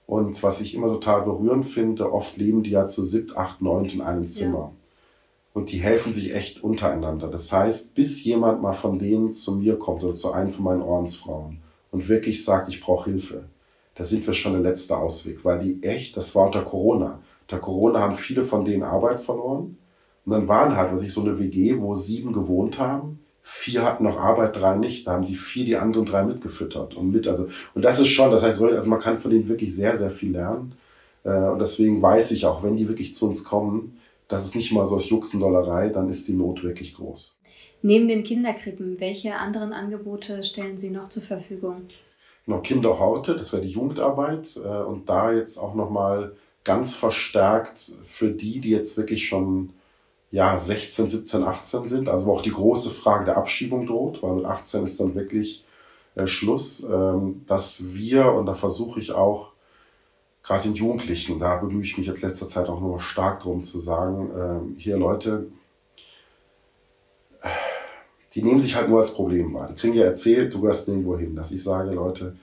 Und 0.08 0.42
was 0.42 0.60
ich 0.60 0.74
immer 0.74 0.88
total 0.88 1.22
berührend 1.22 1.68
finde, 1.68 2.12
oft 2.12 2.36
leben 2.38 2.64
die 2.64 2.72
ja 2.72 2.88
zu 2.88 3.04
siebt, 3.04 3.38
acht, 3.38 3.62
neun 3.62 3.86
in 3.86 4.02
einem 4.02 4.28
Zimmer. 4.28 4.58
Ja. 4.58 4.72
Und 5.54 5.72
die 5.72 5.78
helfen 5.78 6.12
sich 6.12 6.34
echt 6.34 6.64
untereinander. 6.64 7.28
Das 7.28 7.52
heißt, 7.52 7.94
bis 7.94 8.24
jemand 8.24 8.64
mal 8.64 8.74
von 8.74 8.98
denen 8.98 9.34
zu 9.34 9.56
mir 9.58 9.78
kommt 9.78 10.04
oder 10.04 10.16
zu 10.16 10.32
einem 10.32 10.52
von 10.52 10.66
meinen 10.66 10.82
Ordensfrauen 10.82 11.60
und 11.92 12.10
wirklich 12.10 12.44
sagt, 12.44 12.70
ich 12.70 12.82
brauche 12.82 13.12
Hilfe, 13.12 13.44
da 13.96 14.04
sind 14.04 14.26
wir 14.26 14.34
schon 14.34 14.54
der 14.54 14.62
letzte 14.62 14.98
Ausweg, 14.98 15.44
weil 15.44 15.60
die 15.60 15.84
echt, 15.84 16.18
das 16.18 16.36
war 16.36 16.48
unter 16.48 16.64
Corona. 16.64 17.20
Unter 17.44 17.60
Corona 17.60 18.00
haben 18.00 18.16
viele 18.16 18.44
von 18.44 18.66
denen 18.66 18.84
Arbeit 18.84 19.20
verloren. 19.20 19.78
Und 20.26 20.32
dann 20.32 20.48
waren 20.48 20.76
halt, 20.76 20.94
was 20.94 21.04
ich 21.04 21.12
so 21.14 21.22
eine 21.22 21.38
WG, 21.38 21.80
wo 21.80 21.96
sieben 21.96 22.32
gewohnt 22.34 22.80
haben 22.80 23.20
vier 23.44 23.84
hatten 23.84 24.06
noch 24.06 24.18
Arbeit, 24.18 24.56
drei 24.56 24.78
nicht. 24.78 25.06
Da 25.06 25.12
haben 25.12 25.26
die 25.26 25.36
vier 25.36 25.66
die 25.66 25.76
anderen 25.76 26.06
drei 26.06 26.24
mitgefüttert 26.24 26.96
und 26.96 27.12
mit. 27.12 27.28
Also, 27.28 27.50
und 27.76 27.84
das 27.84 28.00
ist 28.00 28.08
schon, 28.08 28.32
das 28.32 28.44
heißt, 28.44 28.64
also 28.64 28.90
man 28.90 29.00
kann 29.00 29.20
von 29.20 29.30
denen 29.30 29.50
wirklich 29.50 29.76
sehr, 29.76 29.96
sehr 29.96 30.10
viel 30.10 30.32
lernen. 30.32 30.74
Äh, 31.24 31.50
und 31.50 31.60
deswegen 31.60 32.02
weiß 32.02 32.32
ich 32.32 32.46
auch, 32.46 32.64
wenn 32.64 32.78
die 32.78 32.88
wirklich 32.88 33.14
zu 33.14 33.28
uns 33.28 33.44
kommen, 33.44 34.00
das 34.30 34.46
ist 34.46 34.56
nicht 34.56 34.72
mal 34.72 34.86
so 34.86 34.96
aus 34.96 35.10
Juxendollerei, 35.10 35.90
dann 35.90 36.10
ist 36.10 36.28
die 36.28 36.34
Not 36.34 36.64
wirklich 36.64 36.96
groß. 36.96 37.38
Neben 37.82 38.08
den 38.08 38.24
Kinderkrippen, 38.24 39.02
welche 39.02 39.36
anderen 39.36 39.74
Angebote 39.74 40.42
stellen 40.44 40.78
Sie 40.78 40.90
noch 40.90 41.10
zur 41.10 41.22
Verfügung? 41.22 41.90
Noch 42.46 42.62
Kinderhorte, 42.62 43.36
das 43.36 43.54
wäre 43.54 43.62
die 43.62 43.70
Jugendarbeit. 43.70 44.58
Äh, 44.58 44.84
und 44.84 45.08
da 45.10 45.32
jetzt 45.32 45.58
auch 45.58 45.76
nochmal 45.76 46.36
ganz 46.64 46.96
verstärkt 46.96 47.94
für 48.04 48.32
die, 48.32 48.60
die 48.60 48.70
jetzt 48.70 48.98
wirklich 48.98 49.28
schon 49.28 49.74
ja, 50.32 50.58
16, 50.58 51.10
17, 51.10 51.44
18 51.44 51.86
sind. 51.86 52.10
Also 52.10 52.26
wo 52.26 52.34
auch 52.34 52.42
die 52.42 52.52
große 52.52 52.90
Frage 52.90 53.26
der 53.26 53.38
Abschiebung 53.38 53.86
droht, 53.86 54.24
weil 54.24 54.34
mit 54.34 54.46
18 54.46 54.84
ist 54.84 55.00
dann 55.00 55.16
wirklich 55.16 55.64
äh, 56.16 56.28
Schluss, 56.28 56.84
ähm, 56.84 57.44
dass 57.48 57.94
wir, 57.94 58.32
und 58.34 58.48
da 58.48 58.54
versuche 58.56 59.00
ich 59.00 59.12
auch, 59.12 59.52
gerade 60.42 60.64
den 60.64 60.74
Jugendlichen, 60.74 61.40
da 61.40 61.58
bemühe 61.58 61.84
ich 61.84 61.98
mich 61.98 62.08
jetzt 62.08 62.22
letzter 62.22 62.48
Zeit 62.48 62.68
auch 62.68 62.82
nur 62.82 63.00
stark 63.00 63.40
darum 63.40 63.64
zu 63.64 63.80
sagen, 63.80 64.76
äh, 64.78 64.80
hier 64.80 64.98
Leute, 64.98 65.48
die 68.36 68.42
nehmen 68.42 68.60
sich 68.60 68.76
halt 68.76 68.90
nur 68.90 69.00
als 69.00 69.14
Problem 69.14 69.54
wahr. 69.54 69.70
Die 69.70 69.76
kriegen 69.76 69.94
ja 69.94 70.06
erzählt, 70.06 70.54
du 70.54 70.62
gehörst 70.62 70.88
nirgendwo 70.88 71.18
hin. 71.18 71.36
Dass 71.36 71.52
ich 71.52 71.62
sage, 71.62 71.92
Leute, 71.92 72.36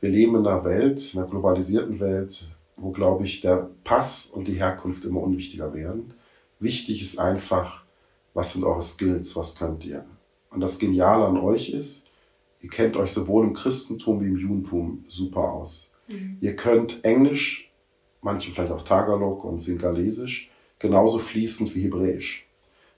wir 0.00 0.10
leben 0.10 0.36
in 0.36 0.46
einer 0.46 0.64
Welt, 0.64 1.12
in 1.12 1.20
einer 1.20 1.28
globalisierten 1.28 1.98
Welt, 1.98 2.46
wo, 2.76 2.90
glaube 2.90 3.24
ich, 3.24 3.40
der 3.40 3.70
Pass 3.84 4.26
und 4.26 4.46
die 4.46 4.54
Herkunft 4.54 5.04
immer 5.04 5.22
unwichtiger 5.22 5.74
werden. 5.74 6.14
Wichtig 6.60 7.02
ist 7.02 7.18
einfach, 7.18 7.84
was 8.32 8.52
sind 8.52 8.64
eure 8.64 8.82
Skills, 8.82 9.34
was 9.36 9.56
könnt 9.56 9.84
ihr. 9.84 10.04
Und 10.50 10.60
das 10.60 10.78
Geniale 10.78 11.24
an 11.24 11.38
euch 11.38 11.70
ist, 11.70 12.06
ihr 12.60 12.70
kennt 12.70 12.96
euch 12.96 13.12
sowohl 13.12 13.44
im 13.44 13.54
Christentum 13.54 14.20
wie 14.20 14.26
im 14.26 14.36
Judentum 14.36 15.04
super 15.08 15.52
aus. 15.52 15.92
Mhm. 16.08 16.38
Ihr 16.40 16.54
könnt 16.54 17.04
Englisch, 17.04 17.72
manche 18.20 18.52
vielleicht 18.52 18.72
auch 18.72 18.82
Tagalog 18.82 19.44
und 19.44 19.58
Singalesisch, 19.58 20.50
genauso 20.78 21.18
fließend 21.18 21.74
wie 21.74 21.82
Hebräisch. 21.82 22.46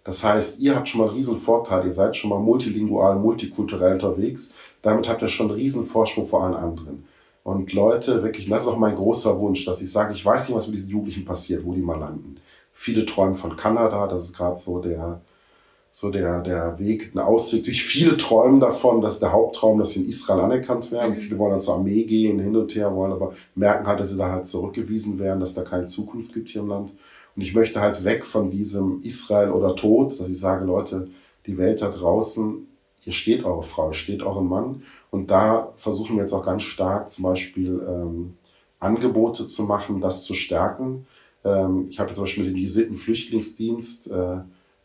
Das 0.06 0.22
heißt, 0.22 0.60
ihr 0.60 0.76
habt 0.76 0.88
schon 0.88 1.00
mal 1.00 1.08
einen 1.08 1.16
riesen 1.16 1.36
Vorteil, 1.36 1.84
ihr 1.84 1.92
seid 1.92 2.16
schon 2.16 2.30
mal 2.30 2.38
multilingual, 2.38 3.16
multikulturell 3.16 3.94
unterwegs. 3.94 4.54
Damit 4.80 5.08
habt 5.08 5.20
ihr 5.20 5.26
schon 5.26 5.48
einen 5.48 5.58
riesen 5.58 5.84
Vorsprung 5.84 6.28
vor 6.28 6.44
allen 6.44 6.54
anderen. 6.54 7.04
Und 7.42 7.72
Leute, 7.72 8.22
wirklich, 8.22 8.48
das 8.48 8.62
ist 8.62 8.68
auch 8.68 8.78
mein 8.78 8.94
großer 8.94 9.36
Wunsch, 9.40 9.64
dass 9.64 9.82
ich 9.82 9.90
sage, 9.90 10.14
ich 10.14 10.24
weiß 10.24 10.48
nicht, 10.48 10.56
was 10.56 10.68
mit 10.68 10.76
diesen 10.76 10.90
Jugendlichen 10.90 11.24
passiert, 11.24 11.64
wo 11.64 11.74
die 11.74 11.80
mal 11.80 11.98
landen. 11.98 12.36
Viele 12.72 13.04
träumen 13.04 13.34
von 13.34 13.56
Kanada, 13.56 14.06
das 14.06 14.26
ist 14.26 14.36
gerade 14.36 14.58
so 14.58 14.78
der, 14.78 15.22
so 15.90 16.10
der, 16.10 16.40
der 16.40 16.78
Weg, 16.78 17.12
ein 17.12 17.18
Ausweg. 17.18 17.64
Durch 17.64 17.82
viele 17.82 18.16
träumen 18.16 18.60
davon, 18.60 19.00
dass 19.00 19.18
der 19.18 19.32
Haupttraum, 19.32 19.76
dass 19.76 19.90
sie 19.90 20.04
in 20.04 20.08
Israel 20.08 20.40
anerkannt 20.40 20.92
werden. 20.92 21.16
Mhm. 21.16 21.20
Viele 21.20 21.38
wollen 21.38 21.52
dann 21.52 21.60
zur 21.60 21.74
Armee 21.74 22.04
gehen, 22.04 22.38
hin 22.38 22.54
und 22.54 22.72
her, 22.76 22.94
wollen 22.94 23.10
aber 23.10 23.34
merken 23.56 23.88
halt, 23.88 23.98
dass 23.98 24.10
sie 24.10 24.18
da 24.18 24.30
halt 24.30 24.46
zurückgewiesen 24.46 25.18
werden, 25.18 25.40
dass 25.40 25.54
da 25.54 25.62
keine 25.62 25.86
Zukunft 25.86 26.32
gibt 26.32 26.50
hier 26.50 26.60
im 26.60 26.68
Land. 26.68 26.92
Und 27.36 27.42
ich 27.42 27.54
möchte 27.54 27.80
halt 27.80 28.02
weg 28.04 28.24
von 28.24 28.50
diesem 28.50 29.00
Israel 29.02 29.50
oder 29.50 29.76
Tod, 29.76 30.18
dass 30.18 30.28
ich 30.28 30.40
sage, 30.40 30.64
Leute, 30.64 31.08
die 31.46 31.58
Welt 31.58 31.82
da 31.82 31.90
draußen, 31.90 32.66
hier 33.00 33.12
steht 33.12 33.44
eure 33.44 33.62
Frau, 33.62 33.90
hier 33.90 33.98
steht 33.98 34.22
euren 34.22 34.48
Mann. 34.48 34.82
Und 35.10 35.30
da 35.30 35.72
versuchen 35.76 36.16
wir 36.16 36.22
jetzt 36.22 36.32
auch 36.32 36.44
ganz 36.44 36.62
stark 36.62 37.10
zum 37.10 37.24
Beispiel 37.24 37.80
ähm, 37.86 38.36
Angebote 38.80 39.46
zu 39.46 39.64
machen, 39.64 40.00
das 40.00 40.24
zu 40.24 40.34
stärken. 40.34 41.06
Ähm, 41.44 41.86
ich 41.90 41.98
habe 41.98 42.08
jetzt 42.08 42.16
zum 42.16 42.24
Beispiel 42.24 42.44
mit 42.44 42.54
dem 42.54 42.58
Jesuiten 42.58 42.96
Flüchtlingsdienst 42.96 44.10
äh, 44.10 44.38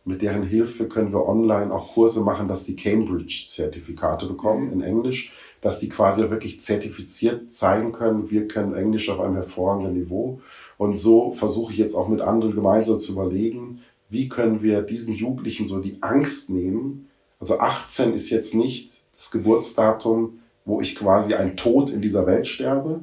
mit 0.04 0.22
deren 0.22 0.44
Hilfe 0.44 0.88
können 0.88 1.14
wir 1.14 1.28
online 1.28 1.72
auch 1.72 1.94
Kurse 1.94 2.22
machen, 2.22 2.48
dass 2.48 2.64
die 2.64 2.76
Cambridge-Zertifikate 2.76 4.26
bekommen 4.26 4.68
mhm. 4.68 4.74
in 4.74 4.82
Englisch, 4.82 5.32
dass 5.62 5.80
die 5.80 5.90
quasi 5.90 6.30
wirklich 6.30 6.60
zertifiziert 6.60 7.54
zeigen 7.54 7.92
können, 7.92 8.32
wir 8.32 8.48
können 8.48 8.74
Englisch 8.74 9.10
auf 9.10 9.20
einem 9.20 9.36
hervorragenden 9.36 9.94
Niveau. 9.94 10.42
Und 10.82 10.98
so 10.98 11.32
versuche 11.32 11.72
ich 11.72 11.78
jetzt 11.78 11.94
auch 11.94 12.08
mit 12.08 12.22
anderen 12.22 12.56
gemeinsam 12.56 12.98
zu 12.98 13.12
überlegen, 13.12 13.84
wie 14.10 14.28
können 14.28 14.63
wir 14.63 14.82
diesen 14.82 15.13
Jugendlichen 15.13 15.67
so 15.67 15.80
die 15.80 16.02
Angst 16.02 16.50
nehmen. 16.50 17.08
Also 17.39 17.60
18 17.60 18.15
ist 18.15 18.32
jetzt 18.32 18.56
nicht 18.56 19.04
das 19.13 19.30
Geburtsdatum, 19.30 20.39
wo 20.65 20.82
ich 20.82 20.96
quasi 20.96 21.36
ein 21.36 21.56
Tod 21.56 21.91
in 21.91 22.02
dieser 22.02 22.26
Welt 22.26 22.48
sterbe, 22.48 23.02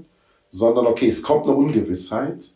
sondern 0.51 0.88
okay, 0.88 1.07
es 1.07 1.23
kommt 1.23 1.47
eine 1.47 1.55
Ungewissheit. 1.55 2.51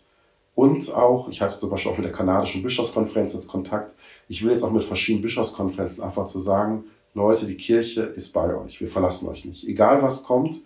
Und 0.57 0.93
auch, 0.93 1.29
ich 1.29 1.41
hatte 1.41 1.57
zum 1.57 1.71
Beispiel 1.71 1.93
auch 1.93 1.99
mit 1.99 2.07
der 2.07 2.13
kanadischen 2.13 2.65
Bischofskonferenz 2.65 3.33
jetzt 3.35 3.47
Kontakt, 3.47 3.95
ich 4.27 4.43
will 4.43 4.51
jetzt 4.51 4.65
auch 4.65 4.73
mit 4.73 4.83
verschiedenen 4.83 5.23
Bischofskonferenzen 5.23 6.03
einfach 6.03 6.25
zu 6.25 6.41
sagen, 6.41 6.87
Leute, 7.15 7.47
die 7.47 7.57
Kirche 7.57 8.03
ist 8.03 8.33
bei 8.33 8.57
euch. 8.57 8.81
Wir 8.81 8.89
verlassen 8.89 9.29
euch 9.29 9.45
nicht. 9.45 9.69
Egal 9.69 10.03
was 10.03 10.25
kommt, 10.25 10.63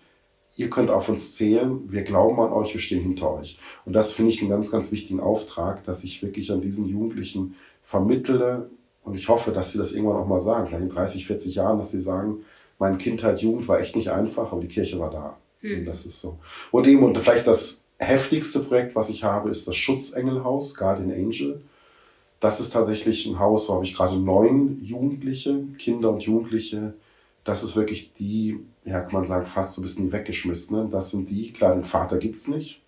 ihr 0.56 0.70
könnt 0.70 0.90
auf 0.90 1.08
uns 1.08 1.34
zählen. 1.34 1.80
Wir 1.90 2.02
glauben 2.02 2.40
an 2.40 2.52
euch, 2.52 2.72
wir 2.72 2.80
stehen 2.80 3.02
hinter 3.02 3.32
euch. 3.32 3.58
Und 3.84 3.92
das 3.92 4.12
finde 4.12 4.32
ich 4.32 4.40
einen 4.40 4.50
ganz, 4.50 4.70
ganz 4.70 4.90
wichtigen 4.90 5.20
Auftrag, 5.20 5.84
dass 5.84 6.04
ich 6.04 6.22
wirklich 6.22 6.50
an 6.50 6.60
diesen 6.60 6.86
Jugendlichen 6.86 7.54
vermittle. 7.82 8.70
Und 9.02 9.14
ich 9.14 9.28
hoffe, 9.28 9.52
dass 9.52 9.72
sie 9.72 9.78
das 9.78 9.92
irgendwann 9.92 10.16
auch 10.16 10.26
mal 10.26 10.40
sagen, 10.40 10.66
vielleicht 10.66 10.82
in 10.82 10.90
30, 10.90 11.26
40 11.26 11.54
Jahren, 11.54 11.78
dass 11.78 11.90
sie 11.90 12.00
sagen, 12.00 12.38
meine 12.78 12.98
Kindheit, 12.98 13.40
Jugend 13.40 13.68
war 13.68 13.80
echt 13.80 13.96
nicht 13.96 14.10
einfach, 14.10 14.52
aber 14.52 14.60
die 14.60 14.68
Kirche 14.68 14.98
war 14.98 15.10
da. 15.10 15.36
Hm. 15.60 15.80
Und 15.80 15.84
das 15.86 16.06
ist 16.06 16.20
so. 16.20 16.38
Und 16.70 16.86
eben, 16.86 17.02
und 17.02 17.16
vielleicht 17.18 17.46
das 17.46 17.86
heftigste 17.98 18.60
Projekt, 18.60 18.94
was 18.94 19.08
ich 19.08 19.24
habe, 19.24 19.50
ist 19.50 19.68
das 19.68 19.76
Schutzengelhaus, 19.76 20.74
Guardian 20.74 21.12
Angel. 21.12 21.62
Das 22.40 22.60
ist 22.60 22.70
tatsächlich 22.70 23.26
ein 23.26 23.38
Haus, 23.38 23.68
wo 23.68 23.74
habe 23.74 23.84
ich 23.84 23.94
gerade 23.94 24.18
neun 24.18 24.78
Jugendliche, 24.82 25.64
Kinder 25.78 26.10
und 26.10 26.22
Jugendliche. 26.22 26.94
Das 27.44 27.62
ist 27.62 27.76
wirklich 27.76 28.12
die, 28.14 28.58
ja, 28.86 29.00
kann 29.00 29.12
man 29.12 29.26
sagen, 29.26 29.46
fast 29.46 29.74
so 29.74 29.80
ein 29.80 29.84
bisschen 29.84 30.06
die 30.06 30.12
weggeschmissenen. 30.12 30.90
Das 30.90 31.10
sind 31.10 31.28
die, 31.28 31.52
klar, 31.52 31.74
den 31.74 31.84
Vater 31.84 32.18
gibt 32.18 32.38
es 32.38 32.48
nicht. 32.48 32.82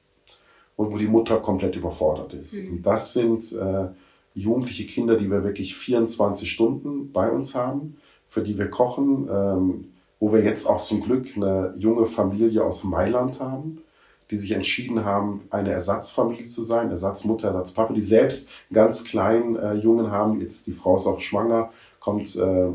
Und 0.77 0.93
wo 0.93 0.97
die 0.97 1.09
Mutter 1.09 1.41
komplett 1.41 1.75
überfordert 1.75 2.35
ist. 2.35 2.55
Mhm. 2.55 2.71
Und 2.71 2.83
das 2.87 3.13
sind 3.13 3.53
äh, 3.53 3.89
jugendliche 4.33 4.87
Kinder, 4.87 5.17
die 5.17 5.29
wir 5.29 5.43
wirklich 5.43 5.75
24 5.75 6.49
Stunden 6.49 7.13
bei 7.13 7.29
uns 7.29 7.57
haben, 7.57 7.97
für 8.29 8.43
die 8.43 8.57
wir 8.57 8.71
kochen, 8.71 9.29
ähm, 9.29 9.89
wo 10.21 10.33
wir 10.33 10.43
jetzt 10.43 10.67
auch 10.67 10.83
zum 10.83 11.01
Glück 11.01 11.27
eine 11.35 11.75
junge 11.77 12.07
Familie 12.07 12.63
aus 12.63 12.85
Mailand 12.85 13.41
haben, 13.41 13.83
die 14.31 14.39
sich 14.39 14.53
entschieden 14.53 15.05
haben, 15.05 15.43
eine 15.51 15.73
Ersatzfamilie 15.73 16.47
zu 16.47 16.63
sein, 16.63 16.91
Ersatzmutter, 16.91 17.49
Ersatzpapa, 17.49 17.93
die 17.93 18.01
selbst 18.01 18.51
ganz 18.73 19.05
kleinen 19.05 19.57
äh, 19.57 19.75
Jungen 19.75 20.13
haben. 20.13 20.41
Jetzt 20.41 20.69
die 20.69 20.73
Frau 20.73 20.95
ist 20.95 21.07
auch 21.07 21.21
schwanger, 21.21 21.71
kommt 21.99 22.37
äh, 22.37 22.69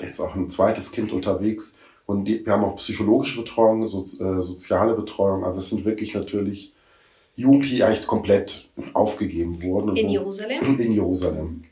jetzt 0.00 0.20
auch 0.20 0.34
ein 0.34 0.48
zweites 0.48 0.90
Kind 0.90 1.12
unterwegs. 1.12 1.78
Und 2.06 2.26
die, 2.26 2.44
wir 2.44 2.52
haben 2.52 2.64
auch 2.64 2.76
psychologische 2.76 3.40
Betreuung, 3.40 3.86
so, 3.88 4.02
äh, 4.02 4.40
soziale 4.42 4.94
Betreuung. 4.94 5.44
Also 5.44 5.58
es 5.58 5.70
sind 5.70 5.84
wirklich 5.84 6.14
natürlich 6.14 6.74
Jugendliche, 7.36 7.76
die 7.76 7.84
eigentlich 7.84 8.06
komplett 8.06 8.68
aufgegeben 8.92 9.62
wurden. 9.62 9.96
In 9.96 10.10
Jerusalem? 10.10 10.78
In 10.78 10.92
Jerusalem. 10.92 11.64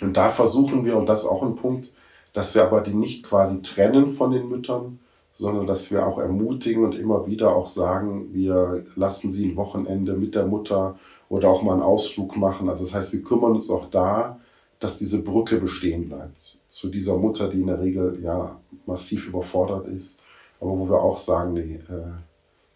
Und 0.00 0.16
da 0.16 0.30
versuchen 0.30 0.84
wir, 0.84 0.96
und 0.96 1.06
das 1.06 1.20
ist 1.20 1.28
auch 1.28 1.42
ein 1.42 1.54
Punkt, 1.54 1.92
dass 2.32 2.54
wir 2.54 2.62
aber 2.62 2.80
die 2.80 2.94
nicht 2.94 3.24
quasi 3.24 3.62
trennen 3.62 4.12
von 4.12 4.32
den 4.32 4.48
Müttern, 4.48 4.98
sondern 5.34 5.66
dass 5.66 5.90
wir 5.90 6.06
auch 6.06 6.18
ermutigen 6.18 6.84
und 6.84 6.96
immer 6.96 7.26
wieder 7.26 7.54
auch 7.54 7.66
sagen, 7.66 8.34
wir 8.34 8.84
lassen 8.96 9.32
sie 9.32 9.46
ein 9.46 9.56
Wochenende 9.56 10.14
mit 10.14 10.34
der 10.34 10.46
Mutter 10.46 10.98
oder 11.28 11.48
auch 11.48 11.62
mal 11.62 11.74
einen 11.74 11.82
Ausflug 11.82 12.36
machen. 12.36 12.68
Also 12.68 12.84
das 12.84 12.94
heißt, 12.94 13.12
wir 13.12 13.22
kümmern 13.22 13.52
uns 13.52 13.70
auch 13.70 13.88
da, 13.90 14.40
dass 14.80 14.98
diese 14.98 15.22
Brücke 15.22 15.58
bestehen 15.58 16.08
bleibt 16.08 16.57
zu 16.68 16.90
dieser 16.90 17.16
Mutter, 17.16 17.48
die 17.48 17.60
in 17.60 17.66
der 17.66 17.80
Regel 17.80 18.18
ja 18.22 18.60
massiv 18.86 19.28
überfordert 19.28 19.86
ist, 19.86 20.22
aber 20.60 20.70
wo 20.70 20.88
wir 20.88 21.00
auch 21.00 21.16
sagen, 21.16 21.54
nee, 21.54 21.80
äh, 21.88 22.12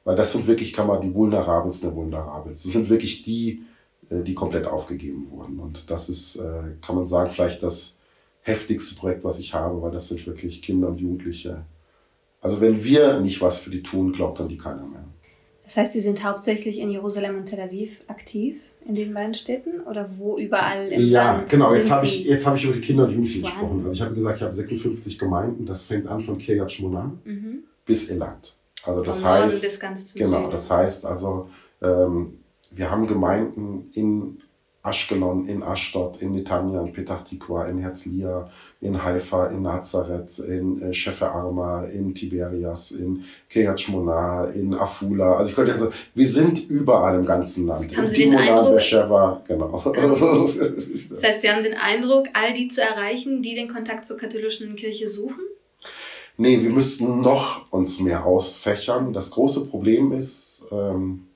weil 0.05 0.17
das 0.17 0.33
sind 0.33 0.47
wirklich, 0.47 0.73
kann 0.73 0.87
man 0.87 1.01
die 1.01 1.15
Vulnerabelsten 1.15 1.89
der 1.89 1.97
Vulnerabels. 1.97 2.63
Das 2.65 2.73
sind 2.73 2.89
wirklich 2.89 3.23
die, 3.23 3.63
äh, 4.11 4.23
die 4.23 4.35
komplett 4.35 4.67
aufgegeben 4.67 5.29
wurden. 5.31 5.59
Und 5.59 5.91
das 5.91 6.09
ist, 6.09 6.37
äh, 6.37 6.63
kann 6.81 6.97
man 6.97 7.07
sagen, 7.07 7.31
vielleicht 7.31 7.63
das 7.63 7.99
heftigste 8.43 8.97
Projekt, 8.97 9.25
was 9.25 9.39
ich 9.39 9.55
habe, 9.55 9.81
weil 9.83 9.93
das 9.93 10.09
sind 10.09 10.27
wirklich 10.27 10.63
Kinder 10.63 10.89
und 10.89 11.01
Jugendliche, 11.01 11.65
also 12.41 12.61
wenn 12.61 12.83
wir 12.83 13.21
nicht 13.21 13.41
was 13.41 13.61
für 13.61 13.71
die 13.71 13.85
tun, 13.85 14.13
glaubt 14.13 14.41
dann 14.41 14.49
die 14.49 14.59
keiner 14.59 14.85
mehr. 14.85 15.02
Das 15.73 15.85
heißt, 15.85 15.93
Sie 15.95 16.01
sind 16.01 16.23
hauptsächlich 16.23 16.79
in 16.81 16.91
Jerusalem 16.91 17.39
und 17.39 17.47
Tel 17.47 17.59
Aviv 17.59 18.05
aktiv 18.07 18.75
in 18.87 18.95
den 18.95 19.15
beiden 19.15 19.33
Städten 19.33 19.81
oder 19.81 20.07
wo 20.19 20.37
überall 20.37 20.89
im 20.89 21.07
ja, 21.07 21.33
Land? 21.33 21.45
Ja, 21.45 21.49
genau. 21.49 21.75
Jetzt 21.75 21.91
habe 21.91 22.05
ich, 22.05 22.27
jetzt 22.27 22.47
hab 22.47 22.57
ich 22.57 22.65
über 22.65 22.75
die 22.75 22.83
Kinder 22.83 23.05
und 23.05 23.13
Jugendlichen 23.13 23.43
gesprochen. 23.43 23.79
Also 23.79 23.93
ich 23.93 24.03
habe 24.03 24.15
gesagt, 24.15 24.37
ich 24.37 24.43
habe 24.43 24.53
56 24.53 25.19
Gemeinden. 25.19 25.65
Das 25.65 25.85
fängt 25.85 26.09
an 26.09 26.21
von 26.21 26.37
Kiryat 26.37 26.71
Shmona 26.71 27.11
mhm. 27.25 27.61
bis 27.87 28.11
Elat. 28.11 28.55
Also 28.85 29.03
das 29.03 29.23
Von 29.23 29.31
heißt, 29.31 29.63
bis 29.63 29.81
ganz 29.81 30.09
zum 30.09 30.19
genau, 30.19 30.41
Süden. 30.41 30.51
das 30.51 30.71
heißt 30.71 31.07
also, 31.07 31.49
ähm, 31.81 32.35
wir 32.71 32.91
haben 32.91 33.07
Gemeinden 33.07 33.91
in 33.95 34.43
Ashkelon, 34.85 35.49
in 35.49 35.63
Ashdod, 35.63 36.21
in 36.21 36.33
Netanya, 36.33 36.85
in 36.85 36.93
Petach 36.93 37.25
Tikwa, 37.25 37.69
in 37.69 37.79
Herzliya, 37.79 38.51
in 38.81 38.95
Haifa, 38.95 39.47
in 39.47 39.63
Nazareth, 39.63 40.41
in 40.41 40.83
äh, 40.83 40.93
Shefe 40.93 41.31
Arma, 41.31 41.85
in 41.85 42.13
Tiberias, 42.13 42.91
in 42.91 43.25
Kiryat 43.49 43.79
Shmona, 43.79 44.47
in 44.53 44.75
Afula. 44.75 45.37
Also 45.37 45.51
ich 45.51 45.55
könnte 45.55 45.73
also, 45.73 45.93
wir 46.15 46.27
sind 46.27 46.69
überall 46.69 47.15
im 47.15 47.25
ganzen 47.25 47.69
Land. 47.69 47.97
Haben 47.97 48.09
Sie 48.09 48.25
den 48.25 48.35
Eindruck? 48.35 48.71
Beersheba, 48.71 49.43
genau. 49.47 49.85
das 51.11 51.23
heißt, 51.23 51.43
Sie 51.43 51.51
haben 51.51 51.63
den 51.63 51.75
Eindruck, 51.75 52.27
all 52.33 52.53
die 52.53 52.67
zu 52.67 52.83
erreichen, 52.83 53.41
die 53.41 53.55
den 53.55 53.69
Kontakt 53.69 54.05
zur 54.05 54.17
katholischen 54.17 54.75
Kirche 54.75 55.07
suchen? 55.07 55.45
Nee, 56.37 56.61
wir 56.61 56.71
müssten 56.71 57.21
noch 57.21 57.71
uns 57.71 58.01
mehr 58.01 58.27
ausfächern. 58.27 59.13
Das 59.13 59.31
große 59.31 59.69
Problem 59.69 60.11
ist, 60.11 60.67
ähm, 60.73 61.29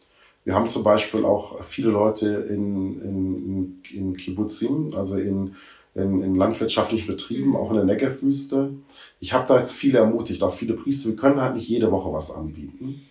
wir 0.46 0.54
haben 0.54 0.68
zum 0.68 0.84
Beispiel 0.84 1.24
auch 1.24 1.60
viele 1.64 1.90
Leute 1.90 2.28
in, 2.48 3.02
in, 3.02 3.82
in 3.92 4.16
Kibbutzim, 4.16 4.90
also 4.96 5.16
in, 5.16 5.56
in, 5.96 6.22
in 6.22 6.36
landwirtschaftlichen 6.36 7.08
Betrieben, 7.08 7.50
mhm. 7.50 7.56
auch 7.56 7.70
in 7.70 7.76
der 7.76 7.84
Negev-Wüste. 7.84 8.70
Ich 9.18 9.32
habe 9.32 9.48
da 9.48 9.58
jetzt 9.58 9.72
viele 9.72 9.98
ermutigt, 9.98 10.44
auch 10.44 10.52
viele 10.52 10.74
Priester. 10.74 11.08
Wir 11.08 11.16
können 11.16 11.40
halt 11.40 11.56
nicht 11.56 11.68
jede 11.68 11.90
Woche 11.90 12.12
was 12.12 12.30
anbieten. 12.30 13.04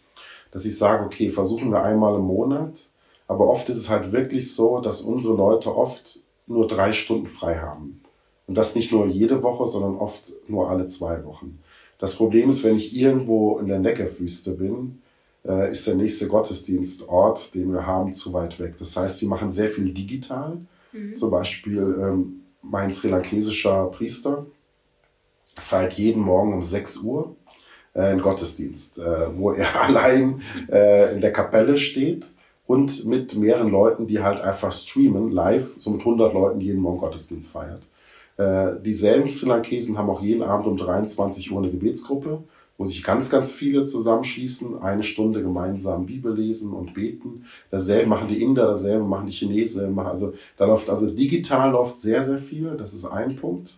Dass 0.51 0.63
ich 0.63 0.77
sage, 0.77 1.03
okay, 1.03 1.29
versuchen 1.29 1.71
wir 1.71 1.83
einmal 1.83 2.15
im 2.15 2.21
Monat. 2.21 2.87
Aber 3.27 3.49
oft 3.49 3.67
ist 3.67 3.79
es 3.79 3.89
halt 3.89 4.13
wirklich 4.13 4.53
so, 4.53 4.79
dass 4.79 5.01
unsere 5.01 5.35
Leute 5.35 5.75
oft 5.75 6.21
nur 6.47 6.69
drei 6.69 6.93
Stunden 6.93 7.27
frei 7.27 7.57
haben. 7.57 8.01
Und 8.47 8.55
das 8.55 8.75
nicht 8.75 8.93
nur 8.93 9.07
jede 9.07 9.43
Woche, 9.43 9.67
sondern 9.67 9.97
oft 9.97 10.31
nur 10.47 10.69
alle 10.69 10.87
zwei 10.87 11.25
Wochen. 11.25 11.59
Das 11.99 12.15
Problem 12.15 12.49
ist, 12.49 12.63
wenn 12.63 12.77
ich 12.77 12.95
irgendwo 12.95 13.57
in 13.57 13.67
der 13.67 13.79
Neckewüste 13.79 14.51
bin, 14.51 15.01
äh, 15.47 15.71
ist 15.71 15.87
der 15.87 15.95
nächste 15.95 16.27
Gottesdienstort, 16.27 17.53
den 17.55 17.71
wir 17.73 17.85
haben, 17.85 18.13
zu 18.13 18.33
weit 18.33 18.59
weg. 18.59 18.75
Das 18.79 18.95
heißt, 18.97 19.19
sie 19.19 19.27
machen 19.27 19.51
sehr 19.51 19.69
viel 19.69 19.93
digital. 19.93 20.57
Mhm. 20.91 21.15
Zum 21.15 21.31
Beispiel 21.31 21.97
ähm, 22.01 22.41
mein 22.61 22.91
sri-lankesischer 22.91 23.87
Priester 23.87 24.45
feiert 25.57 25.93
jeden 25.93 26.21
Morgen 26.21 26.53
um 26.53 26.63
6 26.63 26.97
Uhr 26.97 27.35
äh, 27.93 28.01
einen 28.01 28.21
Gottesdienst, 28.21 28.99
äh, 28.99 29.37
wo 29.37 29.51
er 29.51 29.81
allein 29.83 30.41
äh, 30.71 31.13
in 31.13 31.21
der 31.21 31.33
Kapelle 31.33 31.77
steht 31.77 32.33
und 32.65 33.05
mit 33.05 33.35
mehreren 33.35 33.69
Leuten, 33.69 34.07
die 34.07 34.21
halt 34.21 34.41
einfach 34.41 34.71
streamen, 34.71 35.31
live, 35.31 35.75
so 35.77 35.91
mit 35.91 36.01
100 36.01 36.33
Leuten 36.33 36.61
jeden 36.61 36.81
Morgen 36.81 36.97
Gottesdienst 36.97 37.51
feiert. 37.51 37.83
Äh, 38.37 38.81
dieselben 38.81 39.31
Sri 39.31 39.47
Lankesen 39.47 39.97
haben 39.97 40.09
auch 40.09 40.21
jeden 40.21 40.43
Abend 40.43 40.67
um 40.67 40.77
23 40.77 41.51
Uhr 41.51 41.61
eine 41.61 41.71
Gebetsgruppe, 41.71 42.43
wo 42.77 42.85
sich 42.85 43.03
ganz, 43.03 43.29
ganz 43.29 43.53
viele 43.53 43.85
zusammenschließen, 43.85 44.81
eine 44.81 45.03
Stunde 45.03 45.41
gemeinsam 45.41 46.05
Bibel 46.05 46.35
lesen 46.35 46.73
und 46.73 46.93
beten. 46.93 47.45
Dasselbe 47.71 48.09
machen 48.09 48.27
die 48.27 48.41
Inder, 48.41 48.67
dasselbe 48.67 49.05
machen 49.05 49.27
die 49.27 49.31
Chinesen. 49.31 49.97
Also 49.99 50.33
da 50.57 50.65
läuft 50.65 50.89
also 50.89 51.09
digital 51.09 51.71
läuft 51.71 51.99
sehr, 51.99 52.23
sehr 52.23 52.39
viel. 52.39 52.75
Das 52.77 52.93
ist 52.93 53.05
ein 53.05 53.35
Punkt. 53.37 53.77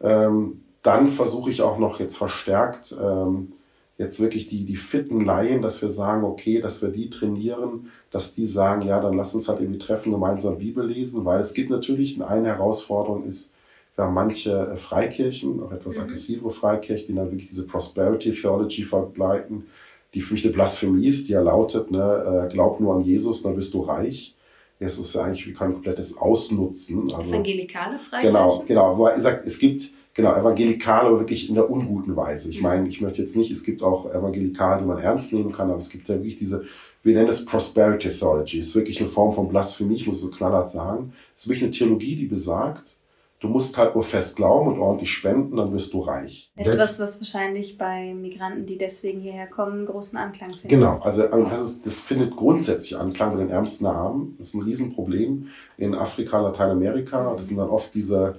Ähm, 0.00 0.60
dann 0.82 1.10
versuche 1.10 1.50
ich 1.50 1.62
auch 1.62 1.78
noch 1.78 2.00
jetzt 2.00 2.16
verstärkt 2.16 2.94
ähm, 3.00 3.52
jetzt 3.98 4.20
wirklich 4.20 4.48
die, 4.48 4.64
die 4.64 4.76
fitten 4.76 5.24
Laien, 5.24 5.62
dass 5.62 5.80
wir 5.82 5.90
sagen, 5.90 6.24
okay, 6.24 6.60
dass 6.60 6.82
wir 6.82 6.90
die 6.90 7.10
trainieren, 7.10 7.90
dass 8.10 8.34
die 8.34 8.46
sagen, 8.46 8.82
ja, 8.82 9.00
dann 9.00 9.16
lass 9.16 9.34
uns 9.34 9.48
halt 9.48 9.60
irgendwie 9.60 9.78
treffen, 9.78 10.12
gemeinsam 10.12 10.58
Bibel 10.58 10.86
lesen, 10.86 11.24
weil 11.24 11.40
es 11.40 11.54
gibt 11.54 11.70
natürlich 11.70 12.22
eine 12.22 12.48
Herausforderung 12.48 13.24
ist, 13.24 13.54
wir 13.96 14.04
haben 14.04 14.14
manche 14.14 14.50
äh, 14.50 14.76
Freikirchen, 14.76 15.62
auch 15.62 15.72
etwas 15.72 15.96
mhm. 15.96 16.04
aggressive 16.04 16.50
Freikirchen, 16.50 17.08
die 17.08 17.14
dann 17.14 17.30
wirklich 17.30 17.48
diese 17.48 17.66
Prosperity 17.66 18.32
Theology 18.32 18.84
verbleiten, 18.84 19.66
die 20.14 20.20
für 20.20 20.34
mich 20.34 20.44
eine 20.44 20.54
Blasphemie 20.54 21.06
ist, 21.06 21.28
die 21.28 21.32
ja 21.32 21.40
lautet, 21.40 21.90
ne, 21.90 22.46
äh, 22.46 22.52
glaub 22.52 22.80
nur 22.80 22.94
an 22.94 23.02
Jesus, 23.02 23.42
dann 23.42 23.56
bist 23.56 23.74
du 23.74 23.82
reich. 23.82 24.34
Es 24.78 24.98
ist 24.98 25.14
ja 25.14 25.22
eigentlich 25.22 25.46
wie 25.46 25.52
kein 25.52 25.72
komplettes 25.72 26.18
Ausnutzen. 26.18 27.02
Also, 27.02 27.30
Evangelikale 27.30 27.98
Freikirchen? 27.98 28.34
Genau, 28.34 28.64
genau. 28.66 28.98
Wo 28.98 29.06
er 29.06 29.20
sagt, 29.20 29.46
es 29.46 29.60
gibt 29.60 29.92
genau, 30.14 30.34
evangelikal, 30.34 31.06
aber 31.06 31.20
wirklich 31.20 31.48
in 31.48 31.54
der 31.54 31.70
unguten 31.70 32.16
Weise. 32.16 32.50
Ich 32.50 32.58
mhm. 32.58 32.62
meine, 32.64 32.88
ich 32.88 33.00
möchte 33.00 33.22
jetzt 33.22 33.36
nicht, 33.36 33.50
es 33.50 33.62
gibt 33.62 33.82
auch 33.82 34.12
evangelikal, 34.12 34.78
die 34.78 34.84
man 34.84 34.98
ernst 34.98 35.32
nehmen 35.32 35.52
kann, 35.52 35.68
aber 35.68 35.78
es 35.78 35.90
gibt 35.90 36.08
ja 36.08 36.16
wirklich 36.16 36.36
diese, 36.36 36.64
wir 37.02 37.14
nennen 37.14 37.28
es 37.28 37.44
Prosperity 37.44 38.10
Theology. 38.10 38.58
Es 38.58 38.68
ist 38.68 38.76
wirklich 38.76 39.00
eine 39.00 39.08
Form 39.08 39.32
von 39.32 39.48
Blasphemie, 39.48 39.96
ich 39.96 40.06
muss 40.06 40.16
es 40.16 40.22
so 40.22 40.30
knallhart 40.30 40.70
sagen. 40.70 41.12
Es 41.36 41.42
ist 41.42 41.48
wirklich 41.48 41.64
eine 41.64 41.72
Theologie, 41.72 42.16
die 42.16 42.26
besagt, 42.26 42.98
Du 43.42 43.48
musst 43.48 43.76
halt 43.76 43.96
nur 43.96 44.04
fest 44.04 44.36
glauben 44.36 44.68
und 44.68 44.78
ordentlich 44.78 45.10
spenden, 45.10 45.56
dann 45.56 45.72
wirst 45.72 45.92
du 45.94 46.00
reich. 46.00 46.52
Etwas, 46.54 47.00
was 47.00 47.20
wahrscheinlich 47.20 47.76
bei 47.76 48.14
Migranten, 48.14 48.66
die 48.66 48.78
deswegen 48.78 49.20
hierher 49.20 49.48
kommen, 49.48 49.84
großen 49.84 50.16
Anklang 50.16 50.50
findet. 50.50 50.68
Genau, 50.70 50.92
also, 51.00 51.24
also 51.24 51.44
das, 51.46 51.60
ist, 51.60 51.84
das 51.84 51.98
findet 51.98 52.36
grundsätzlich 52.36 52.96
Anklang 52.96 53.32
bei 53.32 53.38
den 53.38 53.50
ärmsten 53.50 53.86
Armen. 53.86 54.36
Das 54.38 54.48
ist 54.48 54.54
ein 54.54 54.62
Riesenproblem 54.62 55.48
in 55.76 55.96
Afrika, 55.96 56.40
Lateinamerika. 56.40 57.34
Das 57.36 57.48
sind 57.48 57.56
dann 57.56 57.68
oft 57.68 57.92
diese 57.94 58.36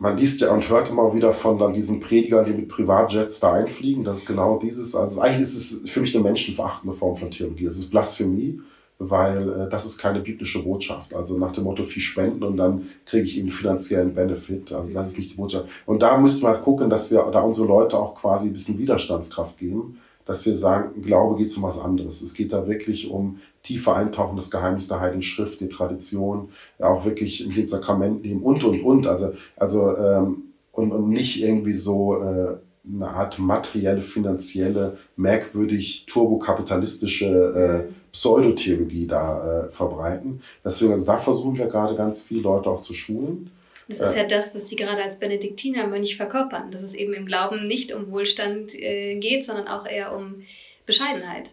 man 0.00 0.16
liest 0.16 0.40
ja 0.40 0.52
und 0.52 0.68
hört 0.68 0.90
immer 0.90 1.12
wieder 1.14 1.32
von 1.32 1.58
dann 1.58 1.72
diesen 1.72 2.00
Predigern, 2.00 2.44
die 2.44 2.52
mit 2.52 2.68
Privatjets 2.68 3.40
da 3.40 3.52
einfliegen. 3.52 4.04
Das 4.04 4.18
ist 4.18 4.26
genau 4.26 4.58
dieses. 4.58 4.94
Also 4.94 5.20
eigentlich 5.20 5.42
ist 5.42 5.56
es 5.56 5.90
für 5.90 6.00
mich 6.00 6.14
eine 6.14 6.24
menschenverachtende 6.24 6.96
Form 6.96 7.16
von 7.16 7.30
Theologie. 7.30 7.66
Es 7.66 7.78
ist 7.78 7.90
Blasphemie, 7.90 8.60
weil 8.98 9.48
äh, 9.48 9.68
das 9.68 9.84
ist 9.84 9.98
keine 9.98 10.20
biblische 10.20 10.62
Botschaft. 10.62 11.14
Also 11.14 11.38
nach 11.38 11.52
dem 11.52 11.64
Motto 11.64 11.84
viel 11.84 12.02
spenden 12.02 12.42
und 12.42 12.56
dann 12.56 12.88
kriege 13.06 13.24
ich 13.24 13.38
einen 13.38 13.50
finanziellen 13.50 14.14
Benefit. 14.14 14.72
Also 14.72 14.92
das 14.92 15.08
ist 15.08 15.18
nicht 15.18 15.32
die 15.32 15.36
Botschaft. 15.36 15.68
Und 15.86 16.02
da 16.02 16.18
müssen 16.18 16.42
wir 16.42 16.48
halt 16.48 16.62
gucken, 16.62 16.90
dass 16.90 17.10
wir 17.10 17.28
da 17.32 17.40
unsere 17.40 17.66
Leute 17.66 17.98
auch 17.98 18.14
quasi 18.14 18.48
ein 18.48 18.52
bisschen 18.52 18.78
Widerstandskraft 18.78 19.58
geben, 19.58 19.98
dass 20.26 20.44
wir 20.44 20.54
sagen, 20.54 21.00
Glaube 21.00 21.36
geht 21.36 21.56
um 21.56 21.62
was 21.62 21.80
anderes. 21.80 22.22
Es 22.22 22.34
geht 22.34 22.52
da 22.52 22.66
wirklich 22.66 23.10
um 23.10 23.38
tiefer 23.62 23.96
eintauchen, 23.96 24.36
das 24.36 24.50
Geheimnis 24.50 24.88
der 24.88 25.00
Heiligen 25.00 25.22
Schrift, 25.22 25.60
die 25.60 25.68
Tradition, 25.68 26.50
ja 26.78 26.86
auch 26.88 27.04
wirklich 27.04 27.44
in 27.44 27.54
den 27.54 27.66
Sakramenten 27.66 28.22
nehmen 28.22 28.42
und, 28.42 28.64
und, 28.64 28.82
und. 28.82 29.06
Also, 29.06 29.32
also 29.56 29.96
ähm, 29.96 30.42
und, 30.72 30.92
und 30.92 31.08
nicht 31.08 31.42
irgendwie 31.42 31.72
so 31.72 32.22
äh, 32.22 32.56
eine 32.90 33.08
Art 33.08 33.38
materielle, 33.38 34.02
finanzielle, 34.02 34.98
merkwürdig 35.16 36.06
turbokapitalistische 36.06 37.88
äh, 37.88 37.92
Pseudotheologie 38.12 39.06
da 39.06 39.66
äh, 39.66 39.70
verbreiten. 39.70 40.42
Deswegen, 40.64 40.92
also 40.92 41.06
da 41.06 41.18
versuchen 41.18 41.58
wir 41.58 41.66
gerade 41.66 41.94
ganz 41.94 42.22
viele 42.22 42.42
Leute 42.42 42.70
auch 42.70 42.82
zu 42.82 42.94
schulen. 42.94 43.50
Das 43.88 44.02
ist 44.02 44.16
ja 44.16 44.24
das, 44.24 44.54
was 44.54 44.68
Sie 44.68 44.76
gerade 44.76 45.02
als 45.02 45.18
Benediktinermönch 45.18 46.16
verkörpern, 46.16 46.70
dass 46.70 46.82
es 46.82 46.94
eben 46.94 47.14
im 47.14 47.24
Glauben 47.24 47.66
nicht 47.66 47.94
um 47.94 48.10
Wohlstand 48.10 48.74
äh, 48.74 49.16
geht, 49.16 49.46
sondern 49.46 49.66
auch 49.66 49.86
eher 49.86 50.14
um 50.14 50.42
Bescheidenheit. 50.84 51.50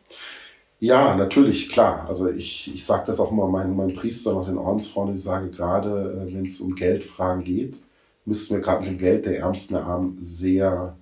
Ja, 0.81 1.15
natürlich, 1.15 1.69
klar. 1.69 2.05
Also 2.09 2.29
ich, 2.29 2.73
ich 2.73 2.85
sage 2.85 3.05
das 3.07 3.21
auch 3.21 3.31
immer 3.31 3.47
meinen, 3.47 3.75
meinen 3.75 3.93
Priestern 3.93 4.35
und 4.35 4.47
den 4.47 4.57
Ordensfrauen, 4.57 5.13
ich 5.13 5.21
sage 5.21 5.49
gerade, 5.49 6.27
äh, 6.27 6.33
wenn 6.33 6.45
es 6.45 6.59
um 6.59 6.75
Geldfragen 6.75 7.43
geht, 7.43 7.81
müssen 8.25 8.55
wir 8.55 8.61
gerade 8.61 8.81
mit 8.81 8.89
dem 8.89 8.97
Geld 8.97 9.25
der 9.25 9.39
Ärmsten 9.39 9.75
der 9.75 9.85
Armen 9.85 10.17
sehr 10.19 10.97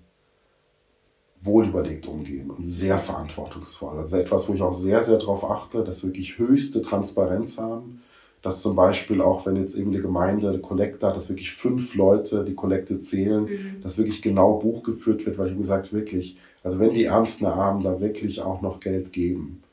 wohlüberlegt 1.44 2.08
umgehen 2.08 2.50
und 2.50 2.66
sehr 2.66 2.98
verantwortungsvoll. 2.98 3.98
Also 4.00 4.18
etwas, 4.18 4.48
wo 4.48 4.54
ich 4.54 4.62
auch 4.62 4.74
sehr, 4.74 5.02
sehr 5.02 5.18
darauf 5.18 5.50
achte, 5.50 5.84
dass 5.84 6.04
wir 6.04 6.10
wirklich 6.10 6.38
höchste 6.38 6.82
Transparenz 6.82 7.58
haben, 7.58 8.02
dass 8.42 8.62
zum 8.62 8.76
Beispiel 8.76 9.22
auch, 9.22 9.46
wenn 9.46 9.56
jetzt 9.56 9.76
irgendeine 9.76 10.04
Gemeinde 10.04 10.50
eine 10.50 10.60
Kollekte 10.60 11.08
hat, 11.08 11.16
dass 11.16 11.30
wirklich 11.30 11.52
fünf 11.52 11.96
Leute 11.96 12.44
die 12.44 12.56
Kollekte 12.56 13.00
zählen, 13.00 13.44
mhm. 13.44 13.82
dass 13.82 13.98
wirklich 13.98 14.22
genau 14.22 14.60
Buch 14.60 14.84
geführt 14.84 15.26
wird, 15.26 15.38
weil 15.38 15.52
ich 15.52 15.58
gesagt 15.58 15.94
wirklich, 15.94 16.38
also 16.64 16.80
wenn 16.80 16.94
die 16.94 17.06
Ärmsten 17.06 17.46
der 17.46 17.56
Armen 17.56 17.82
da 17.82 18.00
wirklich 18.00 18.42
auch 18.42 18.62
noch 18.62 18.80
Geld 18.80 19.12
geben, 19.14 19.64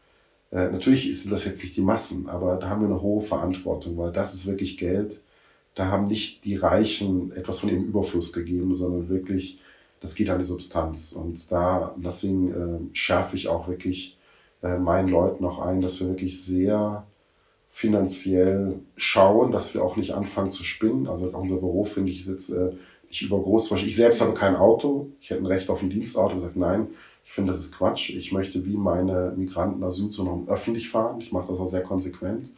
äh, 0.53 0.71
natürlich 0.71 1.21
sind 1.21 1.33
das 1.33 1.45
jetzt 1.45 1.63
nicht 1.63 1.77
die 1.77 1.83
Massen, 1.83 2.29
aber 2.29 2.57
da 2.57 2.69
haben 2.69 2.83
wir 2.83 2.89
eine 2.89 3.03
hohe 3.03 3.23
Verantwortung, 3.23 3.97
weil 3.97 4.13
das 4.13 4.35
ist 4.35 4.47
wirklich 4.47 4.79
Geld. 4.79 5.23
Da 5.75 5.87
haben 5.87 6.05
nicht 6.05 6.45
die 6.45 6.57
Reichen 6.57 7.33
etwas 7.33 7.61
von 7.61 7.71
ihrem 7.71 7.85
Überfluss 7.85 8.33
gegeben, 8.33 8.75
sondern 8.75 9.09
wirklich, 9.09 9.61
das 10.01 10.15
geht 10.15 10.31
an 10.31 10.39
die 10.39 10.45
Substanz. 10.45 11.13
Und 11.13 11.51
da, 11.51 11.95
deswegen 11.97 12.53
äh, 12.53 12.97
schärfe 12.97 13.37
ich 13.37 13.49
auch 13.49 13.69
wirklich 13.69 14.19
äh, 14.63 14.79
meinen 14.79 15.09
Leuten 15.09 15.45
auch 15.45 15.61
ein, 15.61 15.81
dass 15.81 16.01
wir 16.01 16.09
wirklich 16.09 16.43
sehr 16.43 17.07
finanziell 17.71 18.81
schauen, 18.97 19.53
dass 19.53 19.75
wir 19.75 19.85
auch 19.85 19.97
nicht 19.97 20.13
anfangen 20.13 20.51
zu 20.51 20.65
spinnen. 20.65 21.07
Also 21.07 21.29
unser 21.29 21.57
Büro 21.57 21.85
finde 21.85 22.11
ich 22.11 22.21
ist 22.21 22.29
jetzt 22.29 22.51
äh, 22.51 22.73
nicht 23.09 23.23
übergroß. 23.23 23.73
Ich 23.73 23.97
selbst 23.97 24.21
habe 24.21 24.35
kein 24.35 24.57
Auto. 24.57 25.09
Ich 25.21 25.31
hätte 25.31 25.43
ein 25.43 25.47
Recht 25.47 25.69
auf 25.71 25.83
ein 25.83 25.91
Dienstauto. 25.91 26.31
Ich 26.31 26.37
gesagt, 26.37 26.57
nein, 26.57 26.89
ich 27.25 27.33
finde, 27.33 27.53
das 27.53 27.61
ist 27.61 27.77
Quatsch. 27.77 28.11
Ich 28.11 28.33
möchte 28.33 28.65
wie 28.67 28.77
meine 28.77 29.33
Migranten 29.37 29.83
Asylzonen 29.85 30.49
öffentlich 30.49 30.89
fahren. 30.89 31.21
Ich 31.21 31.31
mache 31.31 31.49
das 31.49 31.61
auch 31.61 31.67
sehr 31.67 31.83
konsequent 31.83 32.53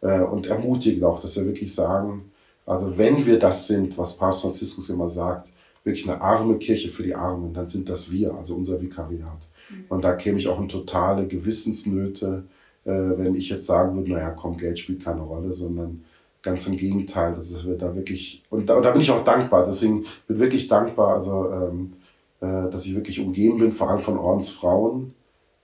äh, 0.00 0.20
und 0.20 0.46
ermutige 0.46 1.06
auch, 1.06 1.20
dass 1.20 1.36
wir 1.36 1.46
wirklich 1.46 1.74
sagen, 1.74 2.32
also 2.64 2.98
wenn 2.98 3.24
wir 3.24 3.38
das 3.38 3.68
sind, 3.68 3.96
was 3.96 4.16
Papst 4.16 4.42
Franziskus 4.42 4.90
immer 4.90 5.08
sagt, 5.08 5.48
wirklich 5.86 6.08
eine 6.08 6.20
arme 6.20 6.58
Kirche 6.58 6.88
für 6.88 7.04
die 7.04 7.14
Armen, 7.14 7.54
dann 7.54 7.68
sind 7.68 7.88
das 7.88 8.10
wir, 8.10 8.34
also 8.34 8.56
unser 8.56 8.82
Vikariat. 8.82 9.48
Mhm. 9.70 9.84
Und 9.88 10.02
da 10.02 10.14
käme 10.14 10.38
ich 10.38 10.48
auch 10.48 10.60
in 10.60 10.68
totale 10.68 11.26
Gewissensnöte, 11.26 12.42
äh, 12.84 12.90
wenn 12.90 13.36
ich 13.36 13.48
jetzt 13.48 13.66
sagen 13.66 13.96
würde, 13.96 14.10
naja, 14.10 14.30
komm, 14.30 14.56
Geld 14.56 14.78
spielt 14.78 15.04
keine 15.04 15.22
Rolle, 15.22 15.52
sondern 15.52 16.04
ganz 16.42 16.66
im 16.66 16.76
Gegenteil, 16.76 17.34
dass 17.34 17.66
wir 17.66 17.76
da 17.78 17.94
wirklich, 17.94 18.42
und 18.50 18.66
da, 18.66 18.76
und 18.76 18.82
da 18.82 18.90
bin 18.90 19.00
ich 19.00 19.10
auch 19.10 19.24
dankbar, 19.24 19.64
deswegen 19.64 20.02
bin 20.26 20.36
ich 20.36 20.38
wirklich 20.38 20.68
dankbar, 20.68 21.16
also 21.16 21.50
ähm, 21.50 21.92
äh, 22.40 22.70
dass 22.70 22.84
ich 22.84 22.94
wirklich 22.94 23.20
umgeben 23.20 23.58
bin, 23.58 23.72
vor 23.72 23.90
allem 23.90 24.02
von 24.02 24.18
Ordensfrauen, 24.18 25.14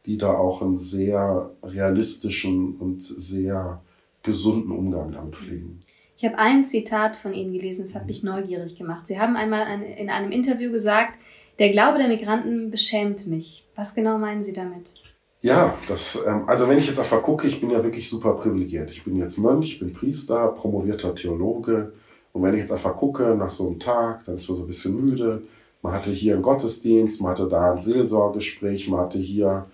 die 0.06 0.18
da 0.18 0.32
auch 0.32 0.62
einen 0.62 0.76
sehr 0.76 1.50
realistischen 1.62 2.76
und 2.76 3.02
sehr 3.02 3.80
gesunden 4.22 4.72
Umgang 4.72 5.12
damit 5.12 5.36
pflegen. 5.36 5.80
Ich 6.22 6.28
habe 6.28 6.38
ein 6.38 6.64
Zitat 6.64 7.16
von 7.16 7.34
Ihnen 7.34 7.52
gelesen, 7.52 7.84
das 7.84 7.96
hat 7.96 8.06
mich 8.06 8.22
neugierig 8.22 8.76
gemacht. 8.76 9.08
Sie 9.08 9.18
haben 9.18 9.34
einmal 9.34 9.66
in 9.96 10.08
einem 10.08 10.30
Interview 10.30 10.70
gesagt, 10.70 11.18
der 11.58 11.70
Glaube 11.70 11.98
der 11.98 12.06
Migranten 12.06 12.70
beschämt 12.70 13.26
mich. 13.26 13.66
Was 13.74 13.92
genau 13.92 14.18
meinen 14.18 14.44
Sie 14.44 14.52
damit? 14.52 14.94
Ja, 15.40 15.74
das, 15.88 16.22
ähm, 16.24 16.44
also 16.46 16.68
wenn 16.68 16.78
ich 16.78 16.86
jetzt 16.86 17.00
einfach 17.00 17.24
gucke, 17.24 17.48
ich 17.48 17.60
bin 17.60 17.70
ja 17.70 17.82
wirklich 17.82 18.08
super 18.08 18.34
privilegiert. 18.34 18.92
Ich 18.92 19.02
bin 19.02 19.16
jetzt 19.16 19.36
Mönch, 19.38 19.72
ich 19.72 19.78
bin 19.80 19.92
Priester, 19.92 20.46
promovierter 20.46 21.12
Theologe. 21.12 21.92
Und 22.32 22.44
wenn 22.44 22.54
ich 22.54 22.60
jetzt 22.60 22.72
einfach 22.72 22.94
gucke 22.94 23.34
nach 23.34 23.50
so 23.50 23.66
einem 23.66 23.80
Tag, 23.80 24.24
dann 24.24 24.36
ist 24.36 24.48
man 24.48 24.58
so 24.58 24.62
ein 24.62 24.68
bisschen 24.68 25.04
müde. 25.04 25.42
Man 25.82 25.92
hatte 25.92 26.12
hier 26.12 26.34
einen 26.34 26.42
Gottesdienst, 26.42 27.20
man 27.20 27.32
hatte 27.32 27.48
da 27.48 27.72
ein 27.72 27.80
Seelsorgegespräch, 27.80 28.88
man 28.88 29.00
hatte 29.00 29.18
hier 29.18 29.66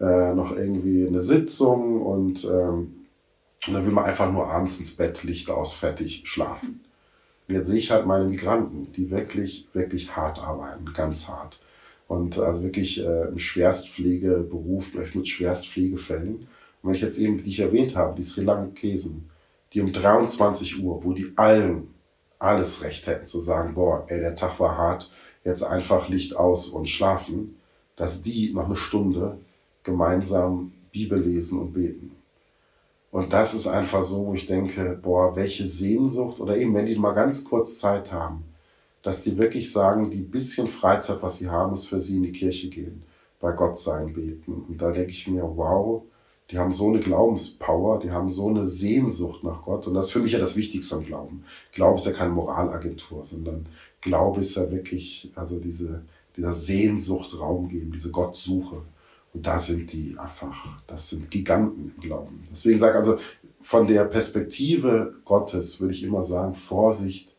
äh, 0.00 0.34
noch 0.34 0.56
irgendwie 0.56 1.06
eine 1.06 1.20
Sitzung 1.20 2.02
und, 2.02 2.44
ähm, 2.44 3.01
und 3.66 3.74
dann 3.74 3.84
will 3.84 3.92
man 3.92 4.04
einfach 4.04 4.30
nur 4.30 4.48
abends 4.48 4.78
ins 4.78 4.96
Bett, 4.96 5.22
Licht 5.22 5.50
aus, 5.50 5.72
fertig 5.72 6.22
schlafen. 6.24 6.80
Und 7.46 7.54
jetzt 7.54 7.68
sehe 7.68 7.78
ich 7.78 7.90
halt 7.90 8.06
meine 8.06 8.24
Migranten, 8.24 8.92
die 8.92 9.10
wirklich, 9.10 9.68
wirklich 9.72 10.16
hart 10.16 10.38
arbeiten, 10.40 10.92
ganz 10.94 11.28
hart. 11.28 11.60
Und 12.08 12.38
also 12.38 12.62
wirklich 12.62 13.04
äh, 13.04 13.28
im 13.28 13.38
Schwerstpflegeberuf, 13.38 14.86
vielleicht 14.86 15.14
mit 15.14 15.28
Schwerstpflegefällen. 15.28 16.34
Und 16.36 16.48
wenn 16.82 16.94
ich 16.94 17.00
jetzt 17.00 17.18
eben, 17.18 17.42
wie 17.44 17.48
ich 17.48 17.60
erwähnt 17.60 17.96
habe, 17.96 18.16
die 18.16 18.22
Sri 18.22 18.42
Lankesen, 18.42 19.30
die 19.72 19.80
um 19.80 19.92
23 19.92 20.82
Uhr, 20.82 21.04
wo 21.04 21.12
die 21.12 21.32
allen 21.36 21.94
alles 22.38 22.82
Recht 22.82 23.06
hätten 23.06 23.26
zu 23.26 23.38
sagen, 23.38 23.74
boah, 23.74 24.04
ey, 24.08 24.20
der 24.20 24.34
Tag 24.34 24.58
war 24.58 24.76
hart, 24.76 25.10
jetzt 25.44 25.62
einfach 25.62 26.08
Licht 26.08 26.36
aus 26.36 26.68
und 26.68 26.88
schlafen, 26.88 27.56
dass 27.96 28.22
die 28.22 28.52
noch 28.52 28.66
eine 28.66 28.76
Stunde 28.76 29.38
gemeinsam 29.84 30.72
Bibel 30.90 31.20
lesen 31.20 31.60
und 31.60 31.72
beten. 31.72 32.21
Und 33.12 33.34
das 33.34 33.52
ist 33.52 33.66
einfach 33.66 34.02
so, 34.02 34.26
wo 34.26 34.34
ich 34.34 34.46
denke, 34.46 34.98
boah, 35.00 35.36
welche 35.36 35.66
Sehnsucht 35.68 36.40
oder 36.40 36.56
eben, 36.56 36.74
wenn 36.74 36.86
die 36.86 36.96
mal 36.98 37.12
ganz 37.12 37.44
kurz 37.44 37.78
Zeit 37.78 38.10
haben, 38.10 38.44
dass 39.02 39.22
die 39.22 39.36
wirklich 39.36 39.70
sagen, 39.70 40.10
die 40.10 40.22
bisschen 40.22 40.66
Freizeit, 40.66 41.22
was 41.22 41.38
sie 41.38 41.50
haben, 41.50 41.74
ist 41.74 41.88
für 41.88 42.00
sie 42.00 42.16
in 42.16 42.22
die 42.22 42.32
Kirche 42.32 42.70
gehen, 42.70 43.02
bei 43.38 43.52
Gott 43.52 43.78
sein, 43.78 44.14
beten. 44.14 44.64
Und 44.66 44.80
da 44.80 44.90
denke 44.92 45.12
ich 45.12 45.28
mir, 45.28 45.42
wow, 45.42 46.02
die 46.50 46.58
haben 46.58 46.72
so 46.72 46.88
eine 46.88 47.00
Glaubenspower, 47.00 48.00
die 48.00 48.10
haben 48.10 48.30
so 48.30 48.48
eine 48.48 48.64
Sehnsucht 48.64 49.44
nach 49.44 49.60
Gott. 49.60 49.86
Und 49.86 49.92
das 49.92 50.06
ist 50.06 50.12
für 50.12 50.20
mich 50.20 50.32
ja 50.32 50.38
das 50.38 50.56
Wichtigste 50.56 50.96
am 50.96 51.04
Glauben. 51.04 51.44
Glaube 51.72 51.96
ist 51.96 52.06
ja 52.06 52.12
keine 52.12 52.32
Moralagentur, 52.32 53.26
sondern 53.26 53.66
Glaube 54.00 54.40
ist 54.40 54.56
ja 54.56 54.70
wirklich, 54.70 55.30
also 55.34 55.58
diese, 55.60 56.00
dieser 56.34 56.54
Sehnsucht 56.54 57.38
Raum 57.38 57.68
geben, 57.68 57.92
diese 57.92 58.10
Gottsuche. 58.10 58.82
Und 59.34 59.46
da 59.46 59.58
sind 59.58 59.92
die 59.92 60.16
einfach, 60.18 60.54
das 60.86 61.08
sind 61.08 61.30
Giganten 61.30 61.92
im 61.96 62.02
Glauben. 62.02 62.44
Deswegen 62.50 62.78
sage 62.78 62.92
ich 62.92 62.98
also, 62.98 63.18
von 63.62 63.86
der 63.86 64.04
Perspektive 64.04 65.14
Gottes 65.24 65.80
würde 65.80 65.94
ich 65.94 66.02
immer 66.02 66.22
sagen, 66.22 66.54
Vorsicht, 66.54 67.34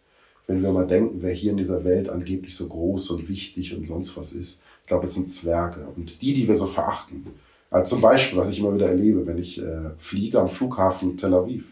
wenn 0.47 0.61
wir 0.61 0.71
mal 0.71 0.87
denken, 0.87 1.21
wer 1.21 1.33
hier 1.33 1.51
in 1.51 1.57
dieser 1.57 1.83
Welt 1.83 2.09
angeblich 2.09 2.55
so 2.55 2.67
groß 2.67 3.11
und 3.11 3.29
wichtig 3.29 3.75
und 3.75 3.85
sonst 3.85 4.17
was 4.17 4.33
ist. 4.33 4.63
Ich 4.81 4.87
glaube, 4.87 5.05
es 5.05 5.13
sind 5.13 5.29
Zwerge. 5.29 5.87
Und 5.95 6.21
die, 6.21 6.33
die 6.33 6.47
wir 6.47 6.55
so 6.55 6.67
verachten, 6.67 7.27
also 7.69 7.95
zum 7.95 8.01
Beispiel, 8.01 8.37
was 8.37 8.51
ich 8.51 8.59
immer 8.59 8.73
wieder 8.75 8.87
erlebe, 8.87 9.25
wenn 9.25 9.39
ich 9.39 9.59
äh, 9.59 9.89
fliege 9.97 10.39
am 10.39 10.49
Flughafen 10.49 11.17
Tel 11.17 11.33
Aviv, 11.33 11.65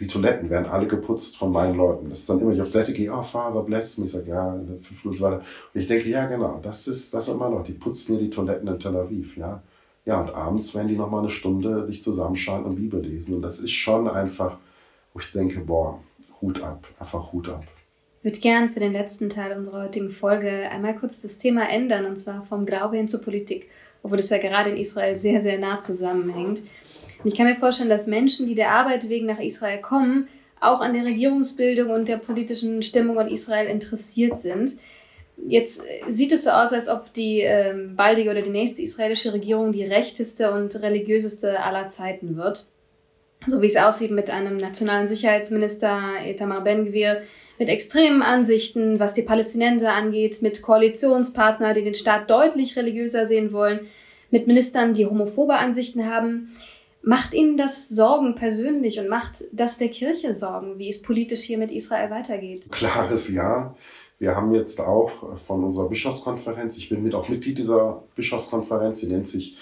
die 0.00 0.06
Toiletten 0.06 0.48
werden 0.48 0.66
alle 0.66 0.86
geputzt 0.86 1.36
von 1.36 1.50
meinen 1.50 1.76
Leuten. 1.76 2.08
Das 2.08 2.20
ist 2.20 2.30
dann 2.30 2.40
immer, 2.40 2.52
ich 2.52 2.62
auf 2.62 2.70
Toilette 2.70 2.92
gehe, 2.92 3.12
oh, 3.12 3.22
Father 3.22 3.62
bless 3.62 3.98
me. 3.98 4.04
Ich 4.04 4.12
sage, 4.12 4.30
ja, 4.30 4.52
fünf 4.82 5.04
Minuten 5.04 5.18
so 5.18 5.24
weiter. 5.24 5.42
Und 5.74 5.80
ich 5.80 5.88
denke, 5.88 6.08
ja, 6.08 6.26
genau, 6.26 6.60
das 6.62 6.86
ist 6.86 7.12
das 7.14 7.28
immer 7.28 7.50
noch. 7.50 7.64
Die 7.64 7.72
putzen 7.72 8.16
hier 8.16 8.26
die 8.26 8.30
Toiletten 8.30 8.68
in 8.68 8.78
Tel 8.78 8.96
Aviv, 8.96 9.36
ja. 9.36 9.60
Ja, 10.04 10.20
und 10.20 10.34
abends 10.34 10.74
werden 10.74 10.88
die 10.88 10.96
nochmal 10.96 11.20
eine 11.20 11.30
Stunde 11.30 11.84
sich 11.84 12.02
zusammenschalten 12.02 12.64
und 12.64 12.76
Bibel 12.76 13.00
lesen. 13.00 13.34
Und 13.34 13.42
das 13.42 13.58
ist 13.58 13.72
schon 13.72 14.08
einfach, 14.08 14.56
wo 15.12 15.20
ich 15.20 15.32
denke, 15.32 15.60
boah, 15.60 16.00
Hut 16.40 16.62
ab, 16.62 16.86
einfach 16.98 17.32
Hut 17.32 17.48
ab. 17.48 17.64
Ich 18.20 18.24
würde 18.24 18.40
gern 18.40 18.70
für 18.70 18.80
den 18.80 18.92
letzten 18.92 19.28
Teil 19.28 19.56
unserer 19.56 19.84
heutigen 19.84 20.10
Folge 20.10 20.70
einmal 20.70 20.96
kurz 20.96 21.20
das 21.20 21.38
Thema 21.38 21.68
ändern, 21.68 22.06
und 22.06 22.16
zwar 22.16 22.42
vom 22.42 22.66
Glaube 22.66 22.96
hin 22.96 23.08
zur 23.08 23.20
Politik, 23.20 23.68
obwohl 24.02 24.16
das 24.16 24.30
ja 24.30 24.38
gerade 24.38 24.70
in 24.70 24.76
Israel 24.76 25.16
sehr, 25.16 25.40
sehr 25.40 25.58
nah 25.58 25.78
zusammenhängt. 25.78 26.62
Und 27.22 27.32
ich 27.32 27.36
kann 27.36 27.46
mir 27.46 27.54
vorstellen, 27.54 27.88
dass 27.88 28.06
Menschen, 28.06 28.46
die 28.46 28.54
der 28.54 28.70
Arbeit 28.70 29.08
wegen 29.08 29.26
nach 29.26 29.40
Israel 29.40 29.80
kommen, 29.80 30.28
auch 30.60 30.80
an 30.80 30.92
der 30.92 31.04
Regierungsbildung 31.04 31.90
und 31.90 32.08
der 32.08 32.16
politischen 32.16 32.82
Stimmung 32.82 33.18
in 33.20 33.28
Israel 33.28 33.66
interessiert 33.66 34.38
sind. 34.38 34.76
Jetzt 35.46 35.82
sieht 36.08 36.32
es 36.32 36.44
so 36.44 36.50
aus, 36.50 36.72
als 36.72 36.88
ob 36.88 37.12
die 37.12 37.40
ähm, 37.40 37.94
baldige 37.94 38.30
oder 38.30 38.42
die 38.42 38.50
nächste 38.50 38.82
israelische 38.82 39.32
Regierung 39.32 39.72
die 39.72 39.84
rechteste 39.84 40.52
und 40.52 40.74
religiöseste 40.82 41.62
aller 41.62 41.88
Zeiten 41.88 42.36
wird. 42.36 42.66
So 43.46 43.62
wie 43.62 43.66
es 43.66 43.76
aussieht 43.76 44.10
mit 44.10 44.30
einem 44.30 44.56
nationalen 44.56 45.06
Sicherheitsminister 45.06 46.00
Itamar 46.26 46.64
Ben-Gvir, 46.64 47.22
mit 47.58 47.68
extremen 47.68 48.22
Ansichten, 48.22 48.98
was 48.98 49.14
die 49.14 49.22
Palästinenser 49.22 49.92
angeht, 49.92 50.42
mit 50.42 50.60
Koalitionspartnern, 50.60 51.74
die 51.74 51.84
den 51.84 51.94
Staat 51.94 52.30
deutlich 52.30 52.76
religiöser 52.76 53.26
sehen 53.26 53.52
wollen, 53.52 53.80
mit 54.30 54.48
Ministern, 54.48 54.92
die 54.92 55.06
homophobe 55.06 55.56
Ansichten 55.56 56.12
haben. 56.12 56.52
Macht 57.08 57.32
Ihnen 57.32 57.56
das 57.56 57.88
Sorgen 57.88 58.34
persönlich 58.34 58.98
und 59.00 59.08
macht 59.08 59.42
das 59.52 59.78
der 59.78 59.88
Kirche 59.88 60.34
Sorgen, 60.34 60.78
wie 60.78 60.90
es 60.90 61.00
politisch 61.00 61.40
hier 61.40 61.56
mit 61.56 61.72
Israel 61.72 62.10
weitergeht? 62.10 62.70
Klares 62.70 63.32
Ja. 63.32 63.74
Wir 64.18 64.36
haben 64.36 64.54
jetzt 64.54 64.78
auch 64.78 65.10
von 65.46 65.64
unserer 65.64 65.88
Bischofskonferenz, 65.88 66.76
ich 66.76 66.90
bin 66.90 67.02
mit 67.02 67.14
auch 67.14 67.30
Mitglied 67.30 67.56
dieser 67.56 68.02
Bischofskonferenz, 68.14 69.00
sie 69.00 69.06
nennt 69.06 69.26
sich 69.26 69.56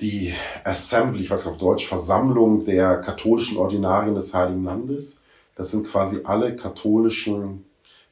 die 0.00 0.34
Assembly, 0.64 1.22
ich 1.22 1.30
weiß 1.30 1.44
nicht 1.44 1.52
auf 1.52 1.60
Deutsch, 1.60 1.86
Versammlung 1.86 2.64
der 2.64 2.96
katholischen 2.96 3.56
Ordinarien 3.56 4.16
des 4.16 4.34
Heiligen 4.34 4.64
Landes. 4.64 5.22
Das 5.54 5.70
sind 5.70 5.86
quasi 5.86 6.22
alle 6.24 6.56
katholischen 6.56 7.66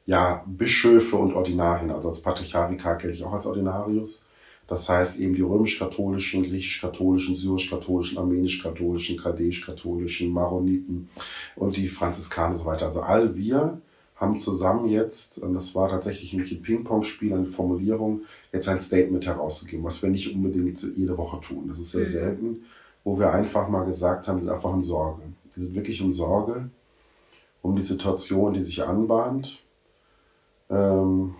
ja, 0.07 0.45
Bischöfe 0.47 1.17
und 1.17 1.35
Ordinarien, 1.35 1.91
also 1.91 2.11
als 2.11 2.23
Patriarchikar 2.23 2.97
kenne 2.97 3.13
ich 3.13 3.25
auch 3.25 3.33
als 3.33 3.49
Ordinarius. 3.49 4.29
Das 4.71 4.89
heißt 4.89 5.19
eben 5.19 5.35
die 5.35 5.43
römisch-katholischen, 5.43 6.45
griechisch-katholischen, 6.45 7.35
syrisch-katholischen, 7.35 8.19
armenisch-katholischen, 8.19 9.17
chaldäisch-katholischen, 9.17 10.33
Maroniten 10.33 11.09
und 11.57 11.77
die 11.77 11.89
Franziskaner 11.89 12.51
und 12.51 12.57
so 12.57 12.67
weiter. 12.67 12.87
Also 12.87 13.01
all 13.01 13.35
wir 13.35 13.81
haben 14.15 14.39
zusammen 14.39 14.89
jetzt, 14.89 15.39
und 15.39 15.55
das 15.55 15.75
war 15.75 15.89
tatsächlich 15.89 16.33
ein 16.35 16.63
Ping-Pong-Spiel, 16.63 17.35
eine 17.35 17.47
Formulierung, 17.47 18.21
jetzt 18.53 18.69
ein 18.69 18.79
Statement 18.79 19.27
herauszugeben, 19.27 19.85
was 19.85 20.01
wir 20.05 20.11
nicht 20.11 20.33
unbedingt 20.33 20.81
jede 20.97 21.19
Woche 21.19 21.41
tun. 21.41 21.67
Das 21.67 21.81
ist 21.81 21.91
sehr 21.91 22.07
mhm. 22.07 22.13
selten, 22.13 22.65
wo 23.03 23.19
wir 23.19 23.33
einfach 23.33 23.69
mal 23.69 23.85
gesagt 23.85 24.29
haben, 24.29 24.37
wir 24.37 24.45
sind 24.45 24.53
einfach 24.53 24.73
in 24.73 24.85
Sorge. 24.85 25.23
Wir 25.57 25.65
sind 25.65 25.75
wirklich 25.75 26.01
in 26.01 26.13
Sorge 26.13 26.71
um 27.61 27.75
die 27.75 27.83
Situation, 27.83 28.55
die 28.55 28.63
sich 28.63 28.85
anbahnt. 28.85 29.65
Ähm, 30.71 31.35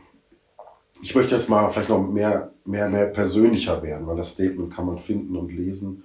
ich 1.01 1.15
möchte 1.15 1.37
jetzt 1.37 1.49
mal 1.49 1.71
vielleicht 1.71 1.91
noch 1.91 2.01
mehr, 2.01 2.51
mehr, 2.71 2.89
mehr 2.89 3.07
persönlicher 3.07 3.83
werden, 3.83 4.07
weil 4.07 4.17
das 4.17 4.33
Statement 4.33 4.73
kann 4.75 4.87
man 4.87 4.99
finden 4.99 5.37
und 5.37 5.53
lesen. 5.53 6.05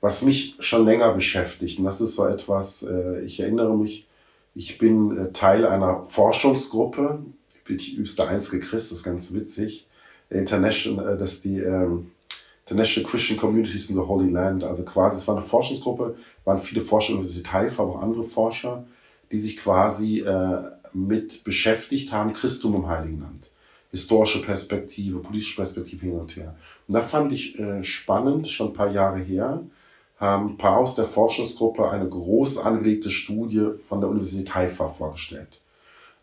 Was 0.00 0.22
mich 0.22 0.56
schon 0.60 0.84
länger 0.84 1.12
beschäftigt, 1.12 1.78
und 1.78 1.84
das 1.84 2.00
ist 2.00 2.16
so 2.16 2.26
etwas, 2.26 2.82
äh, 2.82 3.20
ich 3.20 3.40
erinnere 3.40 3.76
mich, 3.76 4.06
ich 4.54 4.78
bin 4.78 5.16
äh, 5.16 5.32
Teil 5.32 5.66
einer 5.66 6.04
Forschungsgruppe, 6.04 7.24
ich 7.54 7.64
bin 7.64 7.78
die 7.78 7.96
übste 7.96 8.26
Einzige 8.28 8.60
Christ, 8.60 8.90
das 8.90 8.98
ist 8.98 9.04
ganz 9.04 9.32
witzig, 9.34 9.88
International, 10.30 11.14
äh, 11.14 11.16
das 11.18 11.34
ist 11.34 11.44
die 11.44 11.58
ähm, 11.58 12.10
International 12.66 13.10
Christian 13.10 13.38
Communities 13.38 13.90
in 13.90 13.96
the 13.96 14.02
Holy 14.02 14.30
Land, 14.30 14.64
also 14.64 14.84
quasi, 14.84 15.18
es 15.18 15.28
war 15.28 15.36
eine 15.36 15.44
Forschungsgruppe, 15.44 16.16
waren 16.44 16.58
viele 16.58 16.80
Forscher, 16.80 17.14
Universität 17.14 17.52
Haifa, 17.52 17.82
aber 17.82 17.96
auch 17.96 18.02
andere 18.02 18.24
Forscher, 18.24 18.86
die 19.30 19.38
sich 19.38 19.56
quasi 19.56 20.20
äh, 20.20 20.62
mit 20.92 21.44
beschäftigt 21.44 22.12
haben, 22.12 22.32
Christum 22.32 22.74
im 22.74 22.88
Heiligen 22.88 23.20
Land 23.20 23.50
historische 23.96 24.42
Perspektive, 24.42 25.18
politische 25.18 25.56
Perspektive 25.56 26.06
hin 26.06 26.20
und 26.20 26.36
her. 26.36 26.54
Und 26.86 26.94
da 26.94 27.00
fand 27.00 27.32
ich 27.32 27.58
äh, 27.58 27.82
spannend, 27.82 28.46
schon 28.46 28.68
ein 28.68 28.74
paar 28.74 28.90
Jahre 28.90 29.18
her, 29.18 29.62
haben 30.18 30.50
ein 30.50 30.58
paar 30.58 30.78
aus 30.78 30.94
der 30.94 31.06
Forschungsgruppe 31.06 31.90
eine 31.90 32.08
groß 32.08 32.58
angelegte 32.58 33.10
Studie 33.10 33.70
von 33.88 34.00
der 34.00 34.10
Universität 34.10 34.54
Haifa 34.54 34.88
vorgestellt, 34.88 35.60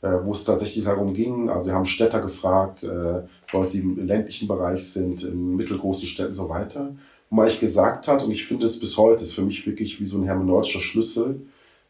äh, 0.02 0.12
wo 0.24 0.32
es 0.32 0.44
tatsächlich 0.46 0.86
darum 0.86 1.14
ging, 1.14 1.50
also 1.50 1.66
sie 1.66 1.72
haben 1.72 1.86
Städter 1.86 2.22
gefragt, 2.22 2.84
äh, 2.84 3.22
Leute, 3.52 3.72
die 3.72 3.80
im 3.80 4.06
ländlichen 4.06 4.48
Bereich 4.48 4.92
sind, 4.92 5.24
in 5.24 5.56
mittelgroßen 5.56 6.08
Städten 6.08 6.30
und 6.30 6.36
so 6.36 6.50
weiter, 6.50 6.96
wo 7.30 7.36
man 7.36 7.46
eigentlich 7.46 7.60
gesagt 7.60 8.08
hat, 8.08 8.24
und 8.24 8.32
ich 8.32 8.46
finde 8.46 8.66
es 8.66 8.80
bis 8.80 8.98
heute, 8.98 9.24
ist 9.24 9.34
für 9.34 9.44
mich 9.44 9.66
wirklich 9.66 10.00
wie 10.00 10.06
so 10.06 10.20
ein 10.20 10.26
hermeneutischer 10.26 10.82
Schlüssel, 10.82 11.42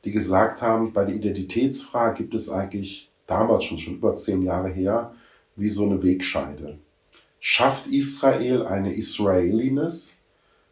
die 0.06 0.12
gesagt 0.12 0.62
haben, 0.62 0.94
bei 0.94 1.06
der 1.06 1.16
Identitätsfrage 1.16 2.18
gibt 2.18 2.34
es 2.34 2.50
eigentlich 2.50 3.10
damals 3.28 3.64
schon, 3.64 3.80
schon 3.80 3.96
über 3.96 4.16
zehn 4.16 4.42
Jahre 4.42 4.70
her, 4.70 5.14
wie 5.56 5.70
so 5.70 5.86
eine 5.86 6.02
Wegscheide. 6.02 6.78
Schafft 7.40 7.88
Israel 7.88 8.66
eine 8.66 8.94
Israeliness, 8.94 10.20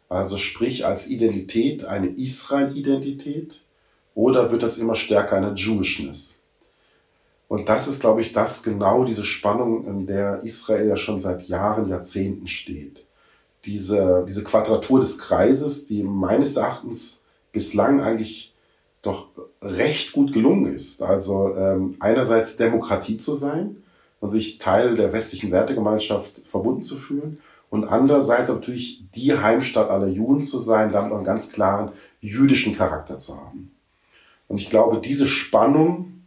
also 0.08 0.38
sprich 0.38 0.86
als 0.86 1.08
Identität 1.08 1.84
eine 1.84 2.08
Israel-Identität, 2.08 3.62
oder 4.14 4.50
wird 4.50 4.62
das 4.62 4.78
immer 4.78 4.94
stärker 4.94 5.36
eine 5.36 5.54
Jewishness? 5.54 6.42
Und 7.48 7.68
das 7.68 7.88
ist, 7.88 8.00
glaube 8.00 8.22
ich, 8.22 8.32
das 8.32 8.62
genau 8.62 9.04
diese 9.04 9.24
Spannung, 9.24 9.86
in 9.86 10.06
der 10.06 10.42
Israel 10.42 10.88
ja 10.88 10.96
schon 10.96 11.20
seit 11.20 11.48
Jahren, 11.48 11.88
Jahrzehnten 11.88 12.46
steht. 12.46 13.04
Diese, 13.66 14.24
diese 14.26 14.42
Quadratur 14.42 15.00
des 15.00 15.18
Kreises, 15.18 15.86
die 15.86 16.02
meines 16.02 16.56
Erachtens 16.56 17.24
bislang 17.52 18.00
eigentlich 18.00 18.54
doch 19.02 19.28
recht 19.60 20.12
gut 20.12 20.32
gelungen 20.32 20.74
ist. 20.74 21.02
Also 21.02 21.54
ähm, 21.54 21.94
einerseits 22.00 22.56
Demokratie 22.56 23.18
zu 23.18 23.34
sein, 23.34 23.81
und 24.22 24.30
sich 24.30 24.58
Teil 24.58 24.94
der 24.94 25.12
westlichen 25.12 25.50
Wertegemeinschaft 25.50 26.42
verbunden 26.46 26.84
zu 26.84 26.96
fühlen 26.96 27.40
und 27.70 27.84
andererseits 27.84 28.48
natürlich 28.48 29.02
die 29.16 29.36
Heimstatt 29.36 29.90
aller 29.90 30.06
Juden 30.06 30.44
zu 30.44 30.60
sein, 30.60 30.92
damit 30.92 31.12
einen 31.12 31.24
ganz 31.24 31.52
klaren 31.52 31.90
jüdischen 32.20 32.76
Charakter 32.76 33.18
zu 33.18 33.36
haben. 33.36 33.72
Und 34.46 34.58
ich 34.58 34.70
glaube, 34.70 35.00
diese 35.00 35.26
Spannung, 35.26 36.22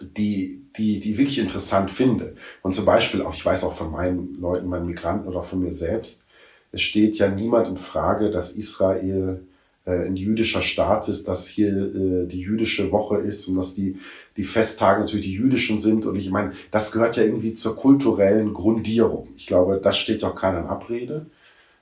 die, 0.00 0.64
die, 0.76 0.98
die 0.98 1.18
wirklich 1.18 1.38
interessant 1.38 1.88
finde, 1.88 2.34
und 2.62 2.74
zum 2.74 2.84
Beispiel 2.84 3.22
auch, 3.22 3.32
ich 3.32 3.46
weiß 3.46 3.62
auch 3.62 3.74
von 3.74 3.92
meinen 3.92 4.40
Leuten, 4.40 4.66
meinen 4.66 4.86
Migranten 4.86 5.28
oder 5.28 5.44
von 5.44 5.60
mir 5.60 5.72
selbst, 5.72 6.26
es 6.72 6.82
steht 6.82 7.16
ja 7.16 7.28
niemand 7.28 7.68
in 7.68 7.76
Frage, 7.76 8.32
dass 8.32 8.56
Israel 8.56 9.46
ein 9.84 10.16
jüdischer 10.16 10.62
Staat 10.62 11.08
ist, 11.08 11.26
dass 11.26 11.48
hier 11.48 11.70
äh, 11.70 12.26
die 12.26 12.40
jüdische 12.40 12.92
Woche 12.92 13.18
ist 13.18 13.48
und 13.48 13.56
dass 13.56 13.74
die, 13.74 13.96
die 14.36 14.44
Festtage 14.44 15.00
natürlich 15.00 15.26
die 15.26 15.34
jüdischen 15.34 15.80
sind. 15.80 16.06
Und 16.06 16.16
ich 16.16 16.30
meine, 16.30 16.52
das 16.70 16.92
gehört 16.92 17.16
ja 17.16 17.24
irgendwie 17.24 17.52
zur 17.52 17.76
kulturellen 17.76 18.52
Grundierung. 18.52 19.28
Ich 19.36 19.46
glaube, 19.46 19.80
das 19.82 19.98
steht 19.98 20.22
auch 20.24 20.36
keiner 20.36 20.60
in 20.60 20.66
Abrede. 20.66 21.26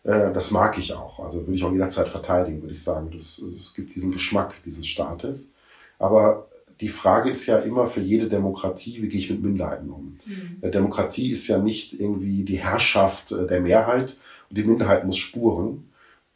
Äh, 0.05 0.33
das 0.33 0.51
mag 0.51 0.79
ich 0.79 0.95
auch. 0.95 1.21
Also 1.21 1.41
würde 1.41 1.55
ich 1.55 1.65
auch 1.65 1.73
jederzeit 1.73 2.09
verteidigen, 2.09 2.63
würde 2.63 2.73
ich 2.73 2.83
sagen. 2.83 3.11
Es 3.15 3.73
gibt 3.77 3.95
diesen 3.95 4.13
Geschmack 4.13 4.55
dieses 4.65 4.87
Staates. 4.87 5.53
Aber 5.99 6.49
die 6.81 6.89
Frage 6.89 7.29
ist 7.29 7.47
ja 7.47 7.59
immer 7.59 7.87
für 7.87 8.01
jede 8.01 8.29
Demokratie, 8.29 9.03
wie 9.03 9.09
gehe 9.09 9.21
ich 9.21 9.31
mit 9.31 9.43
Minderheiten 9.43 9.91
um? 9.91 10.17
Mhm. 10.25 10.71
Demokratie 10.71 11.31
ist 11.31 11.47
ja 11.49 11.59
nicht 11.59 12.01
irgendwie 12.01 12.43
die 12.45 12.59
Herrschaft 12.59 13.33
äh, 13.33 13.47
der 13.47 13.61
Mehrheit 13.61 14.17
und 14.49 14.57
die 14.57 14.65
Minderheit 14.65 15.05
muss 15.05 15.19
spuren. 15.19 15.90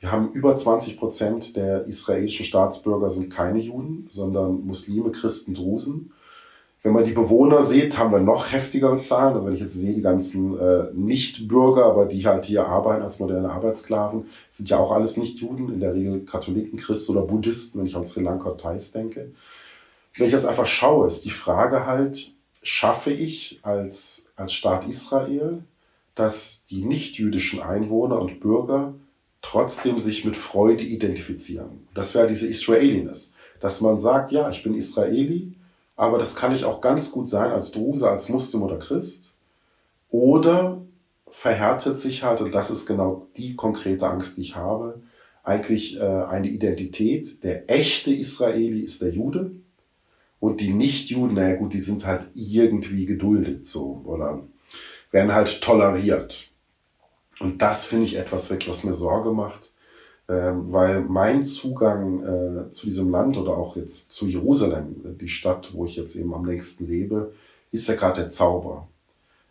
Wir 0.05 0.13
haben 0.13 0.33
über 0.33 0.55
20 0.55 0.99
Prozent 0.99 1.57
der 1.57 1.87
israelischen 1.87 2.45
Staatsbürger 2.45 3.09
sind 3.09 3.33
keine 3.33 3.59
Juden, 3.59 4.07
sondern 4.11 4.67
Muslime, 4.67 5.11
Christen, 5.11 5.55
Drusen. 5.55 6.13
Wenn 6.83 6.93
man 6.93 7.05
die 7.05 7.13
Bewohner 7.13 7.63
sieht, 7.63 7.97
haben 7.97 8.13
wir 8.13 8.21
noch 8.21 8.53
heftigere 8.53 8.99
Zahlen. 8.99 9.33
Also 9.33 9.47
wenn 9.47 9.55
ich 9.55 9.61
jetzt 9.61 9.73
sehe, 9.73 9.95
die 9.95 10.03
ganzen 10.03 10.59
äh, 10.59 10.93
Nicht-Bürger, 10.93 11.87
aber 11.87 12.05
die 12.05 12.27
halt 12.27 12.45
hier 12.45 12.67
arbeiten 12.67 13.03
als 13.03 13.19
moderne 13.19 13.49
Arbeitssklaven, 13.49 14.27
sind 14.51 14.69
ja 14.69 14.77
auch 14.77 14.93
alles 14.93 15.17
Nicht-Juden, 15.17 15.73
in 15.73 15.81
der 15.81 15.95
Regel 15.95 16.27
Katholiken, 16.27 16.79
Christen 16.79 17.17
oder 17.17 17.27
Buddhisten, 17.27 17.79
wenn 17.79 17.87
ich 17.87 17.97
an 17.97 18.07
Sri 18.07 18.23
Lanka 18.23 18.51
und 18.51 18.61
Thais 18.61 18.93
denke. 18.93 19.33
Wenn 20.19 20.27
ich 20.27 20.33
das 20.33 20.45
einfach 20.45 20.67
schaue, 20.67 21.07
ist 21.07 21.25
die 21.25 21.31
Frage 21.31 21.87
halt, 21.87 22.35
schaffe 22.63 23.11
ich 23.11 23.61
als, 23.63 24.33
als 24.37 24.53
Staat 24.53 24.87
Israel, 24.87 25.65
dass 26.15 26.67
die 26.69 26.85
nicht-jüdischen 26.85 27.63
Einwohner 27.63 28.21
und 28.21 28.41
Bürger 28.41 28.93
trotzdem 29.45 29.99
sich 29.99 30.25
mit 30.25 30.37
Freude 30.37 30.83
identifizieren. 30.83 31.87
Das 31.95 32.15
wäre 32.15 32.27
diese 32.27 32.47
Israeliness, 32.47 33.37
dass 33.61 33.83
man 33.83 33.99
sagt, 33.99 34.33
ja, 34.33 34.49
ich 34.49 34.63
bin 34.63 34.75
Israeli, 34.75 35.53
aber 35.97 36.19
das 36.19 36.35
kann 36.35 36.55
ich 36.55 36.65
auch 36.65 36.81
ganz 36.81 37.13
gut 37.13 37.29
sein 37.29 37.53
als 37.53 37.71
Druse, 37.71 38.11
als 38.11 38.31
Muslim 38.31 38.63
oder 38.63 38.79
Christ. 38.79 39.33
Oder 40.09 40.81
verhärtet 41.29 41.99
sich 41.99 42.23
halt, 42.23 42.41
und 42.41 42.53
das 42.53 42.71
ist 42.71 42.87
genau 42.87 43.27
die 43.37 43.55
konkrete 43.55 44.09
Angst, 44.09 44.39
die 44.39 44.43
ich 44.43 44.57
habe, 44.57 45.03
eigentlich 45.43 46.01
äh, 46.01 46.03
eine 46.03 46.49
Identität. 46.49 47.45
Der 47.45 47.71
echte 47.71 48.15
Israeli 48.15 48.81
ist 48.81 49.03
der 49.03 49.13
Jude 49.13 49.51
und 50.41 50.61
die 50.61 50.73
Nicht-Juden, 50.73 51.35
naja 51.35 51.57
gut, 51.57 51.75
die 51.75 51.81
sind 51.81 52.07
halt 52.07 52.29
irgendwie 52.35 53.05
geduldet 53.05 53.67
so 53.67 54.03
oder 54.07 54.41
werden 55.11 55.35
halt 55.35 55.61
toleriert. 55.61 56.51
Und 57.41 57.63
das 57.63 57.85
finde 57.85 58.05
ich 58.05 58.17
etwas 58.17 58.51
wirklich, 58.51 58.71
was 58.71 58.85
mir 58.85 58.95
Sorge 58.95 59.33
macht, 59.33 59.73
ähm, 60.29 60.73
weil 60.73 61.03
mein 61.03 61.45
Zugang 61.45 62.23
äh, 62.23 62.71
zu 62.71 62.87
diesem 62.87 63.11
Land 63.11 63.37
oder 63.37 63.57
auch 63.57 63.77
jetzt 63.77 64.13
zu 64.13 64.27
Jerusalem, 64.27 65.19
die 65.21 65.29
Stadt, 65.29 65.71
wo 65.75 65.85
ich 65.85 65.97
jetzt 65.97 66.17
eben 66.17 66.33
am 66.33 66.47
längsten 66.47 66.87
lebe, 66.87 67.33
ist 67.73 67.89
ja 67.89 67.95
gerade 67.95 68.23
der 68.23 68.31
Zauber. 68.31 68.89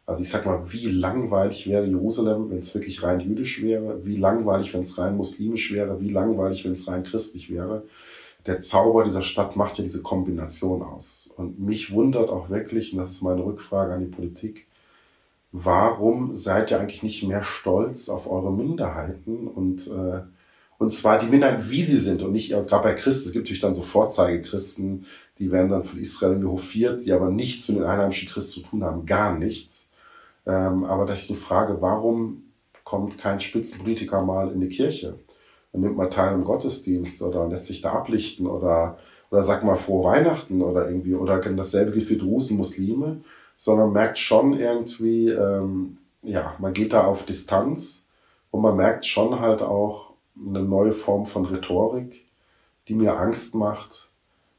Also 0.05 0.23
ich 0.23 0.29
sag 0.29 0.45
mal, 0.45 0.61
wie 0.71 0.88
langweilig 0.88 1.67
wäre 1.67 1.86
Jerusalem, 1.86 2.49
wenn 2.49 2.59
es 2.59 2.73
wirklich 2.75 3.03
rein 3.03 3.19
jüdisch 3.19 3.61
wäre, 3.61 4.05
wie 4.05 4.17
langweilig, 4.17 4.73
wenn 4.73 4.81
es 4.81 4.97
rein 4.97 5.15
muslimisch 5.15 5.71
wäre, 5.73 6.01
wie 6.01 6.09
langweilig, 6.09 6.65
wenn 6.65 6.73
es 6.73 6.88
rein 6.88 7.03
christlich 7.03 7.49
wäre. 7.49 7.84
Der 8.45 8.59
Zauber 8.59 9.05
dieser 9.05 9.21
Stadt 9.21 9.55
macht 9.55 9.77
ja 9.77 9.84
diese 9.84 10.01
Kombination 10.01 10.81
aus. 10.81 11.29
Und 11.38 11.59
mich 11.59 11.93
wundert 11.93 12.29
auch 12.29 12.49
wirklich, 12.49 12.91
und 12.91 12.99
das 12.99 13.11
ist 13.11 13.21
meine 13.21 13.45
Rückfrage 13.45 13.93
an 13.93 14.01
die 14.01 14.13
Politik, 14.13 14.67
warum 15.54 16.34
seid 16.34 16.72
ihr 16.72 16.80
eigentlich 16.80 17.04
nicht 17.04 17.24
mehr 17.24 17.43
stolz 17.43 18.10
auf 18.10 18.30
eure 18.30 18.51
Minderheiten 18.51 19.47
und 19.47 19.88
äh, 19.88 20.22
und 20.80 20.89
zwar 20.89 21.18
die 21.20 21.28
Minderheiten, 21.28 21.70
wie 21.70 21.84
sie 21.84 21.97
sind 21.97 22.24
und 22.24 22.34
nicht, 22.34 22.54
also 22.54 22.68
gerade 22.68 22.84
bei 22.84 22.93
Christen, 22.93 23.30
es 23.30 23.32
gibt 23.32 23.45
natürlich 23.45 23.62
dann 23.62 23.76
so 23.76 23.84
Vorzeigechristen, 23.84 25.06
die 25.39 25.49
werden 25.49 25.70
dann 25.70 25.86
von 25.86 25.97
Israel 25.97 26.43
hofiert, 26.43 27.06
die 27.06 27.14
aber 27.14 27.30
nichts 27.30 27.70
mit 27.70 27.78
den 27.78 27.86
einheimischen 27.86 28.28
Christen 28.28 28.62
zu 28.62 28.70
tun 28.70 28.84
haben, 28.84 29.06
gar 29.06 29.38
nichts. 29.38 29.91
Ähm, 30.45 30.84
aber 30.84 31.06
das 31.06 31.22
ist 31.22 31.30
die 31.30 31.36
Frage, 31.36 31.78
warum 31.80 32.51
kommt 32.84 33.18
kein 33.18 33.39
Spitzenpolitiker 33.39 34.22
mal 34.24 34.51
in 34.51 34.60
die 34.60 34.68
Kirche 34.68 35.20
und 35.72 35.82
nimmt 35.82 35.95
mal 35.95 36.10
teil 36.10 36.34
im 36.34 36.43
Gottesdienst 36.43 37.22
oder 37.22 37.47
lässt 37.47 37.68
sich 37.68 37.82
da 37.82 37.93
ablichten 37.93 38.45
oder, 38.45 38.97
oder 39.32 39.43
sagt 39.43 39.64
mal 39.64 39.78
frohe 39.78 40.04
Weihnachten 40.04 40.62
oder 40.62 40.89
irgendwie, 40.89 41.16
oder 41.16 41.39
dasselbe 41.39 41.93
gilt 41.93 42.08
für 42.08 42.18
Drusen, 42.18 42.58
Muslime, 42.58 43.22
sondern 43.58 43.91
merkt 43.91 44.18
schon 44.18 44.54
irgendwie, 44.54 45.30
ähm, 45.30 45.97
ja, 46.22 46.56
man 46.60 46.74
geht 46.74 46.93
da 46.93 47.06
auf 47.06 47.26
Distanz 47.26 48.08
und 48.51 48.62
man 48.62 48.76
merkt 48.76 49.06
schon 49.06 49.39
halt 49.39 49.62
auch, 49.62 50.14
eine 50.36 50.64
neue 50.64 50.93
Form 50.93 51.26
von 51.26 51.45
Rhetorik, 51.45 52.26
die 52.88 52.95
mir 52.95 53.18
Angst 53.18 53.56
macht, 53.56 54.10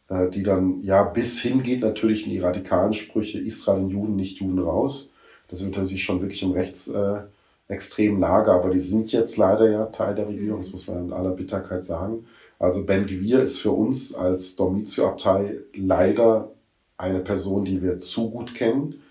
äh, 0.09 0.31
die 0.31 0.43
dann 0.43 0.81
ja 0.83 1.05
bis 1.05 1.41
hingeht 1.41 1.81
natürlich 1.81 2.25
in 2.27 2.31
die 2.31 2.39
radikalen 2.39 2.93
Sprüche, 2.93 3.41
Israel 3.41 3.83
und 3.83 3.91
Juden, 3.91 4.17
nicht 4.17 4.39
Juden 4.39 4.61
raus. 4.61 5.11
Das 5.49 5.65
wird 5.65 5.77
natürlich 5.77 6.05
schon 6.05 6.21
wirklich 6.21 6.43
im 6.43 6.53
rechtsextremen 6.53 8.19
äh, 8.19 8.21
Lager, 8.21 8.53
aber 8.53 8.71
die 8.71 8.79
sind 8.79 9.13
jetzt 9.13 9.37
leider 9.37 9.71
ja 9.71 9.87
Teil 9.87 10.15
der 10.15 10.29
Regierung, 10.29 10.61
das 10.61 10.73
muss 10.73 10.87
man 10.87 11.07
in 11.07 11.13
aller 11.13 11.31
Bitterkeit 11.31 11.85
sagen. 11.85 12.27
Also 12.59 12.87
Ben 12.87 13.07
Gvir 13.07 13.43
ist 13.43 13.59
für 13.59 13.73
uns 13.73 14.15
als 14.15 14.57
Domizio-Abtei 14.57 15.59
leider 15.75 16.51
eine 16.97 17.21
Person, 17.21 17.65
die 17.65 17.83
wir 17.83 18.01
zu 18.01 18.31
gut 18.31 18.55
kennen. 18.55 19.03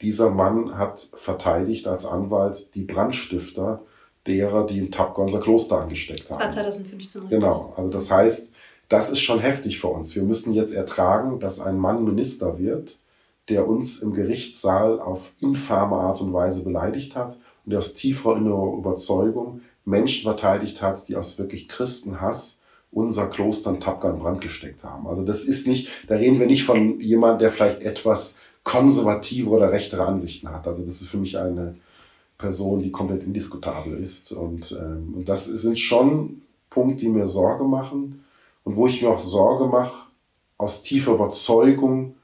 Dieser 0.00 0.30
Mann 0.30 0.76
hat 0.76 1.08
verteidigt 1.16 1.86
als 1.86 2.06
Anwalt 2.06 2.74
die 2.74 2.84
Brandstifter 2.84 3.82
derer, 4.26 4.66
die 4.66 4.78
in 4.78 4.90
Tapka 4.90 5.22
unser 5.22 5.40
Kloster 5.40 5.80
angesteckt 5.80 6.24
haben. 6.24 6.28
Das 6.30 6.40
war 6.40 6.50
2015. 6.50 7.22
Richtig? 7.22 7.40
Genau, 7.40 7.72
also 7.76 7.90
das 7.90 8.10
heißt, 8.10 8.54
das 8.88 9.10
ist 9.10 9.20
schon 9.20 9.38
heftig 9.40 9.80
für 9.80 9.88
uns. 9.88 10.14
Wir 10.14 10.22
müssen 10.22 10.52
jetzt 10.52 10.74
ertragen, 10.74 11.40
dass 11.40 11.60
ein 11.60 11.78
Mann 11.78 12.04
Minister 12.04 12.58
wird, 12.58 12.98
der 13.48 13.66
uns 13.66 14.02
im 14.02 14.12
Gerichtssaal 14.12 15.00
auf 15.00 15.32
infame 15.40 15.96
Art 15.96 16.20
und 16.20 16.32
Weise 16.32 16.62
beleidigt 16.62 17.16
hat 17.16 17.36
und 17.64 17.70
der 17.70 17.78
aus 17.78 17.94
tiefer 17.94 18.36
innerer 18.36 18.76
Überzeugung 18.76 19.62
Menschen 19.84 20.24
verteidigt 20.24 20.80
hat, 20.82 21.08
die 21.08 21.16
aus 21.16 21.38
wirklich 21.38 21.68
Christenhass 21.68 22.61
unser 22.92 23.26
Kloster 23.28 23.70
in 23.70 23.80
Tapka 23.80 24.10
in 24.10 24.18
Brand 24.18 24.40
gesteckt 24.40 24.84
haben. 24.84 25.06
Also 25.06 25.24
das 25.24 25.44
ist 25.44 25.66
nicht, 25.66 25.88
da 26.08 26.16
reden 26.16 26.38
wir 26.38 26.46
nicht 26.46 26.64
von 26.64 27.00
jemandem, 27.00 27.40
der 27.40 27.50
vielleicht 27.50 27.82
etwas 27.82 28.40
konservative 28.64 29.48
oder 29.50 29.72
rechtere 29.72 30.06
Ansichten 30.06 30.50
hat. 30.50 30.66
Also 30.68 30.84
das 30.84 31.00
ist 31.00 31.08
für 31.08 31.16
mich 31.16 31.38
eine, 31.38 31.74
Person, 32.42 32.82
die 32.82 32.90
komplett 32.90 33.22
indiskutabel 33.22 33.94
ist. 34.02 34.32
Und, 34.32 34.72
ähm, 34.72 35.14
und 35.16 35.28
das 35.28 35.46
sind 35.46 35.78
schon 35.78 36.42
Punkte, 36.68 37.02
die 37.02 37.08
mir 37.08 37.26
Sorge 37.26 37.64
machen 37.64 38.24
und 38.64 38.76
wo 38.76 38.86
ich 38.86 39.00
mir 39.00 39.08
auch 39.08 39.20
Sorge 39.20 39.66
mache, 39.66 40.08
aus 40.58 40.82
tiefer 40.82 41.14
Überzeugung, 41.14 42.16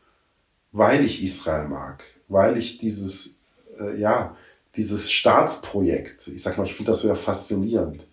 weil 0.73 1.05
ich 1.05 1.25
Israel 1.25 1.69
mag, 1.69 2.05
weil 2.29 2.59
ich 2.59 2.79
dieses, 2.79 3.39
äh, 3.81 3.99
ja, 3.99 4.37
dieses 4.77 5.11
Staatsprojekt, 5.11 6.29
ich 6.29 6.43
sag 6.43 6.59
mal, 6.59 6.64
ich 6.64 6.75
finde 6.75 6.91
das 6.93 7.03
sehr 7.03 7.16
faszinierend, 7.16 8.07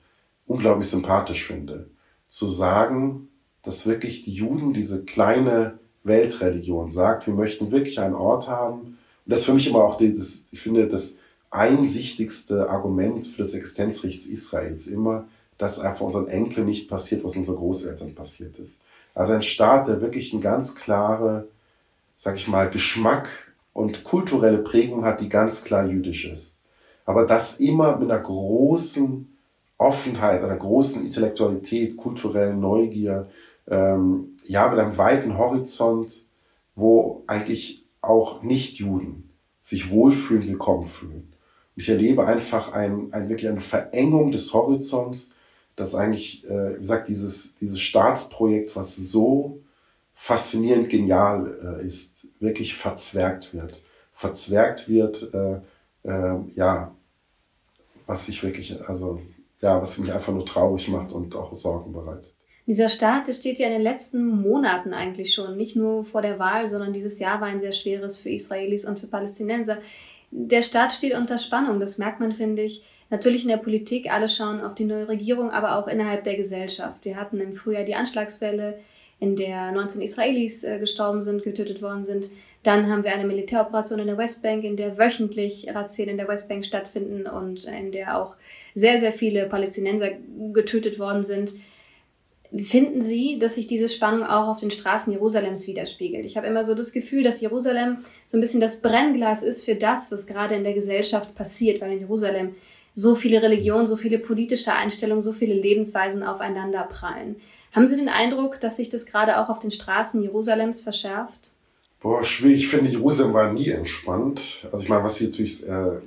unglaublich 0.48 0.90
sympathisch 0.90 1.46
finde, 1.46 1.90
zu 2.36 2.48
sagen, 2.50 3.30
dass 3.64 3.88
wirklich 3.88 4.26
die 4.26 4.34
Juden 4.34 4.74
diese 4.74 5.06
kleine 5.06 5.80
Weltreligion 6.04 6.90
sagt, 6.90 7.28
wir 7.28 7.34
möchten 7.34 7.72
wirklich 7.72 7.98
einen 8.02 8.14
Ort 8.14 8.50
haben. 8.50 8.80
Und 8.82 8.98
das 9.26 9.40
ist 9.40 9.46
für 9.46 9.54
mich 9.54 9.70
immer 9.70 9.86
auch 9.86 9.98
dieses, 9.98 10.50
ich 10.52 10.60
finde, 10.60 10.86
das 10.90 11.20
einsichtigste 11.50 12.70
Argument 12.70 13.26
für 13.26 13.38
das 13.38 13.54
Existenzrechts 13.54 14.26
Israels 14.26 14.88
immer, 14.88 15.30
dass 15.58 15.80
einfach 15.80 16.02
unseren 16.02 16.28
Enkeln 16.28 16.66
nicht 16.66 16.90
passiert, 16.90 17.24
was 17.24 17.38
unseren 17.38 17.56
Großeltern 17.56 18.14
passiert 18.14 18.60
ist. 18.60 18.82
Also 19.14 19.32
ein 19.32 19.42
Staat, 19.42 19.88
der 19.88 20.02
wirklich 20.02 20.34
eine 20.34 20.42
ganz 20.42 20.76
klare, 20.76 21.48
sag 22.18 22.36
ich 22.36 22.50
mal, 22.50 22.70
Geschmack 22.70 23.30
und 23.72 24.04
kulturelle 24.04 24.58
Prägung 24.58 25.06
hat, 25.06 25.22
die 25.22 25.30
ganz 25.30 25.64
klar 25.64 25.86
jüdisch 25.86 26.30
ist. 26.30 26.58
Aber 27.06 27.26
das 27.26 27.62
immer 27.62 27.96
mit 27.96 28.12
einer 28.12 28.20
großen 28.20 29.35
Offenheit, 29.78 30.44
einer 30.44 30.58
großen 30.58 31.06
Intellektualität, 31.06 31.98
kulturellen 31.98 32.60
Neugier, 32.60 33.28
ähm, 33.68 34.38
ja, 34.44 34.68
mit 34.68 34.80
einem 34.80 34.98
weiten 34.98 35.38
Horizont, 35.38 36.26
wo 36.76 37.24
eigentlich 37.28 37.86
auch 38.02 38.44
Nicht-Juden 38.44 39.30
sich 39.62 39.90
wohlfühlen, 39.90 40.48
willkommen 40.48 40.86
fühlen. 40.86 41.34
Ich 41.76 41.90
erlebe 41.90 42.26
einfach 42.26 42.74
ein, 42.74 43.12
ein, 43.12 43.28
wirklich 43.28 43.50
eine 43.50 43.62
Verengung 43.62 44.32
des 44.32 44.54
Horizonts, 44.54 45.36
dass 45.76 45.96
eigentlich, 45.96 46.46
äh, 46.46 46.76
wie 46.76 46.80
gesagt, 46.80 47.10
dieses, 47.10 47.58
dieses 47.58 47.82
Staatsprojekt, 47.82 48.76
was 48.76 48.96
so 48.96 49.60
faszinierend 50.14 50.90
genial 50.90 51.80
äh, 51.82 51.86
ist, 51.86 52.28
wirklich 52.40 52.76
verzwergt 52.76 53.54
wird. 53.54 53.82
Verzwergt 54.14 54.88
wird, 54.88 55.34
äh, 55.34 55.60
äh, 56.08 56.38
ja, 56.56 56.96
was 58.06 58.28
sich 58.28 58.42
wirklich, 58.44 58.88
also, 58.88 59.20
ja, 59.66 59.82
was 59.82 59.98
mich 59.98 60.14
einfach 60.14 60.34
nur 60.34 60.46
traurig 60.46 60.88
macht 60.88 61.12
und 61.12 61.36
auch 61.36 61.54
Sorgen 61.56 61.92
bereitet. 61.92 62.34
Dieser 62.68 62.90
Staat, 62.90 63.28
der 63.28 63.34
steht 63.34 63.60
ja 63.60 63.68
in 63.68 63.74
den 63.74 63.82
letzten 63.82 64.26
Monaten 64.26 64.94
eigentlich 64.94 65.34
schon, 65.34 65.56
nicht 65.56 65.76
nur 65.76 66.04
vor 66.04 66.22
der 66.22 66.40
Wahl, 66.40 66.66
sondern 66.68 66.94
dieses 66.94 67.20
Jahr 67.20 67.42
war 67.42 67.48
ein 67.48 67.60
sehr 67.60 67.72
schweres 67.72 68.18
für 68.18 68.30
Israelis 68.30 68.86
und 68.86 69.00
für 69.00 69.08
Palästinenser 69.08 69.78
der 70.38 70.62
Staat 70.62 70.92
steht 70.92 71.16
unter 71.16 71.38
Spannung. 71.38 71.80
Das 71.80 71.98
merkt 71.98 72.20
man, 72.20 72.32
finde 72.32 72.62
ich, 72.64 72.84
natürlich 73.10 73.44
in 73.44 73.50
der 73.50 73.58
Politik. 73.58 74.12
Alle 74.12 74.28
schauen 74.28 74.62
auf 74.62 74.76
die 74.76 74.84
neue 74.84 75.08
Regierung, 75.08 75.50
aber 75.50 75.78
auch 75.78 75.88
innerhalb 75.88 76.26
der 76.26 76.36
Gesellschaft. 76.36 77.06
Wir 77.06 77.16
hatten 77.16 77.40
im 77.40 77.54
Frühjahr 77.54 77.86
die 77.86 77.96
Anschlagswelle, 77.96 78.80
in 79.18 79.38
der 79.38 79.72
19 79.72 80.02
Israelis 80.02 80.66
äh, 80.66 80.78
gestorben 80.78 81.22
sind, 81.22 81.44
getötet 81.44 81.82
worden 81.82 82.04
sind. 82.04 82.30
Dann 82.66 82.90
haben 82.90 83.04
wir 83.04 83.14
eine 83.14 83.28
Militäroperation 83.28 84.00
in 84.00 84.08
der 84.08 84.18
Westbank, 84.18 84.64
in 84.64 84.76
der 84.76 84.98
wöchentlich 84.98 85.68
Razzien 85.72 86.10
in 86.10 86.18
der 86.18 86.28
Westbank 86.28 86.66
stattfinden 86.66 87.28
und 87.28 87.66
in 87.66 87.92
der 87.92 88.20
auch 88.20 88.38
sehr, 88.74 89.00
sehr 89.00 89.12
viele 89.12 89.46
Palästinenser 89.46 90.10
getötet 90.52 90.98
worden 90.98 91.24
sind. 91.24 91.54
Finden 92.58 93.02
Sie, 93.02 93.38
dass 93.38 93.54
sich 93.56 93.68
diese 93.68 93.88
Spannung 93.88 94.24
auch 94.24 94.48
auf 94.48 94.60
den 94.60 94.72
Straßen 94.72 95.14
Jerusalems 95.14 95.68
widerspiegelt? 95.68 96.26
Ich 96.26 96.38
habe 96.38 96.48
immer 96.48 96.64
so 96.64 96.74
das 96.74 96.92
Gefühl, 96.92 97.22
dass 97.22 97.40
Jerusalem 97.40 97.98
so 98.26 98.36
ein 98.36 98.42
bisschen 98.42 98.62
das 98.62 98.82
Brennglas 98.82 99.44
ist 99.44 99.64
für 99.64 99.76
das, 99.76 100.12
was 100.12 100.26
gerade 100.26 100.56
in 100.56 100.64
der 100.64 100.74
Gesellschaft 100.74 101.36
passiert, 101.36 101.82
weil 101.82 101.92
in 101.92 102.00
Jerusalem 102.00 102.56
so 102.96 103.14
viele 103.14 103.44
Religionen, 103.44 103.86
so 103.86 103.96
viele 103.96 104.18
politische 104.18 104.74
Einstellungen, 104.74 105.22
so 105.22 105.34
viele 105.34 105.54
Lebensweisen 105.54 106.24
aufeinander 106.24 106.84
prallen. 106.84 107.36
Haben 107.76 107.86
Sie 107.86 107.98
den 107.98 108.10
Eindruck, 108.10 108.60
dass 108.60 108.78
sich 108.78 108.90
das 108.90 109.06
gerade 109.06 109.40
auch 109.40 109.50
auf 109.50 109.60
den 109.60 109.70
Straßen 109.70 110.24
Jerusalems 110.24 110.82
verschärft? 110.82 111.55
Boah, 112.02 112.24
schwierig. 112.24 112.60
Ich 112.60 112.68
finde, 112.68 112.92
Jerusalem 112.92 113.34
war 113.34 113.52
nie 113.52 113.70
entspannt. 113.70 114.68
Also 114.72 114.84
ich 114.84 114.90
meine, 114.90 115.04
was 115.04 115.16
Sie 115.16 115.26
natürlich 115.26 115.68
äh, 115.68 116.00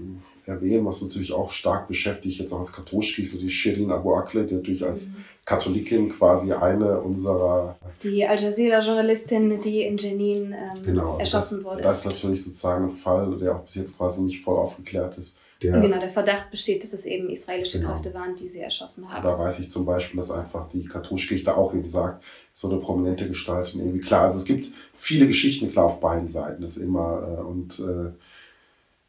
erwähnen, 0.49 0.87
was 0.87 1.03
natürlich 1.03 1.33
auch 1.33 1.51
stark 1.51 1.89
beschäftigt, 1.89 2.41
jetzt 2.41 2.53
auch 2.53 2.61
als 2.61 2.73
katholisch 2.73 3.19
ist, 3.19 3.33
so 3.33 3.39
die 3.39 3.51
Shirin 3.51 3.91
Abu 3.91 4.15
Akleh, 4.15 4.45
die 4.45 4.55
natürlich 4.55 4.85
als 4.85 5.09
mhm. 5.09 5.25
Katholikin 5.45 6.09
quasi 6.09 6.53
eine 6.53 7.01
unserer... 7.01 7.77
Die 8.03 8.27
Al 8.27 8.41
Jazeera-Journalistin, 8.41 9.61
die 9.61 9.83
in 9.83 9.97
Jenin 9.97 10.53
ähm, 10.53 10.83
genau, 10.85 11.13
also 11.13 11.21
erschossen 11.21 11.57
das, 11.59 11.65
wurde. 11.65 11.83
Das 11.83 11.99
ist 11.99 12.05
natürlich 12.05 12.45
sozusagen 12.45 12.87
ein 12.87 12.97
Fall, 12.97 13.37
der 13.39 13.57
auch 13.57 13.65
bis 13.65 13.77
jetzt 13.77 13.97
quasi 13.97 14.23
nicht 14.23 14.43
voll 14.43 14.57
aufgeklärt 14.57 15.19
ist. 15.19 15.37
Der, 15.61 15.81
genau, 15.81 15.99
der 15.99 16.09
Verdacht 16.09 16.53
besteht, 16.53 16.85
dass 16.85 16.93
es 16.93 17.05
eben 17.05 17.29
israelische 17.29 17.81
genau. 17.81 17.93
Kräfte 17.93 18.15
waren, 18.15 18.37
die 18.37 18.47
sie 18.47 18.61
erschossen 18.61 19.13
haben. 19.13 19.25
Da 19.25 19.37
weiß 19.37 19.59
ich 19.59 19.71
zum 19.71 19.85
Beispiel, 19.85 20.21
dass 20.21 20.31
einfach 20.31 20.69
die 20.69 20.85
katholische 20.85 21.29
Kirche 21.29 21.45
da 21.47 21.55
auch 21.55 21.75
eben 21.75 21.87
sagt, 21.87 22.23
so 22.59 22.69
eine 22.69 22.81
prominente 22.81 23.29
Gestalt 23.29 23.73
irgendwie 23.73 24.01
klar. 24.01 24.23
Also 24.23 24.39
es 24.39 24.45
gibt 24.45 24.67
viele 24.97 25.29
Geschichten 25.29 25.71
klar 25.71 25.85
auf 25.85 26.01
beiden 26.01 26.27
Seiten, 26.27 26.61
das 26.61 26.77
immer 26.77 27.23
äh, 27.23 27.41
und 27.41 27.79
äh, 27.79 28.11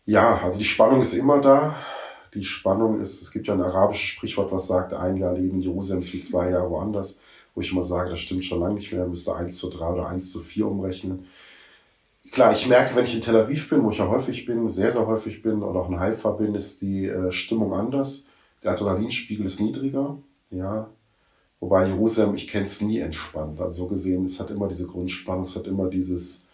ja, 0.06 0.40
also 0.44 0.60
die 0.60 0.66
Spannung 0.66 1.02
ist 1.02 1.14
immer 1.14 1.42
da. 1.42 1.76
Die 2.36 2.44
Spannung 2.44 3.02
ist, 3.02 3.24
es 3.24 3.32
gibt 3.32 3.48
ja 3.48 3.56
ein 3.56 3.62
arabisches 3.62 4.08
Sprichwort, 4.08 4.52
was 4.52 4.68
sagt, 4.68 4.94
ein 4.94 5.18
Jahr 5.18 5.34
Leben 5.34 5.64
ist 5.64 6.14
wie 6.14 6.22
zwei 6.22 6.52
Jahre 6.52 6.70
woanders, 6.70 7.22
wo 7.56 7.62
ich 7.62 7.72
immer 7.72 7.82
sage, 7.82 8.12
das 8.12 8.20
stimmt 8.20 8.46
schon 8.46 8.60
lange 8.60 8.76
nicht 8.76 8.94
mehr, 8.94 9.08
müsste 9.08 9.36
1 9.36 9.58
zu 9.58 9.72
3 9.72 9.94
oder 9.94 10.08
1 10.08 10.32
zu 10.32 10.42
4 10.42 10.68
umrechnen. 10.68 11.26
Klar, 12.32 12.54
ich 12.54 12.68
merke, 12.68 12.96
wenn 12.96 13.06
ich 13.06 13.16
in 13.16 13.22
Tel 13.22 13.36
Aviv 13.36 13.68
bin, 13.68 13.84
wo 13.84 13.90
ich 13.90 13.98
ja 13.98 14.08
häufig 14.08 14.46
bin, 14.46 14.70
sehr, 14.70 14.92
sehr 14.92 15.08
häufig 15.08 15.42
bin, 15.42 15.64
oder 15.64 15.80
auch 15.80 15.90
in 15.90 16.00
Haifa 16.00 16.30
bin, 16.30 16.54
ist 16.54 16.84
die 16.84 17.08
äh, 17.08 17.32
Stimmung 17.32 17.74
anders. 17.74 18.28
Der 18.62 18.74
Adrenalinspiegel 18.74 19.48
ist 19.48 19.60
niedriger, 19.60 20.20
ja. 20.52 20.88
Wobei 21.60 21.88
Jerusalem, 21.88 22.36
ich 22.36 22.48
kenne 22.48 22.68
es 22.68 22.82
nie 22.82 23.00
entspannt. 23.00 23.60
Also 23.60 23.84
so 23.84 23.90
gesehen, 23.90 24.24
es 24.26 24.40
hat 24.40 24.50
immer 24.50 24.68
diese 24.68 24.88
Grundspannung, 24.88 25.44
es 25.44 25.56
hat 25.56 25.68
immer 25.68 25.90
dieses 25.90 26.46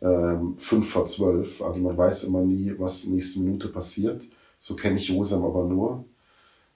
ähm, 0.00 0.56
5 0.58 0.88
vor 0.88 1.06
12. 1.06 1.62
Also 1.62 1.80
man 1.80 1.96
weiß 1.96 2.24
immer 2.24 2.40
nie, 2.40 2.72
was 2.78 3.04
nächste 3.06 3.40
Minute 3.40 3.68
passiert. 3.68 4.22
So 4.58 4.74
kenne 4.74 4.96
ich 4.96 5.08
Jerusalem 5.08 5.44
aber 5.44 5.64
nur. 5.64 6.04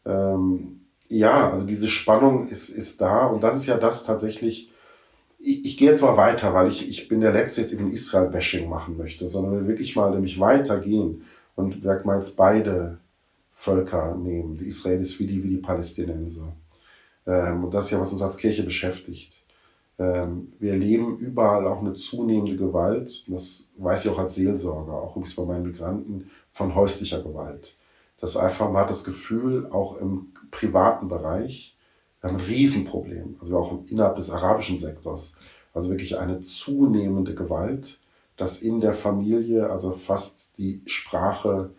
Ähm, 0.04 0.80
ja, 1.08 1.50
also 1.50 1.66
diese 1.66 1.88
Spannung 1.88 2.48
ist, 2.48 2.68
ist 2.68 3.00
da 3.00 3.26
und 3.26 3.42
das 3.42 3.56
ist 3.56 3.66
ja 3.66 3.78
das 3.78 4.04
tatsächlich, 4.04 4.70
ich, 5.38 5.64
ich 5.64 5.76
gehe 5.78 5.88
jetzt 5.88 6.02
mal 6.02 6.16
weiter, 6.16 6.52
weil 6.52 6.68
ich, 6.68 6.86
ich 6.88 7.08
bin 7.08 7.20
der 7.20 7.32
Letzte, 7.32 7.62
jetzt 7.62 7.72
eben 7.72 7.90
Israel-Bashing 7.90 8.68
machen 8.68 8.98
möchte, 8.98 9.28
sondern 9.28 9.66
wirklich 9.66 9.96
mal 9.96 10.10
nämlich 10.10 10.38
weitergehen 10.38 11.22
und 11.56 11.82
sag 11.82 12.04
mal 12.04 12.16
jetzt 12.16 12.36
beide 12.36 12.98
Völker 13.54 14.14
nehmen, 14.16 14.54
die 14.54 14.68
Israelis 14.68 15.18
wie 15.18 15.26
die, 15.26 15.42
wie 15.42 15.48
die 15.48 15.56
Palästinenser. 15.56 16.52
Ähm, 17.28 17.64
und 17.64 17.74
das 17.74 17.84
ist 17.84 17.90
ja, 17.92 18.00
was 18.00 18.12
uns 18.12 18.22
als 18.22 18.38
Kirche 18.38 18.64
beschäftigt. 18.64 19.44
Ähm, 19.98 20.52
wir 20.58 20.72
erleben 20.72 21.18
überall 21.18 21.66
auch 21.66 21.80
eine 21.80 21.92
zunehmende 21.92 22.56
Gewalt, 22.56 23.24
das 23.28 23.72
weiß 23.76 24.04
ich 24.04 24.10
auch 24.10 24.18
als 24.18 24.34
Seelsorger, 24.36 24.94
auch 24.94 25.10
übrigens 25.10 25.36
bei 25.36 25.44
meinen 25.44 25.64
Migranten, 25.64 26.30
von 26.52 26.74
häuslicher 26.74 27.22
Gewalt. 27.22 27.74
Das 28.20 28.36
einfach, 28.36 28.70
man 28.70 28.82
hat 28.82 28.90
das 28.90 29.04
Gefühl, 29.04 29.68
auch 29.70 29.98
im 29.98 30.32
privaten 30.50 31.08
Bereich, 31.08 31.76
wir 32.20 32.30
haben 32.30 32.38
ein 32.38 32.44
Riesenproblem, 32.44 33.36
also 33.40 33.58
auch 33.58 33.78
innerhalb 33.86 34.16
des 34.16 34.30
arabischen 34.30 34.78
Sektors, 34.78 35.36
also 35.74 35.90
wirklich 35.90 36.18
eine 36.18 36.40
zunehmende 36.40 37.34
Gewalt, 37.34 38.00
dass 38.36 38.62
in 38.62 38.80
der 38.80 38.94
Familie, 38.94 39.70
also 39.70 39.92
fast 39.92 40.58
die 40.58 40.80
Sprache 40.86 41.70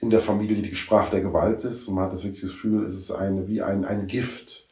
in 0.00 0.10
der 0.10 0.20
Familie 0.20 0.62
die 0.62 0.74
Sprache 0.74 1.10
der 1.10 1.20
Gewalt 1.20 1.64
ist. 1.64 1.88
Und 1.88 1.96
man 1.96 2.04
hat 2.04 2.12
das 2.12 2.24
wirklich 2.24 2.42
das 2.42 2.52
Gefühl, 2.52 2.84
es 2.84 2.94
ist 2.94 3.10
eine, 3.10 3.48
wie 3.48 3.62
ein, 3.62 3.84
ein 3.84 4.06
Gift, 4.06 4.66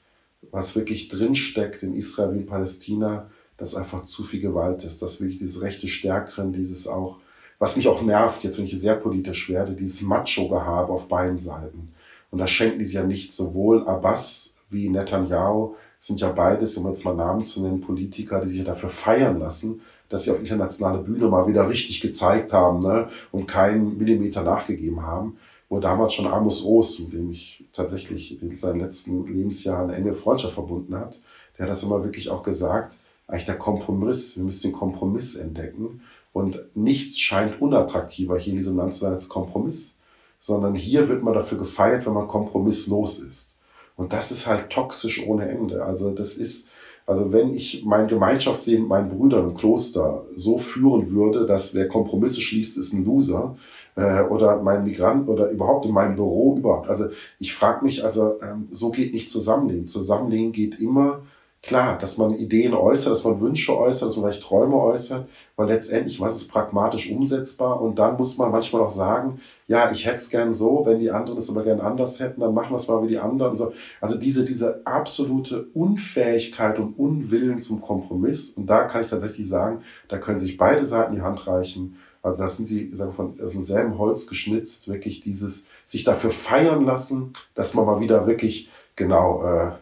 was 0.51 0.77
wirklich 0.77 1.09
drinsteckt 1.09 1.83
in 1.83 1.95
Israel 1.95 2.41
Palästina, 2.43 3.31
dass 3.57 3.75
einfach 3.75 4.05
zu 4.05 4.23
viel 4.23 4.41
Gewalt 4.41 4.85
ist, 4.85 5.03
dass 5.03 5.21
wirklich 5.21 5.39
dieses 5.39 5.63
rechte 5.63 5.89
Stärkeren, 5.89 6.53
dieses 6.53 6.87
auch, 6.87 7.19
was 7.59 7.77
mich 7.77 7.89
auch 7.89 8.03
nervt, 8.03 8.45
jetzt 8.45 8.59
wenn 8.59 8.67
ich 8.67 8.81
sehr 8.81 8.97
politisch 8.97 9.49
werde, 9.49 9.73
dieses 9.73 10.03
Macho-Gehabe 10.03 10.93
auf 10.93 11.09
beiden 11.09 11.39
Seiten. 11.39 11.93
Und 12.31 12.39
da 12.39 12.47
schenken 12.47 12.79
die 12.79 12.85
sich 12.85 12.95
ja 12.95 13.05
nicht 13.05 13.33
sowohl 13.33 13.87
Abbas 13.89 14.57
wie 14.69 14.89
Netanyahu, 14.89 15.75
sind 15.99 16.21
ja 16.21 16.31
beides, 16.31 16.77
um 16.77 16.87
jetzt 16.89 17.05
mal 17.05 17.15
Namen 17.15 17.45
zu 17.45 17.63
nennen, 17.63 17.81
Politiker, 17.81 18.41
die 18.41 18.49
sich 18.49 18.65
dafür 18.65 18.91
feiern 18.91 19.39
lassen, 19.39 19.81
dass 20.09 20.25
sie 20.25 20.31
auf 20.31 20.41
internationale 20.41 20.99
Bühne 20.99 21.29
mal 21.29 21.47
wieder 21.47 21.69
richtig 21.69 22.01
gezeigt 22.01 22.53
haben 22.53 22.81
ne? 22.81 23.09
und 23.33 23.47
keinen 23.47 23.99
Millimeter 23.99 24.43
nachgegeben 24.43 25.03
haben. 25.03 25.39
Wo 25.69 25.81
damals 25.81 26.15
schon 26.15 26.29
Amos 26.29 26.65
Oos, 26.65 27.01
mit 27.01 27.13
dem 27.13 27.31
ich 27.33 27.65
tatsächlich 27.73 28.41
in 28.41 28.57
seinen 28.57 28.79
letzten 28.79 29.27
Lebensjahren 29.27 29.91
enge 29.91 30.15
Freundschaft 30.15 30.55
verbunden 30.55 30.95
hat, 30.95 31.21
der 31.59 31.65
hat 31.65 31.73
das 31.73 31.83
immer 31.83 32.05
wirklich 32.05 32.31
auch 32.31 32.45
gesagt, 32.45 32.95
eigentlich 33.27 33.47
der 33.47 33.59
Kompromiss, 33.59 34.37
wir 34.37 34.45
müssen 34.45 34.71
den 34.71 34.79
Kompromiss 34.79 35.35
entdecken. 35.35 36.03
Und 36.33 36.61
nichts 36.75 37.19
scheint 37.19 37.61
unattraktiver 37.61 38.39
hier 38.39 38.53
in 38.53 38.59
diesem 38.59 38.77
Land 38.77 38.95
zu 38.95 39.01
sein 39.01 39.15
als 39.15 39.29
Kompromiss, 39.29 39.99
sondern 40.39 40.75
hier 40.75 41.09
wird 41.09 41.23
man 41.23 41.35
dafür 41.35 41.59
gefeiert, 41.59 42.07
wenn 42.07 42.13
man 42.13 42.29
kompromisslos 42.29 43.21
ist. 43.21 43.57
Und 43.97 44.13
das 44.13 44.31
ist 44.31 44.47
halt 44.47 44.71
toxisch 44.71 45.27
ohne 45.27 45.49
Ende. 45.49 45.83
Also 45.85 46.11
das 46.11 46.35
ist, 46.35 46.71
also 47.07 47.33
wenn 47.33 47.55
ich 47.55 47.85
mein 47.85 48.09
Gemeinschaftsleben 48.09 48.83
mit 48.83 48.91
meinen 48.91 49.09
Brüdern 49.17 49.51
im 49.51 49.55
Kloster 49.55 50.25
so 50.35 50.59
führen 50.59 51.11
würde, 51.11 51.47
dass 51.47 51.75
wer 51.75 51.89
Kompromisse 51.89 52.41
schließt, 52.41 52.77
ist 52.79 52.93
ein 52.93 53.05
Loser, 53.05 53.57
äh, 53.97 54.23
oder 54.23 54.63
mein 54.63 54.85
Migrant 54.85 55.29
oder 55.29 55.51
überhaupt 55.51 55.87
in 55.87 55.93
meinem 55.93 56.17
Büro 56.17 56.57
überhaupt. 56.57 56.89
Also 56.89 57.07
ich 57.39 57.55
frage 57.55 57.85
mich, 57.85 58.05
also 58.05 58.39
ähm, 58.43 58.69
so 58.71 58.91
geht 58.91 59.13
nicht 59.13 59.31
Zusammenleben. 59.31 59.87
Zusammenleben 59.87 60.53
geht 60.53 60.79
immer 60.79 61.23
klar, 61.67 61.99
dass 61.99 62.19
man 62.19 62.31
Ideen 62.31 62.75
äußert, 62.75 63.13
dass 63.13 63.25
man 63.25 63.41
Wünsche 63.41 63.77
äußert, 63.77 64.09
dass 64.09 64.17
man 64.17 64.27
vielleicht 64.27 64.45
Träume 64.45 64.77
äußert, 64.77 65.29
weil 65.57 65.69
letztendlich, 65.69 66.21
was 66.21 66.37
ist 66.37 66.49
pragmatisch 66.49 67.11
umsetzbar? 67.11 67.81
Und 67.81 67.99
dann 67.99 68.17
muss 68.17 68.39
man 68.39 68.51
manchmal 68.51 68.83
auch 68.83 68.91
sagen, 68.91 69.41
ja, 69.67 69.91
ich 69.91 70.07
hätte 70.07 70.17
es 70.17 70.31
gern 70.31 70.55
so, 70.55 70.87
wenn 70.87 70.99
die 70.99 71.11
anderen 71.11 71.39
es 71.39 71.51
aber 71.51 71.65
gern 71.65 71.81
anders 71.81 72.21
hätten, 72.21 72.41
dann 72.41 72.55
machen 72.55 72.71
wir 72.71 72.77
es 72.77 72.89
mal 72.89 73.03
wie 73.03 73.09
die 73.09 73.19
anderen. 73.19 73.57
So. 73.57 73.73
Also 74.01 74.17
diese, 74.17 74.45
diese 74.45 74.83
absolute 74.87 75.67
Unfähigkeit 75.75 76.79
und 76.79 76.99
Unwillen 76.99 77.61
zum 77.61 77.81
Kompromiss. 77.81 78.51
Und 78.51 78.67
da 78.67 78.85
kann 78.85 79.03
ich 79.03 79.11
tatsächlich 79.11 79.49
sagen, 79.49 79.83
da 80.09 80.19
können 80.19 80.39
sich 80.39 80.57
beide 80.57 80.87
Seiten 80.87 81.15
die 81.15 81.23
Hand 81.23 81.47
reichen. 81.47 81.97
Also 82.23 82.43
das 82.43 82.57
sind 82.57 82.67
sie 82.67 82.91
sagen 82.91 83.13
von 83.13 83.41
aus 83.41 83.53
demselben 83.53 83.99
Holz 83.99 84.27
geschnitzt, 84.27 84.89
wirklich 84.89 85.23
dieses 85.23 85.69
sich 85.87 86.05
dafür 86.05 86.31
feiern 86.31 86.85
lassen, 86.85 87.33
dass 87.55 87.75
man 87.75 87.87
mal 87.87 88.01
wieder 88.01 88.27
wirklich 88.27 88.69
genau 88.97 89.45
äh, 89.45 89.73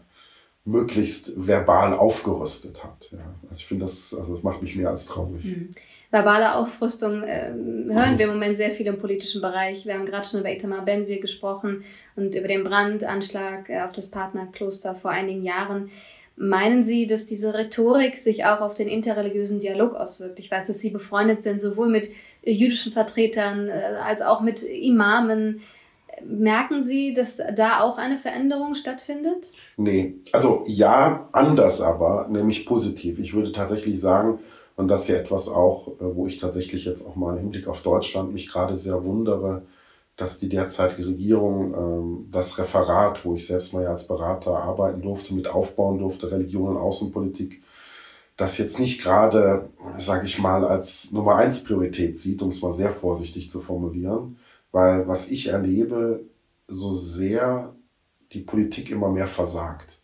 möglichst 0.65 1.47
verbal 1.47 1.93
aufgerüstet 1.93 2.83
hat. 2.83 3.11
Ja. 3.13 3.19
Also 3.43 3.57
ich 3.57 3.67
finde 3.67 3.85
das, 3.85 4.15
also 4.19 4.35
das 4.35 4.43
macht 4.43 4.63
mich 4.63 4.77
mehr 4.77 4.91
als 4.91 5.07
traurig. 5.07 5.45
Mhm. 5.45 5.71
Verbale 6.11 6.55
Aufrüstung 6.55 7.25
äh, 7.25 7.51
hören 7.89 8.19
wir 8.19 8.27
im 8.27 8.35
Moment 8.35 8.57
sehr 8.57 8.71
viel 8.71 8.87
im 8.87 8.99
politischen 8.99 9.43
Bereich. 9.43 9.85
Wir 9.85 9.95
haben 9.95 10.07
gerade 10.07 10.25
schon 10.25 10.41
über 10.41 10.53
Itamar 10.53 10.85
Benvir 10.85 11.21
gesprochen 11.21 11.83
und 12.15 12.35
über 12.35 12.47
den 12.47 12.63
Brandanschlag 12.63 13.69
äh, 13.69 13.81
auf 13.83 13.93
das 13.93 14.11
Partnerkloster 14.11 14.95
vor 14.95 15.11
einigen 15.11 15.43
Jahren. 15.43 15.91
Meinen 16.37 16.83
Sie, 16.83 17.07
dass 17.07 17.27
diese 17.27 17.53
Rhetorik 17.53 18.17
sich 18.17 18.45
auch 18.45 18.61
auf 18.61 18.75
den 18.75 18.89
interreligiösen 18.89 19.59
Dialog 19.59 19.95
auswirkt? 19.95 20.39
Ich 20.39 20.51
weiß, 20.51 20.69
dass 20.69 20.79
Sie 20.79 20.91
befreundet 20.91 21.43
sind, 21.43 21.61
sowohl 21.61 21.89
mit 21.89 22.09
jüdischen 22.45 22.93
Vertretern 22.93 23.69
äh, 23.69 23.73
als 24.05 24.23
auch 24.23 24.41
mit 24.41 24.63
Imamen. 24.63 25.61
Merken 26.27 26.83
Sie, 26.83 27.15
dass 27.15 27.39
da 27.55 27.81
auch 27.81 27.99
eine 27.99 28.19
Veränderung 28.19 28.75
stattfindet? 28.75 29.53
Nee, 29.77 30.15
also 30.33 30.63
ja, 30.67 31.29
anders 31.33 31.81
aber, 31.81 32.29
nämlich 32.31 32.67
positiv. 32.67 33.19
Ich 33.19 33.35
würde 33.35 33.53
tatsächlich 33.53 34.01
sagen, 34.01 34.39
und 34.77 34.89
das 34.89 35.03
ist 35.03 35.09
ja 35.09 35.17
etwas 35.17 35.49
auch, 35.49 35.89
äh, 35.89 36.17
wo 36.17 36.27
ich 36.27 36.39
tatsächlich 36.39 36.85
jetzt 36.85 37.07
auch 37.07 37.17
mal 37.17 37.35
im 37.35 37.43
Hinblick 37.43 37.69
auf 37.69 37.83
Deutschland 37.83 38.33
mich 38.33 38.51
gerade 38.51 38.77
sehr 38.77 39.05
wundere, 39.05 39.63
dass 40.17 40.39
die 40.39 40.49
derzeitige 40.49 41.09
Regierung 41.09 41.75
ähm, 41.75 42.29
das 42.31 42.59
Referat, 42.59 43.25
wo 43.25 43.35
ich 43.35 43.47
selbst 43.47 43.73
mal 43.73 43.83
ja 43.83 43.91
als 43.91 44.07
Berater 44.07 44.57
arbeiten 44.57 45.03
durfte, 45.03 45.35
mit 45.35 45.47
aufbauen 45.49 45.99
durfte, 45.99 46.31
Religion 46.31 46.69
und 46.71 46.77
Außenpolitik, 46.77 47.63
das 48.37 48.59
jetzt 48.59 48.81
nicht 48.81 49.01
gerade, 49.01 49.69
sage 49.97 50.27
ich 50.27 50.41
mal, 50.41 50.65
als 50.65 51.13
Nummer 51.13 51.37
eins 51.37 51.65
Priorität 51.65 52.19
sieht, 52.19 52.43
um 52.43 52.49
es 52.49 52.63
mal 52.63 52.73
sehr 52.73 52.91
vorsichtig 52.91 53.51
zu 53.51 53.61
formulieren, 53.61 54.39
weil 54.75 55.07
was 55.07 55.31
ich 55.31 55.47
erlebe, 55.47 56.25
so 56.67 56.91
sehr 56.91 57.77
die 58.33 58.41
Politik 58.41 58.91
immer 58.91 59.09
mehr 59.09 59.29
versagt, 59.29 60.01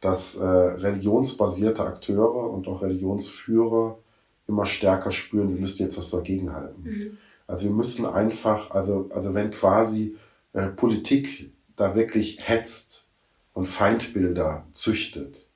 dass 0.00 0.36
äh, 0.36 0.46
religionsbasierte 0.46 1.82
Akteure 1.82 2.48
und 2.48 2.68
auch 2.68 2.80
Religionsführer 2.80 3.98
immer 4.46 4.66
stärker 4.66 5.10
spüren, 5.10 5.52
wir 5.52 5.60
müssen 5.60 5.82
jetzt 5.82 5.98
was 5.98 6.10
dagegen 6.10 6.52
halten. 6.52 6.82
Mhm. 6.84 7.18
Also 7.48 7.64
wir 7.64 7.72
müssen 7.72 8.06
einfach, 8.06 8.70
also, 8.70 9.08
also 9.12 9.34
wenn 9.34 9.50
quasi 9.50 10.14
äh, 10.52 10.68
Politik 10.68 11.50
da 11.74 11.96
wirklich 11.96 12.48
hetzt 12.48 13.08
und 13.52 13.66
Feindbilder 13.66 14.64
züchtet 14.72 15.47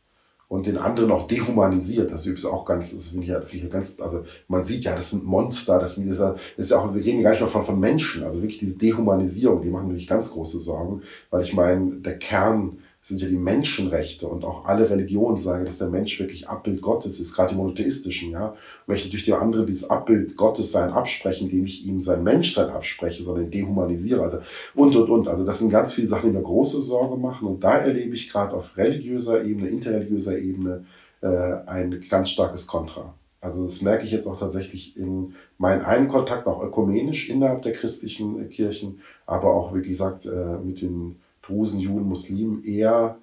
und 0.53 0.67
den 0.67 0.77
anderen 0.77 1.11
auch 1.11 1.27
dehumanisiert. 1.27 2.13
Das 2.13 2.27
ist 2.27 2.45
auch 2.45 2.67
ganz, 2.67 2.95
das 2.95 3.09
finde 3.09 3.27
ich, 3.27 3.49
find 3.49 3.65
ich 3.65 3.71
ganz, 3.71 3.99
also 3.99 4.25
man 4.49 4.67
sieht 4.67 4.85
ja, 4.85 4.95
das 4.95 5.09
sind 5.09 5.25
Monster, 5.25 5.79
das 5.79 5.95
sind 5.95 6.05
dieser, 6.05 6.35
das 6.59 6.67
ist 6.67 6.73
ja 6.73 6.77
auch, 6.77 6.95
wir 6.95 7.03
reden 7.03 7.23
gar 7.23 7.31
nicht 7.31 7.41
mehr 7.41 7.49
von, 7.49 7.65
von 7.65 7.81
Menschen, 7.81 8.23
also 8.23 8.43
wirklich 8.43 8.59
diese 8.59 8.77
Dehumanisierung, 8.77 9.63
die 9.63 9.71
machen 9.71 9.89
wirklich 9.89 10.07
ganz 10.07 10.31
große 10.31 10.59
Sorgen, 10.59 11.01
weil 11.31 11.41
ich 11.41 11.55
meine, 11.55 11.93
der 11.93 12.19
Kern 12.19 12.77
sind 13.05 13.21
ja 13.21 13.27
die 13.27 13.37
Menschenrechte 13.37 14.29
und 14.29 14.45
auch 14.45 14.65
alle 14.65 14.89
Religionen 14.89 15.37
sagen, 15.37 15.65
dass 15.65 15.79
der 15.79 15.89
Mensch 15.89 16.21
wirklich 16.21 16.49
Abbild 16.49 16.81
Gottes 16.81 17.19
ist, 17.19 17.35
gerade 17.35 17.51
die 17.51 17.57
monotheistischen, 17.57 18.31
ja. 18.31 18.55
Möchte 18.87 19.11
durch 19.11 19.25
die 19.25 19.33
anderen 19.33 19.67
dieses 19.67 19.91
Abbild 19.91 20.37
Gottes 20.37 20.71
sein 20.71 20.91
absprechen, 20.93 21.51
indem 21.51 21.65
ich 21.65 21.85
ihm 21.85 22.01
sein 22.01 22.23
Menschsein 22.23 22.71
abspreche, 22.71 23.25
sondern 23.25 23.51
dehumanisiere, 23.51 24.23
also 24.23 24.39
und 24.77 24.95
und 24.95 25.11
und. 25.11 25.27
Also 25.27 25.45
das 25.45 25.59
sind 25.59 25.71
ganz 25.71 25.93
viele 25.93 26.07
Sachen, 26.07 26.31
die 26.31 26.37
mir 26.37 26.45
große 26.45 26.81
Sorge 26.81 27.17
machen 27.17 27.49
und 27.49 27.65
da 27.65 27.79
erlebe 27.79 28.15
ich 28.15 28.31
gerade 28.31 28.55
auf 28.55 28.77
religiöser 28.77 29.45
Ebene, 29.45 29.69
interreligiöser 29.69 30.39
Ebene 30.39 30.87
äh, 31.23 31.27
ein 31.67 32.05
ganz 32.09 32.31
starkes 32.31 32.69
Kontra. 32.69 33.15
Also 33.41 33.65
das 33.65 33.83
merke 33.83 34.05
ich 34.05 34.13
jetzt 34.13 34.29
auch 34.29 34.39
tatsächlich 34.39 34.97
in 34.97 35.35
meinen 35.59 35.83
einen 35.83 36.07
Kontakt, 36.07 36.47
auch 36.47 36.63
ökumenisch 36.63 37.29
innerhalb 37.29 37.63
der 37.63 37.73
christlichen 37.73 38.49
Kirchen, 38.51 39.01
aber 39.27 39.53
auch, 39.53 39.75
wie 39.75 39.83
gesagt, 39.83 40.27
äh, 40.27 40.59
mit 40.65 40.81
den 40.81 41.17
Drusen, 41.43 41.81
Juden, 41.81 42.09
Muslimen 42.09 42.65
eher 42.65 43.19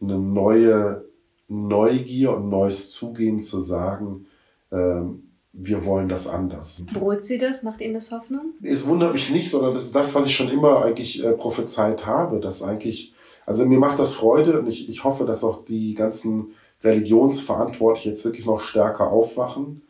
eine 0.00 0.18
neue 0.18 1.04
Neugier 1.48 2.36
und 2.36 2.48
neues 2.48 2.90
Zugehen 2.92 3.40
zu 3.40 3.60
sagen, 3.60 4.26
ähm, 4.72 5.24
wir 5.52 5.84
wollen 5.84 6.08
das 6.08 6.26
anders. 6.26 6.82
Beruhigt 6.92 7.24
Sie 7.24 7.38
das? 7.38 7.62
Macht 7.62 7.80
Ihnen 7.80 7.94
das 7.94 8.10
Hoffnung? 8.10 8.54
Es 8.62 8.86
wundert 8.86 9.12
mich 9.12 9.30
nicht, 9.30 9.50
sondern 9.50 9.74
das 9.74 9.84
ist 9.84 9.94
das, 9.94 10.14
was 10.14 10.26
ich 10.26 10.34
schon 10.34 10.50
immer 10.50 10.84
eigentlich 10.84 11.24
äh, 11.24 11.32
prophezeit 11.32 12.06
habe, 12.06 12.40
dass 12.40 12.62
eigentlich, 12.62 13.14
also 13.46 13.64
mir 13.64 13.78
macht 13.78 13.98
das 13.98 14.14
Freude 14.14 14.58
und 14.58 14.66
ich, 14.66 14.88
ich 14.88 15.04
hoffe, 15.04 15.24
dass 15.26 15.44
auch 15.44 15.64
die 15.64 15.94
ganzen 15.94 16.54
Religionsverantwortlichen 16.82 18.10
jetzt 18.10 18.24
wirklich 18.24 18.46
noch 18.46 18.60
stärker 18.60 19.10
aufwachen 19.10 19.82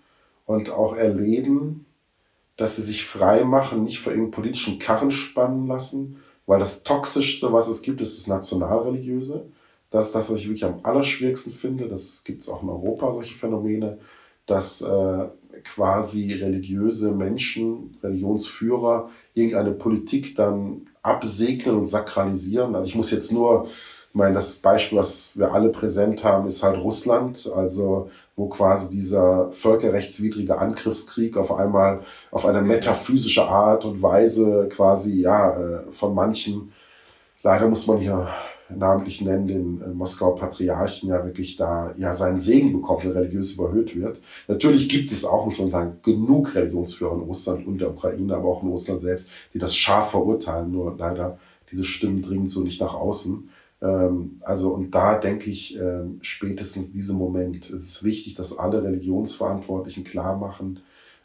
und 0.45 0.71
auch 0.71 0.97
erleben, 0.97 1.87
dass 2.57 2.77
sie 2.77 2.83
sich 2.83 3.05
frei 3.05 3.45
machen, 3.45 3.85
nicht 3.85 4.01
vor 4.01 4.13
irgendeinen 4.13 4.33
politischen 4.33 4.79
Karren 4.79 5.11
spannen 5.11 5.67
lassen, 5.67 6.23
weil 6.47 6.59
das 6.59 6.83
Toxischste, 6.83 7.53
was 7.53 7.69
es 7.69 7.83
gibt, 7.83 8.01
ist 8.01 8.19
das 8.19 8.27
Nationalreligiöse. 8.27 9.47
Das 9.91 10.07
ist 10.07 10.15
das, 10.15 10.31
was 10.31 10.39
ich 10.39 10.47
wirklich 10.47 10.65
am 10.65 10.81
allerschwierigsten 10.83 11.53
finde. 11.53 11.89
Das 11.89 12.25
gibt 12.25 12.43
es 12.43 12.49
auch 12.49 12.63
in 12.63 12.69
Europa, 12.69 13.13
solche 13.13 13.35
Phänomene, 13.35 13.99
dass 14.47 14.83
äh, 14.83 15.29
quasi 15.63 16.33
religiöse 16.33 17.13
Menschen, 17.13 17.97
Religionsführer 18.03 19.11
irgendeine 19.35 19.73
Politik 19.73 20.35
dann 20.37 20.89
absegnen 21.03 21.77
und 21.77 21.87
sakralisieren. 21.87 22.75
Also 22.75 22.89
ich 22.89 22.95
muss 22.95 23.11
jetzt 23.11 23.31
nur, 23.33 23.67
ich 23.67 24.15
meine, 24.15 24.35
das 24.35 24.57
Beispiel, 24.57 24.99
was 24.99 25.39
wir 25.39 25.53
alle 25.53 25.69
präsent 25.71 26.25
haben, 26.25 26.49
ist 26.49 26.63
halt 26.63 26.79
Russland. 26.79 27.51
Also 27.55 28.11
wo 28.37 28.49
quasi 28.49 28.91
dieser 28.91 29.53
völkerrechtswidrige 29.53 30.59
Angriffskrieg 30.59 31.37
auf 31.37 31.53
einmal 31.53 32.01
auf 32.31 32.47
eine 32.47 32.63
metaphysische 32.63 33.47
Art 33.47 33.85
und 33.85 34.03
Weise 34.03 34.69
quasi, 34.71 35.21
ja, 35.21 35.57
äh, 35.57 35.93
von 35.93 36.15
manchen, 36.15 36.73
leider 37.43 37.69
muss 37.69 37.87
man 37.87 37.99
hier 37.99 38.29
namentlich 38.69 39.21
nennen, 39.21 39.47
den 39.47 39.83
äh, 39.83 39.89
Moskauer 39.89 40.37
Patriarchen 40.37 41.11
ja 41.11 41.25
wirklich 41.25 41.57
da 41.57 41.93
ja 41.97 42.15
seinen 42.15 42.41
Segen 42.41 42.73
bekommt, 42.73 43.05
der 43.05 43.15
religiös 43.15 43.53
überhöht 43.53 43.95
wird. 43.95 44.21
Natürlich 44.49 44.89
gibt 44.89 45.13
es 45.13 45.25
auch, 45.25 45.45
muss 45.45 45.59
man 45.59 45.71
sagen, 45.71 45.99
genug 46.03 46.55
Religionsführer 46.55 47.15
in 47.15 47.21
Russland 47.21 47.67
und 47.67 47.79
der 47.79 47.91
Ukraine, 47.91 48.35
aber 48.35 48.49
auch 48.49 48.63
in 48.63 48.71
Russland 48.71 49.03
selbst, 49.03 49.31
die 49.53 49.59
das 49.59 49.77
scharf 49.77 50.11
verurteilen, 50.11 50.73
nur 50.73 50.97
leider 50.99 51.39
diese 51.71 51.85
Stimmen 51.85 52.23
dringen 52.23 52.49
so 52.49 52.61
nicht 52.61 52.81
nach 52.81 52.95
außen. 52.95 53.49
Ähm, 53.85 54.41
also, 54.41 54.71
und 54.71 54.93
da 54.93 55.19
denke 55.19 55.51
ich, 55.51 55.79
ähm, 55.79 56.19
spätestens 56.23 56.89
in 56.89 56.93
diesem 56.95 57.17
Moment 57.17 57.71
ist 57.71 57.85
es 57.85 58.05
wichtig, 58.05 58.35
dass 58.35 58.59
alle 58.59 58.83
Religionsverantwortlichen 58.83 60.05
klar 60.05 60.37
machen, 60.39 60.81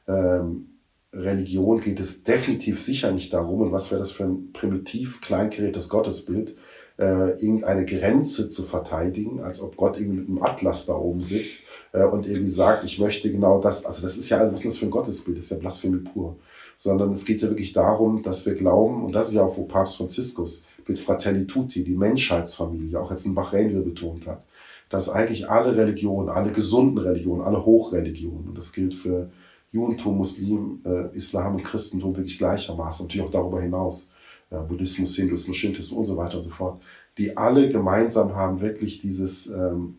ähm, 0.07 0.65
Religion 1.11 1.81
geht 1.81 1.99
es 1.99 2.23
definitiv 2.23 2.81
sicher 2.81 3.11
nicht 3.11 3.33
darum, 3.33 3.61
und 3.61 3.71
was 3.71 3.89
wäre 3.89 3.99
das 3.99 4.11
für 4.11 4.25
ein 4.25 4.51
primitiv 4.53 5.21
kleingerätes 5.21 5.89
Gottesbild, 5.89 6.55
äh, 6.99 7.31
irgendeine 7.41 7.85
Grenze 7.85 8.49
zu 8.49 8.63
verteidigen, 8.63 9.39
als 9.39 9.61
ob 9.61 9.75
Gott 9.77 9.97
irgendwie 9.97 10.19
mit 10.19 10.27
einem 10.27 10.43
Atlas 10.43 10.85
da 10.85 10.93
oben 10.93 11.23
sitzt 11.23 11.61
äh, 11.93 12.03
und 12.03 12.27
irgendwie 12.27 12.49
sagt, 12.49 12.83
ich 12.83 12.99
möchte 12.99 13.31
genau 13.31 13.61
das, 13.61 13.85
also 13.85 14.01
das 14.01 14.17
ist 14.17 14.29
ja, 14.29 14.51
was 14.51 14.65
ist 14.65 14.73
das 14.73 14.77
für 14.77 14.85
ein 14.85 14.91
Gottesbild, 14.91 15.37
das 15.37 15.45
ist 15.45 15.51
ja 15.51 15.57
Blasphemie 15.57 15.99
pur. 15.99 16.35
Sondern 16.77 17.11
es 17.11 17.25
geht 17.25 17.41
ja 17.41 17.49
wirklich 17.49 17.73
darum, 17.73 18.21
dass 18.21 18.45
wir 18.45 18.55
glauben, 18.55 19.03
und 19.03 19.13
das 19.13 19.29
ist 19.29 19.33
ja 19.33 19.43
auch, 19.43 19.57
wo 19.57 19.63
Papst 19.63 19.97
Franziskus 19.97 20.67
mit 20.89 20.99
Fratelli 20.99 21.45
Tutti, 21.45 21.83
die 21.83 21.95
Menschheitsfamilie, 21.95 22.99
auch 22.99 23.11
jetzt 23.11 23.25
in 23.25 23.35
Bahrain 23.35 23.69
wieder 23.69 23.81
betont 23.81 24.25
hat, 24.27 24.43
dass 24.89 25.07
eigentlich 25.07 25.49
alle 25.49 25.77
Religionen, 25.77 26.29
alle 26.29 26.51
gesunden 26.51 26.97
Religionen, 26.97 27.43
alle 27.43 27.63
Hochreligionen, 27.63 28.49
und 28.49 28.57
das 28.57 28.73
gilt 28.73 28.95
für 28.95 29.29
Judentum, 29.71 30.17
Muslim, 30.17 30.81
äh, 30.83 31.15
Islam 31.15 31.55
und 31.55 31.63
Christentum 31.63 32.15
wirklich 32.15 32.39
gleichermaßen, 32.39 33.05
natürlich 33.05 33.27
auch 33.27 33.31
darüber 33.31 33.61
hinaus, 33.61 34.11
äh, 34.49 34.57
Buddhismus, 34.57 35.15
Hinduismus, 35.15 35.55
Shintoismus 35.55 35.99
und 35.99 36.05
so 36.05 36.17
weiter 36.17 36.37
und 36.37 36.43
so 36.43 36.49
fort, 36.49 36.81
die 37.19 37.37
alle 37.37 37.69
gemeinsam 37.69 38.35
haben 38.35 38.61
wirklich 38.61 38.99
dieses, 38.99 39.47
ähm, 39.47 39.97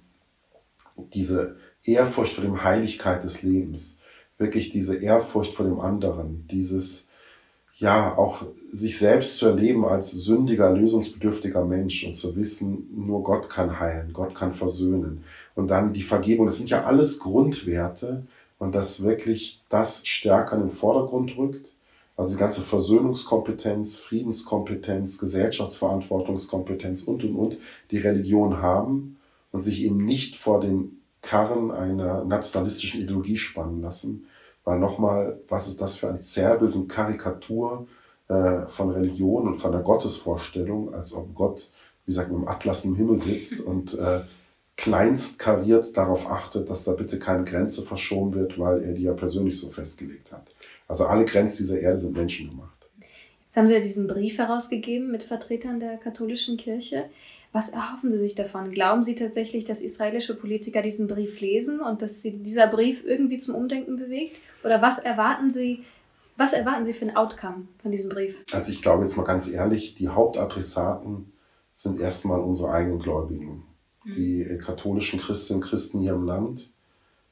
diese 1.14 1.56
Ehrfurcht 1.84 2.32
vor 2.32 2.44
dem 2.44 2.64
Heiligkeit 2.64 3.22
des 3.22 3.42
Lebens, 3.42 4.02
wirklich 4.38 4.70
diese 4.70 4.96
Ehrfurcht 4.96 5.54
vor 5.54 5.66
dem 5.66 5.78
anderen, 5.78 6.48
dieses 6.50 7.09
ja, 7.80 8.16
auch 8.16 8.42
sich 8.68 8.98
selbst 8.98 9.38
zu 9.38 9.46
erleben 9.46 9.86
als 9.86 10.12
sündiger, 10.12 10.70
lösungsbedürftiger 10.70 11.64
Mensch 11.64 12.06
und 12.06 12.14
zu 12.14 12.36
wissen, 12.36 12.86
nur 12.94 13.22
Gott 13.22 13.48
kann 13.48 13.80
heilen, 13.80 14.12
Gott 14.12 14.34
kann 14.34 14.52
versöhnen. 14.54 15.24
Und 15.54 15.68
dann 15.68 15.94
die 15.94 16.02
Vergebung, 16.02 16.44
das 16.44 16.58
sind 16.58 16.68
ja 16.68 16.84
alles 16.84 17.20
Grundwerte 17.20 18.26
und 18.58 18.74
dass 18.74 19.02
wirklich 19.02 19.64
das 19.70 20.06
stärker 20.06 20.56
in 20.56 20.64
den 20.64 20.70
Vordergrund 20.70 21.38
rückt. 21.38 21.72
Also 22.18 22.34
die 22.34 22.40
ganze 22.40 22.60
Versöhnungskompetenz, 22.60 23.96
Friedenskompetenz, 23.96 25.16
Gesellschaftsverantwortungskompetenz 25.16 27.04
und, 27.04 27.24
und, 27.24 27.34
und, 27.34 27.56
die 27.90 27.98
Religion 27.98 28.60
haben 28.60 29.16
und 29.52 29.62
sich 29.62 29.82
eben 29.84 30.04
nicht 30.04 30.36
vor 30.36 30.60
den 30.60 31.00
Karren 31.22 31.70
einer 31.70 32.24
nationalistischen 32.24 33.00
Ideologie 33.00 33.38
spannen 33.38 33.80
lassen, 33.80 34.26
weil 34.64 34.78
nochmal, 34.78 35.40
was 35.48 35.68
ist 35.68 35.80
das 35.80 35.96
für 35.96 36.08
ein 36.08 36.22
Zerrbild 36.22 36.74
und 36.74 36.88
Karikatur 36.88 37.86
äh, 38.28 38.66
von 38.68 38.90
Religion 38.90 39.48
und 39.48 39.58
von 39.58 39.72
der 39.72 39.80
Gottesvorstellung, 39.80 40.94
als 40.94 41.14
ob 41.14 41.34
Gott, 41.34 41.70
wie 42.06 42.12
sagt 42.12 42.30
man, 42.30 42.42
im 42.42 42.48
Atlas 42.48 42.84
im 42.84 42.94
Himmel 42.94 43.20
sitzt 43.20 43.60
und 43.66 43.98
äh, 43.98 44.20
kleinstkariert 44.76 45.96
darauf 45.96 46.30
achtet, 46.30 46.70
dass 46.70 46.84
da 46.84 46.92
bitte 46.92 47.18
keine 47.18 47.44
Grenze 47.44 47.82
verschoben 47.82 48.34
wird, 48.34 48.58
weil 48.58 48.82
er 48.82 48.92
die 48.92 49.02
ja 49.02 49.12
persönlich 49.12 49.58
so 49.60 49.68
festgelegt 49.68 50.32
hat. 50.32 50.46
Also 50.88 51.04
alle 51.04 51.26
Grenzen 51.26 51.58
dieser 51.58 51.80
Erde 51.80 51.98
sind 51.98 52.16
menschengemacht. 52.16 52.80
Jetzt 53.44 53.56
haben 53.56 53.66
Sie 53.66 53.74
ja 53.74 53.80
diesen 53.80 54.06
Brief 54.06 54.38
herausgegeben 54.38 55.10
mit 55.10 55.24
Vertretern 55.24 55.80
der 55.80 55.98
katholischen 55.98 56.56
Kirche. 56.56 57.10
Was 57.52 57.68
erhoffen 57.68 58.10
Sie 58.10 58.18
sich 58.18 58.36
davon? 58.36 58.70
Glauben 58.70 59.02
Sie 59.02 59.16
tatsächlich, 59.16 59.64
dass 59.64 59.80
israelische 59.80 60.36
Politiker 60.36 60.82
diesen 60.82 61.08
Brief 61.08 61.40
lesen 61.40 61.80
und 61.80 62.00
dass 62.00 62.22
sie 62.22 62.38
dieser 62.38 62.68
Brief 62.68 63.04
irgendwie 63.04 63.38
zum 63.38 63.56
Umdenken 63.56 63.96
bewegt? 63.96 64.40
Oder 64.62 64.80
was 64.82 64.98
erwarten 64.98 65.50
Sie, 65.50 65.80
was 66.36 66.52
erwarten 66.52 66.84
Sie 66.84 66.92
für 66.92 67.06
ein 67.06 67.16
Outcome 67.16 67.66
von 67.82 67.90
diesem 67.90 68.08
Brief? 68.08 68.44
Also 68.52 68.70
ich 68.70 68.82
glaube 68.82 69.02
jetzt 69.02 69.16
mal 69.16 69.24
ganz 69.24 69.48
ehrlich, 69.48 69.96
die 69.96 70.08
Hauptadressaten 70.08 71.32
sind 71.74 72.00
erstmal 72.00 72.40
unsere 72.40 72.70
eigenen 72.70 73.00
Gläubigen, 73.00 73.64
mhm. 74.04 74.14
die 74.14 74.58
katholischen 74.64 75.18
Christinnen 75.18 75.62
und 75.62 75.68
Christen 75.68 76.00
hier 76.00 76.12
im 76.12 76.24
Land, 76.24 76.70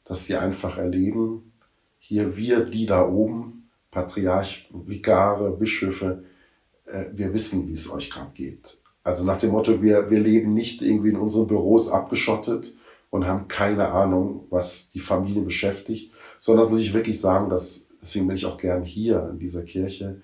dass 0.05 0.25
sie 0.25 0.37
einfach 0.37 0.79
erleben, 0.79 1.53
hier 1.99 2.37
wir, 2.37 2.65
die 2.65 2.87
da 2.87 3.07
oben, 3.07 3.69
Patriarch, 3.91 4.69
Vikare, 4.73 5.53
Bischöfe, 5.53 6.25
äh, 6.87 7.07
wir 7.13 7.33
wissen, 7.33 7.69
wie 7.69 7.73
es 7.73 7.91
euch 7.91 8.11
gerade 8.11 8.33
geht. 8.33 8.79
Also 9.09 9.25
nach 9.25 9.39
dem 9.39 9.53
Motto, 9.53 9.83
wir, 9.83 10.11
wir 10.11 10.21
leben 10.21 10.53
nicht 10.53 10.83
irgendwie 10.83 11.09
in 11.09 11.17
unseren 11.17 11.47
Büros 11.47 11.91
abgeschottet 11.91 12.77
und 13.09 13.27
haben 13.27 13.49
keine 13.49 13.89
Ahnung, 13.89 14.45
was 14.51 14.91
die 14.91 15.01
Familie 15.01 15.43
beschäftigt, 15.43 16.13
sondern 16.39 16.67
das 16.67 16.71
muss 16.73 16.81
ich 16.81 16.93
wirklich 16.93 17.19
sagen, 17.19 17.49
dass, 17.49 17.89
deswegen 18.03 18.27
bin 18.27 18.37
ich 18.37 18.45
auch 18.45 18.59
gern 18.59 18.85
hier 18.85 19.31
in 19.33 19.39
dieser 19.39 19.63
Kirche. 19.63 20.21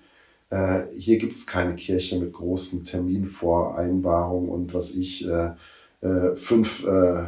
Äh, 0.51 0.83
hier 0.95 1.17
gibt 1.17 1.35
es 1.35 1.47
keine 1.47 1.73
Kirche 1.75 2.19
mit 2.19 2.31
großen 2.31 2.83
Terminvoreinbarungen 2.83 4.49
und 4.49 4.73
was 4.75 4.91
ich, 4.95 5.27
äh, 5.27 5.53
äh, 6.01 6.35
fünf 6.35 6.85
äh, 6.85 7.25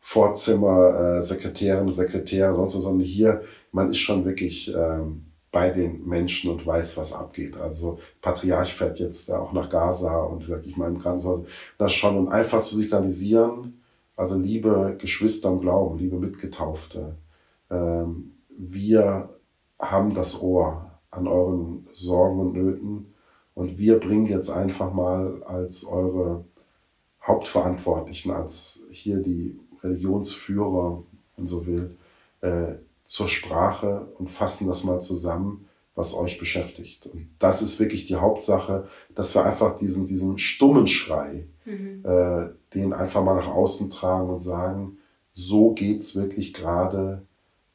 Vorzimmer, 0.00 1.16
äh, 1.16 1.22
Sekretärinnen, 1.22 1.94
Sekretäre, 1.94 2.54
sonst 2.54 2.76
was, 2.76 2.82
sondern 2.82 3.06
hier, 3.06 3.40
man 3.72 3.88
ist 3.90 3.98
schon 3.98 4.26
wirklich 4.26 4.74
ähm, 4.74 5.27
bei 5.50 5.70
den 5.70 6.06
Menschen 6.06 6.50
und 6.50 6.66
weiß, 6.66 6.96
was 6.98 7.12
abgeht. 7.12 7.56
Also 7.56 7.98
Patriarch 8.20 8.74
fährt 8.74 8.98
jetzt 8.98 9.32
auch 9.32 9.52
nach 9.52 9.70
Gaza 9.70 10.20
und 10.20 10.48
wirklich 10.48 10.76
mal 10.76 10.88
im 10.88 10.98
Krankenhaus. 10.98 11.46
Das 11.78 11.92
schon 11.92 12.16
und 12.16 12.28
einfach 12.28 12.62
zu 12.62 12.76
signalisieren, 12.76 13.80
also 14.16 14.36
liebe 14.36 14.96
Geschwister 14.98 15.50
im 15.50 15.60
Glauben, 15.60 15.98
liebe 15.98 16.18
Mitgetaufte, 16.18 17.16
ähm, 17.70 18.32
wir 18.50 19.28
haben 19.78 20.14
das 20.14 20.42
Ohr 20.42 20.90
an 21.10 21.28
euren 21.28 21.86
Sorgen 21.92 22.40
und 22.40 22.52
Nöten 22.52 23.14
und 23.54 23.78
wir 23.78 23.98
bringen 24.00 24.26
jetzt 24.26 24.50
einfach 24.50 24.92
mal 24.92 25.42
als 25.44 25.84
eure 25.84 26.44
Hauptverantwortlichen, 27.22 28.32
als 28.32 28.84
hier 28.90 29.18
die 29.18 29.58
Religionsführer, 29.82 31.02
wenn 31.36 31.46
so 31.46 31.66
will, 31.66 31.96
äh, 32.40 32.74
zur 33.08 33.26
Sprache 33.26 34.12
und 34.18 34.30
fassen 34.30 34.68
das 34.68 34.84
mal 34.84 35.00
zusammen, 35.00 35.66
was 35.94 36.14
euch 36.14 36.38
beschäftigt. 36.38 37.06
Und 37.06 37.30
das 37.38 37.62
ist 37.62 37.80
wirklich 37.80 38.06
die 38.06 38.16
Hauptsache, 38.16 38.86
dass 39.14 39.34
wir 39.34 39.44
einfach 39.46 39.78
diesen, 39.78 40.06
diesen 40.06 40.38
stummen 40.38 40.86
Schrei, 40.86 41.48
mhm. 41.64 42.04
äh, 42.04 42.50
den 42.74 42.92
einfach 42.92 43.24
mal 43.24 43.34
nach 43.34 43.48
außen 43.48 43.90
tragen 43.90 44.28
und 44.28 44.40
sagen, 44.40 44.98
so 45.32 45.72
geht's 45.72 46.16
wirklich 46.16 46.52
gerade 46.52 47.26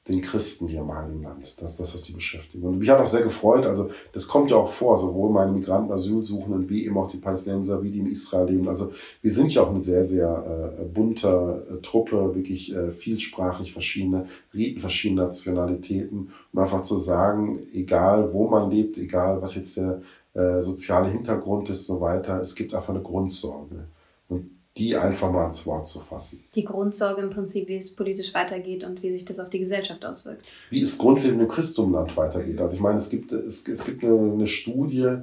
den 0.07 0.21
Christen 0.21 0.67
hier 0.67 0.81
im 0.81 0.93
Heiligen 0.93 1.23
Land. 1.23 1.55
Das 1.61 1.71
ist 1.71 1.79
das, 1.79 1.93
was 1.93 2.01
die 2.03 2.11
beschäftigen. 2.11 2.65
Und 2.65 2.79
mich 2.79 2.89
hat 2.89 2.99
auch 2.99 3.05
sehr 3.05 3.21
gefreut, 3.21 3.65
also 3.65 3.89
das 4.11 4.27
kommt 4.27 4.51
ja 4.51 4.57
auch 4.57 4.69
vor, 4.69 4.99
sowohl 4.99 5.29
meine 5.31 5.53
Migranten, 5.53 5.93
Asylsuchenden, 5.93 6.69
wie 6.69 6.85
eben 6.85 6.97
auch 6.97 7.09
die 7.09 7.17
Palästinenser, 7.17 7.81
wie 7.81 7.89
die 7.89 7.99
in 7.99 8.11
Israel 8.11 8.51
leben. 8.51 8.67
Also 8.67 8.91
wir 9.21 9.31
sind 9.31 9.53
ja 9.53 9.61
auch 9.61 9.69
eine 9.69 9.81
sehr, 9.81 10.03
sehr 10.03 10.75
äh, 10.77 10.83
bunte 10.83 11.65
äh, 11.69 11.81
Truppe, 11.81 12.35
wirklich 12.35 12.75
äh, 12.75 12.91
vielsprachig 12.91 13.71
verschiedene 13.71 14.25
Riten, 14.53 14.81
verschiedene 14.81 15.21
Nationalitäten. 15.21 16.31
Um 16.51 16.59
einfach 16.59 16.81
zu 16.81 16.97
sagen, 16.97 17.59
egal 17.73 18.33
wo 18.33 18.49
man 18.49 18.69
lebt, 18.69 18.97
egal 18.97 19.41
was 19.41 19.55
jetzt 19.55 19.77
der 19.77 20.01
äh, 20.33 20.61
soziale 20.61 21.09
Hintergrund 21.09 21.69
ist, 21.69 21.85
so 21.85 22.01
weiter, 22.01 22.41
es 22.41 22.55
gibt 22.55 22.73
einfach 22.73 22.93
eine 22.93 23.03
Grundsorge. 23.03 23.85
Und 24.27 24.49
die 24.77 24.95
einfach 24.97 25.31
mal 25.31 25.45
ins 25.45 25.65
Wort 25.67 25.87
zu 25.87 25.99
fassen. 25.99 26.43
Die 26.55 26.63
Grundsorge 26.63 27.21
im 27.21 27.29
Prinzip, 27.29 27.67
wie 27.67 27.75
es 27.75 27.95
politisch 27.95 28.33
weitergeht 28.33 28.83
und 28.83 29.03
wie 29.03 29.11
sich 29.11 29.23
das 29.23 29.39
auf 29.39 29.49
die 29.49 29.59
Gesellschaft 29.59 30.03
auswirkt. 30.03 30.43
Wie 30.71 30.81
es 30.81 30.97
grundsätzlich 30.97 31.39
im 31.39 31.47
Christentumland 31.47 32.17
weitergeht. 32.17 32.59
Also 32.59 32.75
ich 32.75 32.81
meine, 32.81 32.97
es 32.97 33.09
gibt, 33.09 33.31
es, 33.31 33.67
es 33.67 33.85
gibt 33.85 34.03
eine, 34.03 34.33
eine 34.33 34.47
Studie, 34.47 35.17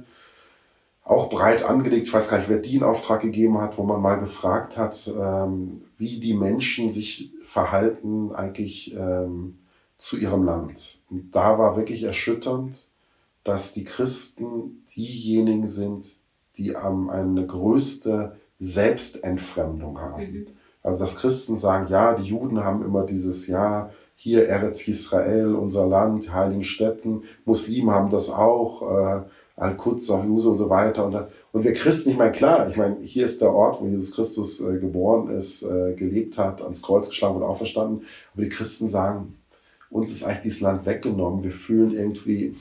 auch 1.03 1.29
breit 1.29 1.63
angelegt, 1.63 2.07
ich 2.07 2.13
weiß 2.13 2.29
gar 2.29 2.37
nicht, 2.37 2.49
wer 2.49 2.59
die 2.59 2.75
in 2.75 2.83
Auftrag 2.83 3.21
gegeben 3.21 3.59
hat, 3.59 3.77
wo 3.77 3.83
man 3.83 4.01
mal 4.01 4.15
gefragt 4.15 4.77
hat, 4.77 5.11
ähm, 5.19 5.81
wie 5.97 6.19
die 6.19 6.33
Menschen 6.33 6.91
sich 6.91 7.33
verhalten 7.43 8.31
eigentlich 8.33 8.95
ähm, 8.95 9.57
zu 9.97 10.17
ihrem 10.17 10.45
Land. 10.45 10.99
Und 11.09 11.35
da 11.35 11.59
war 11.59 11.75
wirklich 11.75 12.03
erschütternd, 12.03 12.87
dass 13.43 13.73
die 13.73 13.83
Christen 13.83 14.85
diejenigen 14.95 15.67
sind, 15.67 16.05
die 16.57 16.75
am 16.75 17.09
eine 17.09 17.45
größte 17.45 18.37
Selbstentfremdung 18.61 19.99
haben. 19.99 20.21
Mhm. 20.21 20.47
Also 20.83 20.99
dass 20.99 21.17
Christen 21.17 21.57
sagen, 21.57 21.87
ja, 21.89 22.13
die 22.13 22.23
Juden 22.23 22.63
haben 22.63 22.85
immer 22.85 23.05
dieses, 23.05 23.47
ja, 23.47 23.89
hier 24.15 24.47
Eretz 24.47 24.87
Israel, 24.87 25.55
unser 25.55 25.87
Land, 25.87 26.31
heiligen 26.31 26.63
Städten, 26.63 27.23
Muslime 27.43 27.91
haben 27.91 28.11
das 28.11 28.29
auch, 28.29 28.81
äh, 28.83 29.21
Al-Quds, 29.57 30.07
Juse 30.25 30.49
und 30.49 30.57
so 30.57 30.69
weiter. 30.69 31.05
Und, 31.05 31.15
und 31.51 31.63
wir 31.63 31.73
Christen, 31.73 32.11
ich 32.11 32.17
meine, 32.17 32.31
klar, 32.31 32.67
ich 32.69 32.77
meine, 32.77 32.97
hier 32.99 33.25
ist 33.25 33.41
der 33.41 33.53
Ort, 33.53 33.81
wo 33.81 33.85
Jesus 33.85 34.15
Christus 34.15 34.61
äh, 34.61 34.79
geboren 34.79 35.29
ist, 35.35 35.63
äh, 35.63 35.93
gelebt 35.93 36.37
hat, 36.37 36.61
ans 36.61 36.81
Kreuz 36.81 37.09
geschlagen 37.09 37.35
und 37.35 37.43
auferstanden. 37.43 38.05
Aber 38.33 38.43
die 38.43 38.49
Christen 38.49 38.87
sagen, 38.87 39.35
uns 39.89 40.11
ist 40.11 40.23
eigentlich 40.23 40.41
dieses 40.41 40.61
Land 40.61 40.85
weggenommen. 40.85 41.43
Wir 41.43 41.51
fühlen 41.51 41.93
irgendwie, 41.93 42.55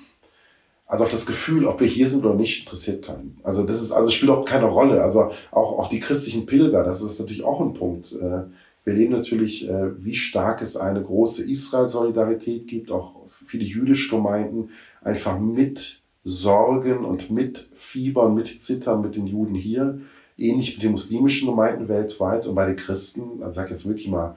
also 0.90 1.04
auch 1.04 1.08
das 1.08 1.24
Gefühl, 1.24 1.66
ob 1.66 1.78
wir 1.78 1.86
hier 1.86 2.08
sind 2.08 2.24
oder 2.24 2.34
nicht, 2.34 2.64
interessiert 2.64 3.04
keinen. 3.04 3.38
Also 3.44 3.62
das 3.62 3.80
ist, 3.80 3.92
also 3.92 4.10
spielt 4.10 4.32
auch 4.32 4.44
keine 4.44 4.64
Rolle. 4.64 5.04
Also 5.04 5.30
auch, 5.52 5.78
auch 5.78 5.88
die 5.88 6.00
christlichen 6.00 6.46
Pilger, 6.46 6.82
das 6.82 7.00
ist 7.00 7.20
natürlich 7.20 7.44
auch 7.44 7.60
ein 7.60 7.74
Punkt. 7.74 8.12
Äh, 8.12 8.18
wir 8.18 8.92
erleben 8.92 9.12
natürlich, 9.12 9.68
äh, 9.68 10.04
wie 10.04 10.16
stark 10.16 10.60
es 10.62 10.76
eine 10.76 11.00
große 11.00 11.48
Israel-Solidarität 11.48 12.66
gibt, 12.66 12.90
auch 12.90 13.14
viele 13.28 13.62
jüdische 13.62 14.10
Gemeinden 14.10 14.70
einfach 15.00 15.38
mit 15.38 16.02
Sorgen 16.24 17.04
und 17.04 17.30
mit 17.30 17.70
Fiebern, 17.76 18.34
mit 18.34 18.60
Zittern 18.60 19.00
mit 19.00 19.14
den 19.14 19.28
Juden 19.28 19.54
hier, 19.54 20.00
ähnlich 20.38 20.74
mit 20.74 20.82
den 20.82 20.90
muslimischen 20.90 21.48
Gemeinden 21.48 21.86
weltweit 21.86 22.48
und 22.48 22.56
bei 22.56 22.66
den 22.66 22.74
Christen, 22.74 23.44
also 23.44 23.52
sag 23.52 23.70
jetzt 23.70 23.86
wirklich 23.86 24.08
mal, 24.08 24.34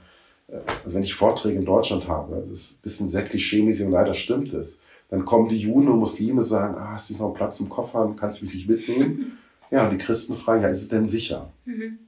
äh, 0.48 0.58
also 0.84 0.94
wenn 0.96 1.02
ich 1.02 1.16
Vorträge 1.16 1.58
in 1.58 1.66
Deutschland 1.66 2.08
habe, 2.08 2.44
das 2.48 2.60
ist 2.60 2.78
ein 2.78 2.82
bisschen 2.84 3.10
sehr 3.10 3.24
klischee-mäßig 3.24 3.88
und 3.88 3.92
leider 3.92 4.14
stimmt 4.14 4.54
es, 4.54 4.83
dann 5.14 5.26
kommen 5.26 5.48
die 5.48 5.60
Juden 5.60 5.90
und 5.90 6.00
Muslime 6.00 6.42
sagen, 6.42 6.74
ah, 6.76 6.94
hast 6.94 7.08
du 7.08 7.14
nicht 7.14 7.20
noch 7.20 7.28
einen 7.28 7.36
Platz 7.36 7.60
im 7.60 7.70
Koffer, 7.70 8.12
kannst 8.18 8.42
du 8.42 8.46
mich 8.46 8.56
nicht 8.56 8.68
mitnehmen? 8.68 9.38
Ja, 9.70 9.86
und 9.86 9.92
die 9.92 10.04
Christen 10.04 10.36
fragen, 10.36 10.64
ja, 10.64 10.70
ist 10.70 10.82
es 10.82 10.90
denn 10.90 11.06
sicher? 11.06 11.52
Mhm. 11.66 12.00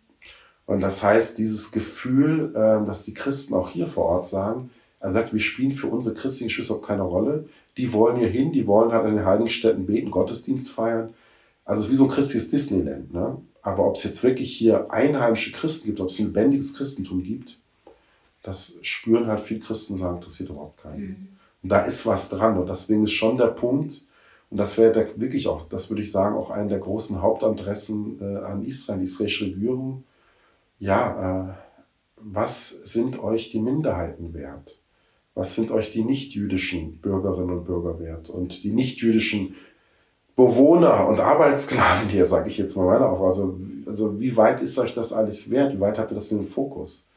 Und 0.65 0.81
das 0.81 1.03
heißt, 1.03 1.37
dieses 1.37 1.71
Gefühl, 1.71 2.51
ähm, 2.55 2.87
dass 2.87 3.05
die 3.05 3.13
Christen 3.13 3.53
auch 3.53 3.69
hier 3.69 3.85
vor 3.85 4.05
Ort 4.05 4.25
sagen, 4.25 4.71
er 4.99 5.11
sagt, 5.11 5.33
wir 5.33 5.39
spielen 5.39 5.73
für 5.73 5.85
unsere 5.85 6.15
christlichen 6.15 6.47
Geschwister 6.47 6.81
keine 6.81 7.03
Rolle. 7.03 7.47
Die 7.77 7.93
wollen 7.93 8.17
hier 8.17 8.27
hin, 8.27 8.51
die 8.51 8.65
wollen 8.65 8.91
halt 8.91 9.07
in 9.07 9.17
den 9.17 9.25
heiligen 9.25 9.51
Städten 9.51 9.85
beten, 9.85 10.09
Gottesdienst 10.09 10.71
feiern. 10.71 11.13
Also 11.63 11.91
wie 11.91 11.95
so 11.95 12.05
ein 12.05 12.09
christliches 12.09 12.49
Disneyland. 12.49 13.13
Ne? 13.13 13.37
Aber 13.61 13.85
ob 13.85 13.97
es 13.97 14.03
jetzt 14.03 14.23
wirklich 14.23 14.51
hier 14.51 14.91
einheimische 14.91 15.51
Christen 15.51 15.89
gibt, 15.89 15.99
ob 15.99 16.09
es 16.09 16.17
ein 16.17 16.27
lebendiges 16.27 16.75
Christentum 16.75 17.21
gibt, 17.21 17.59
das 18.41 18.79
spüren 18.81 19.27
halt 19.27 19.41
viele 19.41 19.59
Christen 19.59 19.95
sagen, 19.97 20.15
interessiert 20.15 20.49
überhaupt 20.49 20.81
keinen. 20.81 21.01
Mhm. 21.01 21.34
Und 21.65 21.69
da 21.69 21.79
ist 21.79 22.05
was 22.05 22.29
dran. 22.29 22.59
Und 22.59 22.69
deswegen 22.69 23.05
ist 23.05 23.13
schon 23.13 23.37
der 23.37 23.47
Punkt, 23.47 24.05
und 24.51 24.57
das 24.57 24.77
wäre 24.77 25.07
wirklich 25.19 25.47
auch, 25.47 25.67
das 25.67 25.89
würde 25.89 26.03
ich 26.03 26.11
sagen, 26.11 26.35
auch 26.35 26.51
einer 26.51 26.69
der 26.69 26.77
großen 26.77 27.23
Hauptadressen 27.23 28.19
äh, 28.21 28.45
an 28.45 28.63
Israel, 28.63 28.99
die 28.99 29.05
israelische 29.05 29.45
Regierung. 29.45 30.03
Ja, 30.77 31.49
äh, 31.49 31.53
was 32.17 32.69
sind 32.69 33.17
euch 33.17 33.49
die 33.49 33.59
Minderheiten 33.59 34.35
wert? 34.35 34.77
Was 35.33 35.55
sind 35.55 35.71
euch 35.71 35.91
die 35.91 36.03
nichtjüdischen 36.03 37.01
Bürgerinnen 37.01 37.49
und 37.49 37.65
Bürger 37.65 37.99
wert? 37.99 38.29
Und 38.29 38.63
die 38.63 38.71
nichtjüdischen 38.71 39.55
Bewohner 40.35 41.07
und 41.07 41.19
Arbeitssklaven 41.19 42.09
hier, 42.09 42.27
sage 42.27 42.51
ich 42.51 42.59
jetzt 42.59 42.77
mal 42.77 42.85
weiter 42.85 43.09
auf. 43.09 43.21
Also, 43.21 43.59
also 43.87 44.19
wie 44.19 44.37
weit 44.37 44.61
ist 44.61 44.77
euch 44.77 44.93
das 44.93 45.13
alles 45.13 45.49
wert? 45.49 45.73
Wie 45.73 45.79
weit 45.79 45.97
habt 45.97 46.11
ihr 46.11 46.15
das 46.15 46.31
in 46.31 46.41
den 46.41 46.47
Fokus? 46.47 47.09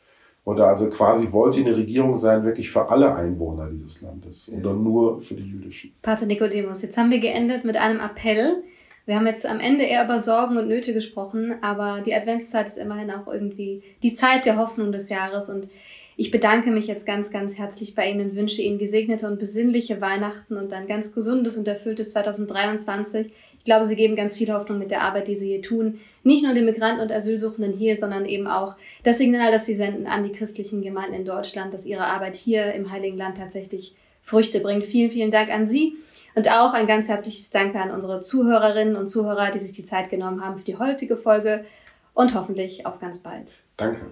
Oder 0.48 0.68
also 0.68 0.88
quasi 0.88 1.30
wollte 1.30 1.60
eine 1.60 1.76
Regierung 1.76 2.16
sein, 2.16 2.42
wirklich 2.42 2.70
für 2.70 2.88
alle 2.88 3.14
Einwohner 3.14 3.68
dieses 3.70 4.00
Landes 4.00 4.48
oder 4.48 4.72
nur 4.72 5.20
für 5.20 5.34
die 5.34 5.42
jüdischen. 5.42 5.92
Pater 6.00 6.24
Nikodemus, 6.24 6.80
jetzt 6.80 6.96
haben 6.96 7.10
wir 7.10 7.18
geendet 7.18 7.66
mit 7.66 7.76
einem 7.76 8.00
Appell. 8.00 8.62
Wir 9.04 9.16
haben 9.16 9.26
jetzt 9.26 9.44
am 9.44 9.60
Ende 9.60 9.84
eher 9.84 10.06
über 10.06 10.18
Sorgen 10.18 10.56
und 10.56 10.68
Nöte 10.68 10.94
gesprochen, 10.94 11.56
aber 11.60 12.00
die 12.00 12.14
Adventszeit 12.14 12.66
ist 12.66 12.78
immerhin 12.78 13.10
auch 13.10 13.30
irgendwie 13.30 13.82
die 14.02 14.14
Zeit 14.14 14.46
der 14.46 14.56
Hoffnung 14.56 14.90
des 14.90 15.10
Jahres 15.10 15.50
und 15.50 15.68
ich 16.16 16.30
bedanke 16.30 16.70
mich 16.70 16.86
jetzt 16.86 17.06
ganz, 17.06 17.30
ganz 17.30 17.58
herzlich 17.58 17.94
bei 17.94 18.10
Ihnen, 18.10 18.34
wünsche 18.34 18.62
Ihnen 18.62 18.78
gesegnete 18.78 19.26
und 19.28 19.38
besinnliche 19.38 20.00
Weihnachten 20.00 20.56
und 20.56 20.72
ein 20.72 20.86
ganz 20.86 21.14
gesundes 21.14 21.58
und 21.58 21.68
erfülltes 21.68 22.10
2023. 22.12 23.30
Ich 23.68 23.70
glaube, 23.70 23.84
Sie 23.84 23.96
geben 23.96 24.16
ganz 24.16 24.34
viel 24.34 24.50
Hoffnung 24.50 24.78
mit 24.78 24.90
der 24.90 25.02
Arbeit, 25.02 25.28
die 25.28 25.34
Sie 25.34 25.48
hier 25.48 25.60
tun. 25.60 26.00
Nicht 26.22 26.42
nur 26.42 26.54
den 26.54 26.64
Migranten 26.64 27.02
und 27.02 27.12
Asylsuchenden 27.12 27.74
hier, 27.74 27.96
sondern 27.96 28.24
eben 28.24 28.46
auch 28.46 28.76
das 29.02 29.18
Signal, 29.18 29.52
das 29.52 29.66
Sie 29.66 29.74
senden 29.74 30.06
an 30.06 30.22
die 30.22 30.32
christlichen 30.32 30.80
Gemeinden 30.80 31.12
in 31.12 31.26
Deutschland, 31.26 31.74
dass 31.74 31.84
Ihre 31.84 32.06
Arbeit 32.06 32.34
hier 32.34 32.72
im 32.72 32.90
Heiligen 32.90 33.18
Land 33.18 33.36
tatsächlich 33.36 33.94
Früchte 34.22 34.60
bringt. 34.60 34.84
Vielen, 34.84 35.10
vielen 35.10 35.30
Dank 35.30 35.52
an 35.52 35.66
Sie 35.66 35.98
und 36.34 36.50
auch 36.50 36.72
ein 36.72 36.86
ganz 36.86 37.10
herzliches 37.10 37.50
Danke 37.50 37.78
an 37.78 37.90
unsere 37.90 38.20
Zuhörerinnen 38.20 38.96
und 38.96 39.08
Zuhörer, 39.08 39.50
die 39.50 39.58
sich 39.58 39.72
die 39.72 39.84
Zeit 39.84 40.08
genommen 40.08 40.42
haben 40.42 40.56
für 40.56 40.64
die 40.64 40.78
heutige 40.78 41.18
Folge 41.18 41.66
und 42.14 42.34
hoffentlich 42.34 42.86
auf 42.86 43.00
ganz 43.00 43.18
bald. 43.18 43.58
Danke. 43.76 44.06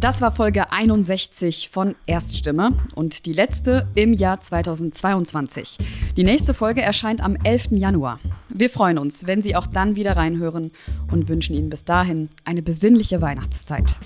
Das 0.00 0.20
war 0.20 0.30
Folge 0.30 0.70
61 0.70 1.70
von 1.70 1.96
Erststimme 2.06 2.70
und 2.94 3.26
die 3.26 3.32
letzte 3.32 3.88
im 3.96 4.12
Jahr 4.12 4.40
2022. 4.40 5.76
Die 6.16 6.22
nächste 6.22 6.54
Folge 6.54 6.82
erscheint 6.82 7.20
am 7.20 7.34
11. 7.34 7.72
Januar. 7.72 8.20
Wir 8.48 8.70
freuen 8.70 8.98
uns, 8.98 9.26
wenn 9.26 9.42
Sie 9.42 9.56
auch 9.56 9.66
dann 9.66 9.96
wieder 9.96 10.16
reinhören 10.16 10.70
und 11.10 11.28
wünschen 11.28 11.56
Ihnen 11.56 11.68
bis 11.68 11.84
dahin 11.84 12.28
eine 12.44 12.62
besinnliche 12.62 13.20
Weihnachtszeit. 13.20 13.96